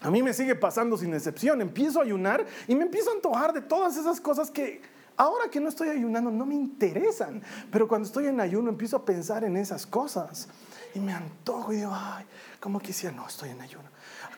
A 0.00 0.10
mí 0.10 0.22
me 0.22 0.32
sigue 0.32 0.54
pasando 0.54 0.96
sin 0.96 1.12
excepción. 1.14 1.60
Empiezo 1.60 2.00
a 2.00 2.04
ayunar 2.04 2.46
y 2.66 2.74
me 2.74 2.84
empiezo 2.84 3.10
a 3.10 3.14
antojar 3.14 3.52
de 3.52 3.60
todas 3.60 3.96
esas 3.96 4.20
cosas 4.20 4.50
que 4.50 4.80
ahora 5.16 5.50
que 5.50 5.60
no 5.60 5.68
estoy 5.68 5.88
ayunando 5.88 6.30
no 6.30 6.46
me 6.46 6.54
interesan. 6.54 7.42
Pero 7.70 7.86
cuando 7.86 8.06
estoy 8.06 8.26
en 8.26 8.40
ayuno 8.40 8.70
empiezo 8.70 8.96
a 8.96 9.04
pensar 9.04 9.44
en 9.44 9.56
esas 9.56 9.86
cosas. 9.86 10.48
Y 10.94 11.00
me 11.00 11.12
antojo 11.12 11.72
y 11.72 11.76
digo, 11.76 11.92
ay, 11.92 12.24
¿cómo 12.60 12.80
quisiera? 12.80 13.14
No, 13.14 13.26
estoy 13.26 13.50
en 13.50 13.60
ayuno. 13.60 13.88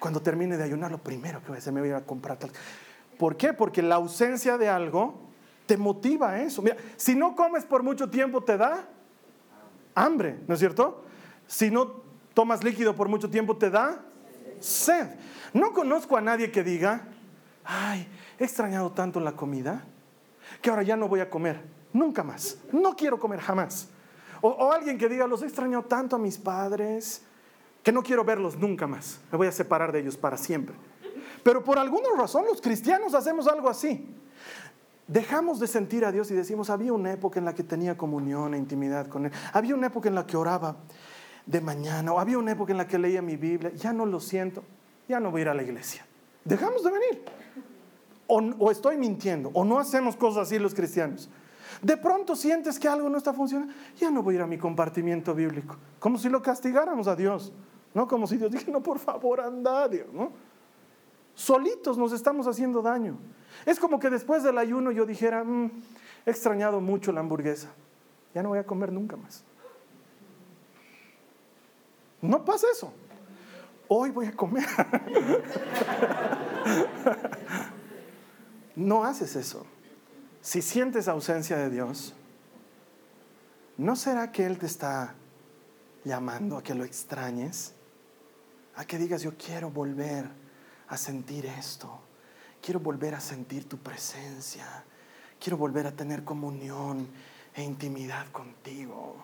Cuando 0.01 0.21
termine 0.21 0.57
de 0.57 0.65
ayunar, 0.65 0.91
lo 0.91 0.99
primero 0.99 1.41
que 1.41 1.49
voy 1.49 1.57
a 1.57 1.59
hacer, 1.59 1.73
me 1.73 1.81
voy 1.81 1.91
a 1.91 2.05
comprar 2.05 2.39
tal. 2.39 2.51
¿Por 3.19 3.37
qué? 3.37 3.53
Porque 3.53 3.83
la 3.83 3.97
ausencia 3.97 4.59
de 4.59 4.69
algo 4.69 5.30
te 5.71 5.77
motiva 5.77 6.41
eso. 6.41 6.63
Mira, 6.63 6.77
si 6.97 7.15
no 7.15 7.37
comes 7.37 7.65
por 7.65 7.85
mucho 7.85 8.11
tiempo 8.11 8.43
te 8.43 8.57
da 8.57 8.89
hambre, 9.95 10.41
¿no 10.49 10.55
es 10.55 10.59
cierto? 10.59 11.05
Si 11.47 11.71
no 11.71 12.03
tomas 12.35 12.65
líquido 12.65 12.97
por 12.97 13.09
mucho 13.09 13.31
tiempo 13.31 13.57
te 13.57 13.71
da 13.71 14.05
sed. 14.59 15.07
No 15.55 15.73
conozco 15.73 16.17
a 16.17 16.21
nadie 16.21 16.51
que 16.51 16.65
diga, 16.65 17.07
ay, 17.63 18.09
he 18.37 18.43
extrañado 18.43 18.91
tanto 18.91 19.21
la 19.21 19.31
comida 19.37 19.85
que 20.61 20.71
ahora 20.71 20.83
ya 20.83 20.97
no 20.97 21.07
voy 21.07 21.21
a 21.21 21.31
comer, 21.31 21.63
nunca 21.93 22.25
más, 22.25 22.59
no 22.73 22.97
quiero 22.97 23.21
comer 23.21 23.39
jamás. 23.39 23.91
O, 24.41 24.49
o 24.49 24.73
alguien 24.73 24.99
que 24.99 25.09
diga, 25.09 25.29
los 25.29 25.41
he 25.43 25.47
extrañado 25.47 25.85
tanto 25.85 26.17
a 26.17 26.19
mis 26.19 26.37
padres 26.37 27.23
que 27.85 27.93
no 27.93 28.03
quiero 28.03 28.25
verlos 28.25 28.59
nunca 28.59 28.89
más, 28.89 29.21
me 29.31 29.39
voy 29.39 29.47
a 29.47 29.53
separar 29.53 29.93
de 29.93 30.01
ellos 30.01 30.17
para 30.17 30.37
siempre. 30.37 30.75
Pero 31.45 31.63
por 31.63 31.79
alguna 31.79 32.09
razón 32.19 32.45
los 32.45 32.61
cristianos 32.61 33.15
hacemos 33.15 33.47
algo 33.47 33.69
así. 33.69 34.17
Dejamos 35.11 35.59
de 35.59 35.67
sentir 35.67 36.05
a 36.05 36.13
Dios 36.13 36.31
y 36.31 36.35
decimos, 36.35 36.71
había 36.71 36.93
una 36.93 37.11
época 37.11 37.41
en 37.41 37.45
la 37.45 37.53
que 37.53 37.65
tenía 37.65 37.97
comunión 37.97 38.55
e 38.55 38.59
intimidad 38.59 39.09
con 39.09 39.27
Él. 39.27 39.33
Había 39.53 39.75
una 39.75 39.89
época 39.89 40.09
en 40.09 40.15
la 40.15 40.25
que 40.25 40.37
oraba 40.37 40.77
de 41.47 41.61
mañana 41.61 42.13
o 42.13 42.21
había 42.21 42.39
una 42.39 42.53
época 42.53 42.71
en 42.71 42.79
la 42.79 42.87
que 42.87 42.97
leía 42.97 43.21
mi 43.21 43.35
Biblia. 43.35 43.73
Ya 43.75 43.93
no 43.93 44.07
lo 44.07 44.21
siento, 44.21 44.63
ya 45.09 45.19
no 45.19 45.33
voy 45.33 45.41
a 45.41 45.43
ir 45.43 45.49
a 45.49 45.55
la 45.55 45.65
iglesia. 45.65 46.07
Dejamos 46.45 46.85
de 46.85 46.93
venir. 46.93 47.25
O, 48.29 48.39
o 48.39 48.71
estoy 48.71 48.99
mintiendo, 48.99 49.51
o 49.53 49.65
no 49.65 49.81
hacemos 49.81 50.15
cosas 50.15 50.47
así 50.47 50.61
los 50.61 50.75
cristianos. 50.75 51.29
De 51.83 51.97
pronto 51.97 52.37
sientes 52.37 52.79
que 52.79 52.87
algo 52.87 53.09
no 53.09 53.19
está 53.19 53.33
funcionando, 53.33 53.75
ya 53.99 54.13
no 54.13 54.23
voy 54.23 54.35
a 54.35 54.37
ir 54.37 54.43
a 54.43 54.47
mi 54.47 54.59
compartimiento 54.59 55.35
bíblico. 55.35 55.77
Como 55.99 56.19
si 56.19 56.29
lo 56.29 56.41
castigáramos 56.41 57.09
a 57.09 57.17
Dios. 57.17 57.53
No 57.95 58.07
como 58.07 58.29
si 58.29 58.37
Dios 58.37 58.53
dijera, 58.53 58.75
no, 58.75 58.81
por 58.81 59.01
favor, 59.01 59.41
anda, 59.41 59.89
Dios, 59.89 60.07
¿no? 60.13 60.31
Solitos 61.35 61.99
nos 61.99 62.13
estamos 62.13 62.47
haciendo 62.47 62.81
daño. 62.81 63.19
Es 63.67 63.79
como 63.79 63.99
que 63.99 64.11
después 64.11 64.43
del 64.43 64.59
ayuno 64.59 64.91
yo 64.91 65.07
dijera, 65.07 65.45
mm, 65.45 65.71
he 66.27 66.31
extrañado 66.31 66.81
mucho 66.81 67.13
la 67.13 67.21
hamburguesa, 67.21 67.69
ya 68.35 68.43
no 68.43 68.51
voy 68.51 68.59
a 68.59 68.65
comer 68.65 68.93
nunca 68.93 69.17
más. 69.17 69.45
No 72.23 72.45
pasa 72.45 72.67
eso. 72.73 72.93
Hoy 73.89 74.11
voy 74.11 74.27
a 74.27 74.33
comer. 74.33 74.67
no 78.77 79.05
haces 79.05 79.37
eso. 79.37 79.67
Si 80.41 80.63
sientes 80.63 81.09
ausencia 81.09 81.57
de 81.57 81.71
Dios, 81.71 82.15
¿no 83.77 83.97
será 83.97 84.31
que 84.31 84.47
Él 84.47 84.59
te 84.59 84.67
está 84.67 85.15
llamando 86.05 86.57
a 86.57 86.63
que 86.63 86.75
lo 86.75 86.85
extrañes? 86.85 87.75
A 88.77 88.85
que 88.85 88.99
digas, 88.99 89.23
yo 89.23 89.33
quiero 89.37 89.71
volver 89.71 90.27
a 90.89 90.97
sentir 90.97 91.47
esto. 91.47 92.01
Quiero 92.63 92.81
volver 92.81 93.15
a 93.15 93.21
sentir 93.21 93.69
tu 93.69 93.79
presencia. 93.79 94.85
Quiero 95.39 95.57
volver 95.57 95.87
a 95.87 95.93
tener 95.93 96.25
comunión 96.25 97.09
e 97.55 97.63
intimidad 97.63 98.31
contigo. 98.33 99.17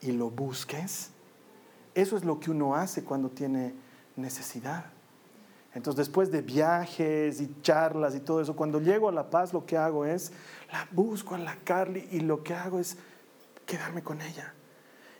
Y 0.00 0.12
lo 0.12 0.30
busques. 0.30 1.10
Eso 1.94 2.16
es 2.16 2.24
lo 2.24 2.40
que 2.40 2.50
uno 2.50 2.74
hace 2.74 3.04
cuando 3.04 3.30
tiene 3.30 3.74
necesidad. 4.16 4.86
Entonces, 5.74 6.06
después 6.06 6.30
de 6.30 6.42
viajes 6.42 7.40
y 7.40 7.56
charlas 7.62 8.14
y 8.14 8.20
todo 8.20 8.40
eso, 8.40 8.54
cuando 8.54 8.80
llego 8.80 9.08
a 9.08 9.12
La 9.12 9.28
Paz, 9.28 9.52
lo 9.52 9.66
que 9.66 9.76
hago 9.76 10.04
es, 10.04 10.32
la 10.70 10.86
busco 10.92 11.34
a 11.34 11.38
la 11.38 11.56
Carly 11.56 12.08
y 12.12 12.20
lo 12.20 12.44
que 12.44 12.54
hago 12.54 12.78
es 12.78 12.96
quedarme 13.66 14.02
con 14.02 14.20
ella. 14.20 14.54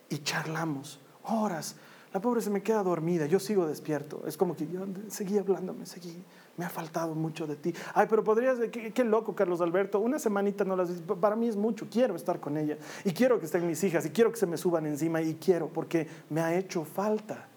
Y 0.09 0.19
charlamos 0.19 0.99
horas, 1.23 1.75
la 2.13 2.21
pobre 2.21 2.41
se 2.41 2.49
me 2.49 2.63
queda 2.63 2.83
dormida, 2.83 3.25
yo 3.25 3.39
sigo 3.39 3.67
despierto. 3.67 4.23
Es 4.25 4.37
como 4.37 4.55
que 4.55 4.67
yo 4.67 4.85
seguí 5.09 5.37
hablándome, 5.37 5.85
seguí, 5.85 6.23
me 6.57 6.65
ha 6.65 6.69
faltado 6.69 7.15
mucho 7.15 7.47
de 7.47 7.55
ti. 7.55 7.73
Ay, 7.93 8.07
pero 8.09 8.23
podrías, 8.23 8.57
qué, 8.71 8.91
qué 8.93 9.03
loco, 9.03 9.35
Carlos 9.35 9.61
Alberto, 9.61 9.99
una 9.99 10.19
semanita 10.19 10.63
no 10.63 10.75
las 10.75 10.89
para 11.19 11.35
mí 11.35 11.47
es 11.47 11.55
mucho, 11.55 11.87
quiero 11.89 12.15
estar 12.15 12.39
con 12.39 12.57
ella. 12.57 12.77
Y 13.03 13.11
quiero 13.11 13.39
que 13.39 13.45
estén 13.45 13.67
mis 13.67 13.83
hijas, 13.83 14.05
y 14.05 14.09
quiero 14.09 14.31
que 14.31 14.37
se 14.37 14.45
me 14.45 14.57
suban 14.57 14.85
encima, 14.85 15.21
y 15.21 15.35
quiero, 15.35 15.67
porque 15.67 16.07
me 16.29 16.41
ha 16.41 16.55
hecho 16.55 16.85
falta 16.85 17.47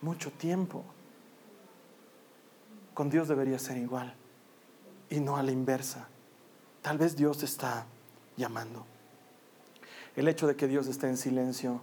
mucho 0.00 0.30
tiempo. 0.30 0.84
Con 2.94 3.10
Dios 3.10 3.28
debería 3.28 3.58
ser 3.58 3.76
igual, 3.76 4.14
y 5.10 5.20
no 5.20 5.36
a 5.36 5.42
la 5.42 5.52
inversa. 5.52 6.08
Tal 6.82 6.96
vez 6.96 7.16
Dios 7.16 7.42
está 7.42 7.86
llamando. 8.36 8.86
El 10.16 10.28
hecho 10.28 10.46
de 10.46 10.56
que 10.56 10.66
Dios 10.66 10.86
esté 10.86 11.08
en 11.08 11.16
silencio 11.16 11.82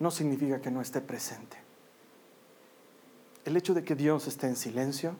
no 0.00 0.10
significa 0.10 0.60
que 0.60 0.70
no 0.70 0.80
esté 0.80 1.00
presente. 1.00 1.58
El 3.44 3.56
hecho 3.56 3.72
de 3.72 3.84
que 3.84 3.94
Dios 3.94 4.26
esté 4.26 4.48
en 4.48 4.56
silencio 4.56 5.16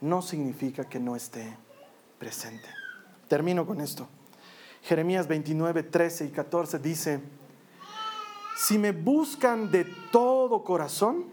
no 0.00 0.22
significa 0.22 0.84
que 0.84 0.98
no 0.98 1.16
esté 1.16 1.56
presente. 2.18 2.68
Termino 3.28 3.66
con 3.66 3.80
esto. 3.80 4.08
Jeremías 4.82 5.28
29, 5.28 5.82
13 5.82 6.26
y 6.26 6.28
14 6.30 6.78
dice, 6.78 7.20
si 8.56 8.78
me 8.78 8.92
buscan 8.92 9.70
de 9.70 9.84
todo 10.10 10.64
corazón, 10.64 11.26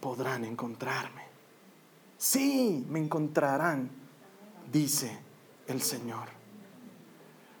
podrán 0.00 0.44
encontrarme. 0.44 1.22
Sí, 2.18 2.84
me 2.88 3.00
encontrarán, 3.00 3.90
dice 4.70 5.18
el 5.66 5.82
Señor. 5.82 6.28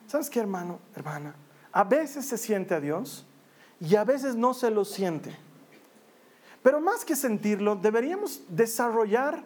¿Sabes 0.06 0.28
qué, 0.28 0.40
hermano, 0.40 0.78
hermana? 0.94 1.34
A 1.72 1.84
veces 1.84 2.26
se 2.26 2.36
siente 2.36 2.74
a 2.74 2.80
Dios 2.80 3.26
y 3.80 3.96
a 3.96 4.04
veces 4.04 4.36
no 4.36 4.54
se 4.54 4.70
lo 4.70 4.84
siente. 4.84 5.36
Pero 6.62 6.80
más 6.80 7.04
que 7.04 7.16
sentirlo, 7.16 7.76
deberíamos 7.76 8.42
desarrollar 8.48 9.42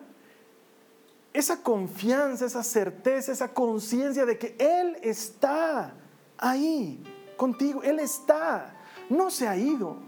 esa 1.36 1.62
confianza, 1.62 2.46
esa 2.46 2.62
certeza, 2.62 3.30
esa 3.30 3.52
conciencia 3.52 4.24
de 4.24 4.38
que 4.38 4.56
Él 4.58 4.96
está 5.02 5.92
ahí 6.38 7.04
contigo, 7.36 7.82
Él 7.82 8.00
está, 8.00 8.74
no 9.10 9.30
se 9.30 9.46
ha 9.46 9.54
ido. 9.54 9.98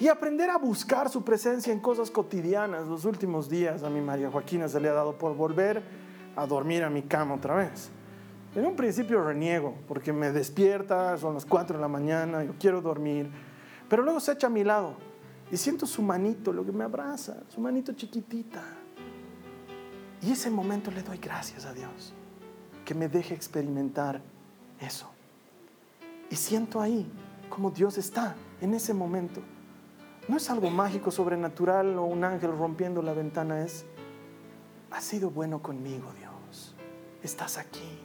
Y 0.00 0.08
aprender 0.08 0.50
a 0.50 0.58
buscar 0.58 1.08
su 1.08 1.22
presencia 1.22 1.72
en 1.72 1.78
cosas 1.78 2.10
cotidianas. 2.10 2.88
Los 2.88 3.04
últimos 3.04 3.48
días 3.48 3.84
a 3.84 3.90
mi 3.90 4.00
María 4.00 4.32
Joaquina 4.32 4.66
se 4.66 4.80
le 4.80 4.88
ha 4.88 4.92
dado 4.92 5.16
por 5.16 5.36
volver 5.36 5.80
a 6.34 6.44
dormir 6.44 6.82
a 6.82 6.90
mi 6.90 7.02
cama 7.02 7.34
otra 7.34 7.54
vez. 7.54 7.90
En 8.56 8.66
un 8.66 8.74
principio 8.74 9.22
reniego 9.22 9.76
porque 9.86 10.12
me 10.12 10.32
despierta, 10.32 11.16
son 11.18 11.34
las 11.34 11.46
4 11.46 11.76
de 11.76 11.80
la 11.80 11.88
mañana, 11.88 12.42
yo 12.42 12.54
quiero 12.58 12.82
dormir, 12.82 13.30
pero 13.88 14.02
luego 14.02 14.18
se 14.18 14.32
echa 14.32 14.48
a 14.48 14.50
mi 14.50 14.64
lado 14.64 14.96
y 15.52 15.56
siento 15.56 15.86
su 15.86 16.02
manito, 16.02 16.52
lo 16.52 16.64
que 16.64 16.72
me 16.72 16.82
abraza, 16.82 17.44
su 17.48 17.60
manito 17.60 17.92
chiquitita. 17.92 18.81
Y 20.22 20.32
ese 20.32 20.50
momento 20.50 20.90
le 20.90 21.02
doy 21.02 21.18
gracias 21.18 21.64
a 21.64 21.72
Dios, 21.72 22.12
que 22.84 22.94
me 22.94 23.08
deje 23.08 23.34
experimentar 23.34 24.20
eso. 24.80 25.10
Y 26.30 26.36
siento 26.36 26.80
ahí 26.80 27.10
como 27.50 27.70
Dios 27.70 27.98
está 27.98 28.36
en 28.60 28.74
ese 28.74 28.94
momento. 28.94 29.42
No 30.28 30.36
es 30.36 30.48
algo 30.48 30.70
mágico, 30.70 31.10
sobrenatural 31.10 31.98
o 31.98 32.04
un 32.04 32.24
ángel 32.24 32.56
rompiendo 32.56 33.02
la 33.02 33.12
ventana, 33.12 33.62
es, 33.62 33.84
ha 34.90 35.00
sido 35.00 35.30
bueno 35.30 35.60
conmigo 35.60 36.12
Dios, 36.18 36.74
estás 37.22 37.58
aquí 37.58 37.98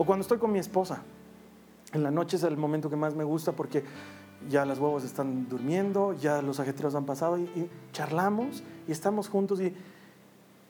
o 0.00 0.04
cuando 0.04 0.22
estoy 0.22 0.38
con 0.38 0.50
mi 0.50 0.58
esposa. 0.58 1.02
En 1.92 2.02
la 2.02 2.10
noche 2.10 2.38
es 2.38 2.42
el 2.44 2.56
momento 2.56 2.88
que 2.88 2.96
más 2.96 3.14
me 3.14 3.22
gusta 3.22 3.52
porque 3.52 3.84
ya 4.48 4.64
las 4.64 4.78
huevos 4.78 5.04
están 5.04 5.46
durmiendo, 5.46 6.14
ya 6.14 6.40
los 6.40 6.58
ajetreos 6.58 6.94
han 6.94 7.04
pasado 7.04 7.36
y, 7.36 7.68
charlamos 7.92 8.62
y 8.88 8.92
estamos 8.92 9.28
juntos 9.28 9.60
y, 9.60 9.74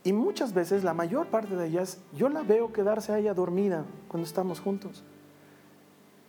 y 0.03 0.13
muchas 0.13 0.55
veces, 0.55 0.83
la 0.85 0.95
mayor 0.95 1.27
parte 1.29 1.55
de 1.57 1.67
ellas, 1.67 1.99
yo 2.15 2.29
la 2.29 2.43
veo 2.43 2.73
quedarse 2.73 3.13
a 3.13 3.35
dormida 3.35 3.85
cuando 4.09 4.27
estamos 4.27 4.61
juntos. 4.61 5.05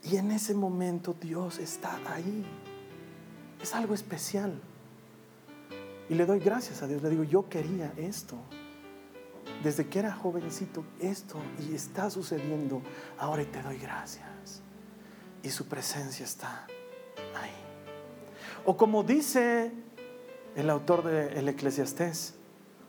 Y 0.04 0.18
en 0.18 0.32
ese 0.32 0.54
momento 0.54 1.16
Dios 1.20 1.60
está 1.60 2.00
ahí. 2.12 2.44
Es 3.62 3.74
algo 3.76 3.94
especial. 3.94 4.60
Y 6.10 6.16
le 6.16 6.26
doy 6.26 6.40
gracias 6.40 6.82
a 6.82 6.88
Dios. 6.88 7.02
Le 7.02 7.10
digo, 7.10 7.24
yo 7.24 7.48
quería 7.48 7.94
esto 7.96 8.36
desde 9.64 9.88
que 9.88 10.00
era 10.00 10.12
jovencito 10.12 10.84
esto 11.00 11.36
y 11.60 11.76
está 11.76 12.10
sucediendo, 12.10 12.82
ahora 13.18 13.44
te 13.46 13.62
doy 13.62 13.78
gracias. 13.78 14.62
Y 15.44 15.50
su 15.50 15.68
presencia 15.68 16.26
está 16.26 16.68
ahí. 17.36 17.52
O 18.66 18.78
como 18.78 19.04
dice 19.04 19.72
el 20.56 20.70
autor 20.70 21.04
del 21.04 21.38
El 21.38 21.50
Eclesiastés, 21.50 22.36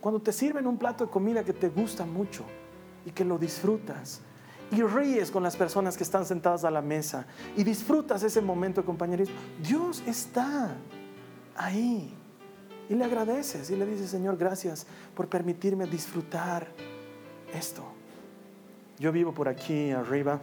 cuando 0.03 0.21
te 0.21 0.33
sirven 0.33 0.67
un 0.67 0.77
plato 0.77 1.07
de 1.07 1.11
comida 1.13 1.45
que 1.45 1.53
te 1.53 1.69
gusta 1.69 2.05
mucho 2.05 2.45
y 3.07 3.13
que 3.13 3.25
lo 3.25 3.39
disfrutas 3.39 4.21
y 4.73 4.83
ríes 4.83 5.31
con 5.31 5.45
las 5.45 5.55
personas 5.55 5.97
que 5.97 6.03
están 6.03 6.27
sentadas 6.27 6.65
a 6.65 6.73
la 6.73 6.83
mesa 6.83 7.25
y 7.57 7.63
disfrutas 7.63 8.25
ese 8.25 8.41
momento 8.41 8.81
de 8.81 8.85
compañerismo, 8.85 9.37
Dios 9.63 10.03
está 10.05 10.75
ahí. 11.57 12.13
Y 12.89 12.95
le 12.95 13.05
agradeces 13.05 13.71
y 13.71 13.77
le 13.77 13.87
dices, 13.87 14.11
Señor, 14.11 14.37
gracias 14.37 14.87
por 15.15 15.29
permitirme 15.29 15.87
disfrutar 15.87 16.67
esto. 17.55 17.85
Yo 18.99 19.13
vivo 19.13 19.33
por 19.33 19.47
aquí 19.47 19.93
arriba 19.93 20.41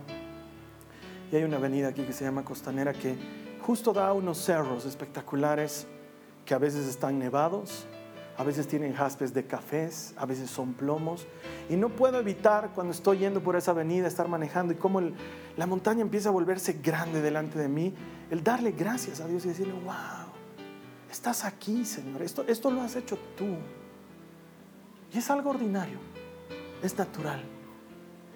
y 1.34 1.36
hay 1.36 1.43
una 1.43 1.57
avenida 1.57 1.89
aquí 1.89 2.03
que 2.03 2.14
se 2.14 2.24
llama 2.24 2.45
Costanera 2.45 2.93
que 2.93 3.18
justo 3.62 3.91
da 3.91 4.14
unos 4.14 4.38
cerros 4.38 4.86
espectaculares 4.86 5.86
que 6.45 6.53
a 6.53 6.60
veces 6.60 6.88
están 6.88 7.20
nevados, 7.20 7.86
a 8.39 8.43
veces 8.43 8.67
tienen 8.67 8.93
jaspes 8.93 9.35
de 9.35 9.45
cafés, 9.45 10.15
a 10.17 10.25
veces 10.25 10.49
son 10.49 10.73
plomos. 10.73 11.27
Y 11.69 11.75
no 11.75 11.89
puedo 11.89 12.19
evitar 12.19 12.71
cuando 12.73 12.93
estoy 12.93 13.19
yendo 13.19 13.43
por 13.43 13.55
esa 13.55 13.71
avenida, 13.71 14.07
estar 14.07 14.27
manejando 14.27 14.73
y 14.73 14.77
cómo 14.77 15.01
la 15.55 15.67
montaña 15.67 16.01
empieza 16.01 16.29
a 16.29 16.31
volverse 16.31 16.79
grande 16.81 17.21
delante 17.21 17.59
de 17.59 17.67
mí, 17.67 17.93
el 18.31 18.43
darle 18.43 18.71
gracias 18.71 19.21
a 19.21 19.27
Dios 19.27 19.45
y 19.45 19.49
decirle, 19.49 19.73
wow, 19.83 20.29
Estás 21.09 21.43
aquí, 21.43 21.85
Señor. 21.85 22.21
Esto, 22.21 22.43
esto 22.47 22.69
lo 22.69 22.81
has 22.81 22.95
hecho 22.95 23.17
tú. 23.35 23.57
Y 25.11 25.17
es 25.17 25.29
algo 25.31 25.49
ordinario. 25.49 25.97
Es 26.83 26.97
natural. 26.97 27.43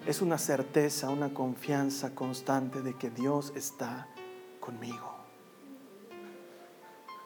Es 0.06 0.22
una 0.22 0.38
certeza, 0.38 1.10
una 1.10 1.34
confianza 1.34 2.14
constante 2.14 2.82
de 2.82 2.96
que 2.96 3.10
Dios 3.10 3.54
está 3.56 4.08
conmigo. 4.60 5.14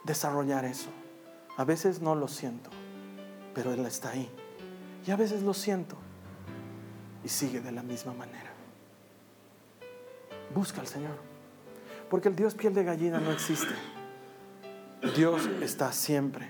Desarrollar 0.04 0.66
eso. 0.66 0.90
A 1.58 1.66
veces 1.66 2.02
no 2.02 2.16
lo 2.16 2.28
siento, 2.28 2.70
pero 3.54 3.74
Él 3.74 3.86
está 3.86 4.12
ahí. 4.12 4.30
Y 5.06 5.12
a 5.12 5.16
veces 5.16 5.42
lo 5.42 5.54
siento 5.54 5.98
y 7.24 7.30
sigue 7.30 7.60
de 7.60 7.72
la 7.72 7.82
misma 7.82 8.14
manera. 8.14 8.52
Busca 10.54 10.82
al 10.82 10.88
Señor, 10.88 11.18
porque 12.10 12.30
el 12.30 12.36
Dios 12.36 12.54
piel 12.54 12.74
de 12.74 12.84
gallina 12.84 13.20
no 13.20 13.32
existe. 13.32 13.74
Dios 15.16 15.48
está 15.62 15.92
siempre 15.92 16.48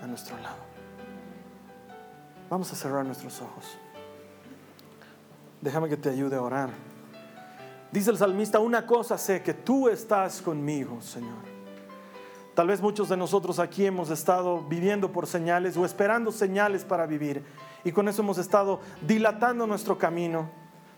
a 0.00 0.06
nuestro 0.06 0.38
lado. 0.38 0.58
Vamos 2.48 2.72
a 2.72 2.76
cerrar 2.76 3.04
nuestros 3.04 3.40
ojos. 3.40 3.78
Déjame 5.60 5.88
que 5.88 5.96
te 5.96 6.08
ayude 6.08 6.36
a 6.36 6.42
orar. 6.42 6.70
Dice 7.92 8.10
el 8.10 8.18
salmista, 8.18 8.60
una 8.60 8.86
cosa 8.86 9.18
sé, 9.18 9.42
que 9.42 9.54
tú 9.54 9.88
estás 9.88 10.40
conmigo, 10.40 11.00
Señor. 11.00 11.59
Tal 12.54 12.66
vez 12.66 12.80
muchos 12.82 13.08
de 13.08 13.16
nosotros 13.16 13.58
aquí 13.58 13.86
hemos 13.86 14.10
estado 14.10 14.62
viviendo 14.68 15.12
por 15.12 15.26
señales 15.26 15.76
o 15.76 15.84
esperando 15.84 16.32
señales 16.32 16.84
para 16.84 17.06
vivir. 17.06 17.44
Y 17.84 17.92
con 17.92 18.08
eso 18.08 18.22
hemos 18.22 18.38
estado 18.38 18.80
dilatando 19.02 19.66
nuestro 19.66 19.96
camino 19.96 20.50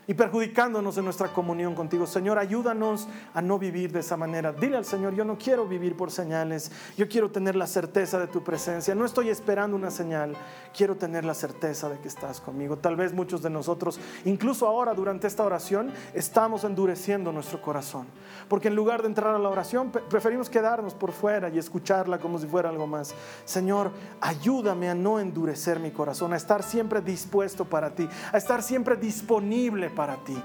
y 0.07 0.13
perjudicándonos 0.13 0.97
en 0.97 1.05
nuestra 1.05 1.29
comunión 1.29 1.75
contigo. 1.75 2.05
Señor, 2.05 2.37
ayúdanos 2.37 3.07
a 3.33 3.41
no 3.41 3.57
vivir 3.57 3.91
de 3.91 4.01
esa 4.01 4.17
manera. 4.17 4.51
Dile 4.51 4.77
al 4.77 4.85
Señor, 4.85 5.15
yo 5.15 5.23
no 5.23 5.37
quiero 5.37 5.67
vivir 5.67 5.95
por 5.95 6.11
señales, 6.11 6.71
yo 6.97 7.07
quiero 7.07 7.31
tener 7.31 7.55
la 7.55 7.67
certeza 7.67 8.19
de 8.19 8.27
tu 8.27 8.43
presencia. 8.43 8.95
No 8.95 9.05
estoy 9.05 9.29
esperando 9.29 9.75
una 9.75 9.91
señal, 9.91 10.35
quiero 10.75 10.95
tener 10.95 11.25
la 11.25 11.33
certeza 11.33 11.89
de 11.89 11.99
que 11.99 12.07
estás 12.07 12.41
conmigo. 12.41 12.77
Tal 12.77 12.95
vez 12.95 13.13
muchos 13.13 13.41
de 13.41 13.49
nosotros, 13.49 13.99
incluso 14.25 14.67
ahora 14.67 14.93
durante 14.93 15.27
esta 15.27 15.43
oración, 15.43 15.91
estamos 16.13 16.63
endureciendo 16.63 17.31
nuestro 17.31 17.61
corazón. 17.61 18.07
Porque 18.49 18.67
en 18.67 18.75
lugar 18.75 19.01
de 19.01 19.07
entrar 19.07 19.33
a 19.33 19.39
la 19.39 19.49
oración, 19.49 19.91
preferimos 19.91 20.49
quedarnos 20.49 20.93
por 20.93 21.11
fuera 21.11 21.49
y 21.49 21.57
escucharla 21.57 22.19
como 22.19 22.37
si 22.39 22.47
fuera 22.47 22.69
algo 22.69 22.87
más. 22.87 23.13
Señor, 23.45 23.91
ayúdame 24.19 24.89
a 24.89 24.95
no 24.95 25.19
endurecer 25.19 25.79
mi 25.79 25.91
corazón, 25.91 26.33
a 26.33 26.37
estar 26.37 26.63
siempre 26.63 27.01
dispuesto 27.01 27.65
para 27.65 27.93
ti, 27.95 28.07
a 28.31 28.37
estar 28.37 28.61
siempre 28.61 28.95
disponible 28.95 29.89
para 29.93 30.17
ti. 30.23 30.41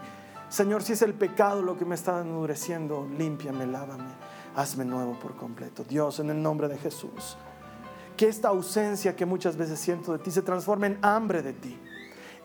Señor, 0.49 0.83
si 0.83 0.95
es 0.95 1.03
el 1.03 1.15
pecado 1.15 1.63
lo 1.63 1.77
que 1.77 1.85
me 1.85 1.95
está 1.95 2.21
endureciendo, 2.21 3.07
límpiame, 3.19 3.67
lávame, 3.67 4.11
hazme 4.57 4.85
nuevo 4.85 5.19
por 5.19 5.37
completo. 5.37 5.85
Dios, 5.85 6.21
en 6.21 6.31
el 6.31 6.43
nombre 6.43 6.69
de 6.69 6.79
Jesús, 6.79 7.37
que 8.17 8.29
esta 8.29 8.49
ausencia 8.49 9.15
que 9.15 9.27
muchas 9.27 9.57
veces 9.57 9.79
siento 9.79 10.13
de 10.13 10.19
ti 10.19 10.31
se 10.31 10.43
transforme 10.43 10.89
en 10.89 10.99
hambre 11.03 11.43
de 11.43 11.53
ti 11.53 11.79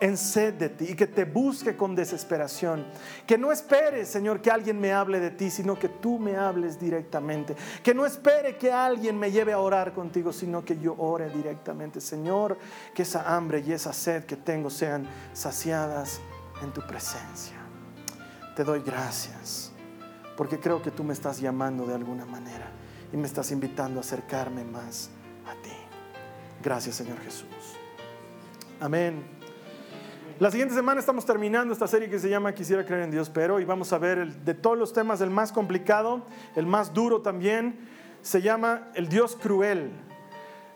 en 0.00 0.16
sed 0.16 0.54
de 0.54 0.68
ti 0.68 0.86
y 0.90 0.94
que 0.94 1.06
te 1.06 1.24
busque 1.24 1.76
con 1.76 1.94
desesperación. 1.94 2.84
Que 3.26 3.38
no 3.38 3.52
espere, 3.52 4.04
Señor, 4.04 4.40
que 4.40 4.50
alguien 4.50 4.80
me 4.80 4.92
hable 4.92 5.20
de 5.20 5.30
ti, 5.30 5.50
sino 5.50 5.78
que 5.78 5.88
tú 5.88 6.18
me 6.18 6.36
hables 6.36 6.78
directamente. 6.78 7.56
Que 7.82 7.94
no 7.94 8.04
espere 8.04 8.56
que 8.56 8.72
alguien 8.72 9.18
me 9.18 9.30
lleve 9.30 9.52
a 9.52 9.58
orar 9.58 9.92
contigo, 9.92 10.32
sino 10.32 10.64
que 10.64 10.78
yo 10.78 10.94
ore 10.98 11.30
directamente. 11.30 12.00
Señor, 12.00 12.58
que 12.94 13.02
esa 13.02 13.34
hambre 13.34 13.62
y 13.66 13.72
esa 13.72 13.92
sed 13.92 14.24
que 14.24 14.36
tengo 14.36 14.70
sean 14.70 15.06
saciadas 15.32 16.20
en 16.64 16.72
tu 16.72 16.80
presencia. 16.82 17.56
Te 18.56 18.64
doy 18.64 18.80
gracias, 18.80 19.72
porque 20.36 20.58
creo 20.58 20.82
que 20.82 20.90
tú 20.90 21.04
me 21.04 21.12
estás 21.12 21.40
llamando 21.40 21.86
de 21.86 21.94
alguna 21.94 22.24
manera 22.24 22.70
y 23.12 23.16
me 23.16 23.26
estás 23.26 23.52
invitando 23.52 24.00
a 24.00 24.02
acercarme 24.02 24.64
más 24.64 25.10
a 25.46 25.54
ti. 25.62 25.70
Gracias, 26.62 26.96
Señor 26.96 27.18
Jesús. 27.20 27.48
Amén. 28.80 29.22
La 30.40 30.50
siguiente 30.50 30.74
semana 30.74 30.98
estamos 30.98 31.24
terminando 31.24 31.72
esta 31.72 31.86
serie 31.86 32.10
que 32.10 32.18
se 32.18 32.28
llama 32.28 32.52
Quisiera 32.54 32.84
creer 32.84 33.02
en 33.02 33.10
Dios, 33.12 33.30
pero 33.30 33.60
y 33.60 33.64
vamos 33.64 33.92
a 33.92 33.98
ver 33.98 34.34
de 34.34 34.54
todos 34.54 34.76
los 34.76 34.92
temas 34.92 35.20
el 35.20 35.30
más 35.30 35.52
complicado, 35.52 36.26
el 36.56 36.66
más 36.66 36.92
duro 36.92 37.22
también, 37.22 37.88
se 38.20 38.42
llama 38.42 38.88
el 38.94 39.08
Dios 39.08 39.36
cruel. 39.40 39.92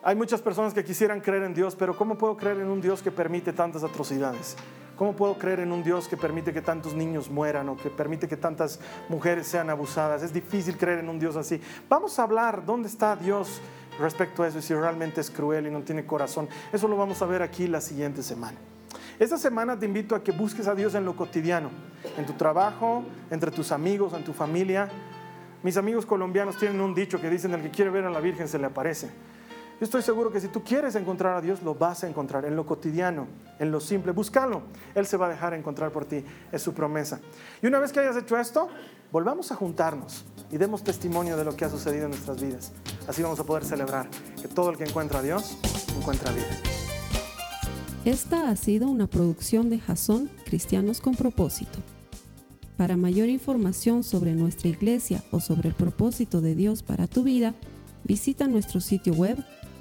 Hay 0.03 0.14
muchas 0.14 0.41
personas 0.41 0.74
que 0.74 0.84
quisieran 0.84 1.20
creer 1.20 1.43
en 1.43 1.55
Dios, 1.55 1.74
pero 1.74 1.97
¿cómo 1.97 2.16
puedo 2.16 2.36
creer 2.36 2.59
en 2.59 2.68
un 2.68 2.80
Dios 2.80 3.03
que 3.03 3.11
permite 3.11 3.53
tantas 3.53 3.82
atrocidades? 3.82 4.57
¿Cómo 4.99 5.15
puedo 5.15 5.39
creer 5.39 5.61
en 5.61 5.71
un 5.71 5.85
Dios 5.85 6.09
que 6.09 6.17
permite 6.17 6.53
que 6.53 6.61
tantos 6.61 6.93
niños 6.93 7.31
mueran 7.31 7.69
o 7.69 7.77
que 7.77 7.89
permite 7.89 8.27
que 8.27 8.37
tantas 8.37 8.81
mujeres 9.09 9.47
sean 9.47 9.71
abusadas? 9.71 10.25
Es 10.25 10.33
difícil 10.33 10.77
creer 10.77 10.99
en 10.99 11.09
un 11.09 11.21
Dios 11.21 11.37
así. 11.37 11.61
Vamos 11.89 12.19
a 12.19 12.25
hablar 12.25 12.67
dónde 12.67 12.89
está 12.89 13.15
Dios 13.15 13.61
respecto 14.01 14.43
a 14.43 14.49
eso 14.49 14.59
y 14.59 14.63
si 14.63 14.75
realmente 14.75 15.21
es 15.21 15.31
cruel 15.31 15.69
y 15.69 15.71
no 15.71 15.83
tiene 15.83 16.05
corazón. 16.05 16.49
Eso 16.73 16.89
lo 16.89 16.97
vamos 16.97 17.23
a 17.23 17.27
ver 17.27 17.43
aquí 17.43 17.69
la 17.69 17.81
siguiente 17.81 18.25
semana. 18.25 18.59
Esta 19.21 19.39
semana 19.39 19.79
te 19.79 19.87
invito 19.87 20.17
a 20.17 20.25
que 20.25 20.33
busques 20.33 20.67
a 20.67 20.75
Dios 20.75 20.97
en 20.97 21.05
lo 21.05 21.15
cotidiano, 21.15 21.71
en 22.17 22.27
tu 22.27 22.33
trabajo, 22.33 23.05
entre 23.31 23.53
tus 23.53 23.71
amigos, 23.71 24.15
en 24.15 24.25
tu 24.25 24.33
familia. 24.33 24.89
Mis 25.63 25.77
amigos 25.77 26.07
colombianos 26.07 26.57
tienen 26.57 26.81
un 26.81 26.93
dicho 26.93 27.21
que 27.21 27.31
dicen, 27.31 27.55
el 27.55 27.63
que 27.63 27.71
quiere 27.71 27.93
ver 27.93 28.05
a 28.05 28.11
la 28.11 28.19
Virgen 28.19 28.49
se 28.49 28.59
le 28.59 28.67
aparece. 28.67 29.11
Yo 29.81 29.85
estoy 29.85 30.03
seguro 30.03 30.33
que 30.33 30.41
si 30.41 30.49
tú 30.49 30.64
quieres 30.64 30.97
encontrar 30.97 31.37
a 31.37 31.41
Dios, 31.41 31.62
lo 31.62 31.72
vas 31.72 32.03
a 32.03 32.09
encontrar 32.09 32.45
en 32.45 32.57
lo 32.57 32.66
cotidiano, 32.66 33.29
en 33.61 33.70
lo 33.70 33.79
simple. 33.79 34.11
Búscalo. 34.11 34.62
Él 34.93 35.07
se 35.07 35.16
va 35.16 35.26
a 35.26 35.29
dejar 35.29 35.55
encontrar 35.55 35.93
por 35.93 36.05
ti. 36.05 36.24
Es 36.51 36.62
su 36.62 36.74
promesa. 36.74 37.20
Y 37.62 37.68
una 37.68 37.79
vez 37.79 37.93
que 37.93 38.01
hayas 38.01 38.16
hecho 38.16 38.37
esto, 38.37 38.68
volvamos 39.12 39.53
a 39.53 39.55
juntarnos 39.55 40.24
y 40.51 40.57
demos 40.57 40.83
testimonio 40.83 41.37
de 41.37 41.45
lo 41.45 41.55
que 41.55 41.64
ha 41.64 41.70
sucedido 41.70 42.07
en 42.07 42.11
nuestras 42.11 42.43
vidas. 42.43 42.72
Así 43.07 43.22
vamos 43.22 43.39
a 43.39 43.45
poder 43.45 43.64
celebrar 43.64 44.09
que 44.43 44.49
todo 44.49 44.70
el 44.70 44.76
que 44.76 44.85
encuentra 44.85 45.20
a 45.20 45.22
Dios 45.22 45.57
encuentra 45.97 46.33
vida. 46.33 46.47
Esta 48.05 48.49
ha 48.49 48.57
sido 48.57 48.89
una 48.89 49.07
producción 49.07 49.70
de 49.70 49.79
Jason 49.79 50.29
Cristianos 50.45 51.01
con 51.01 51.14
Propósito. 51.14 51.79
Para 52.76 52.97
mayor 52.97 53.29
información 53.29 54.03
sobre 54.03 54.35
nuestra 54.35 54.68
iglesia 54.68 55.22
o 55.31 55.39
sobre 55.39 55.68
el 55.68 55.74
propósito 55.76 56.41
de 56.41 56.57
Dios 56.57 56.83
para 56.83 57.07
tu 57.07 57.22
vida, 57.22 57.55
visita 58.03 58.49
nuestro 58.49 58.81
sitio 58.81 59.12
web 59.12 59.39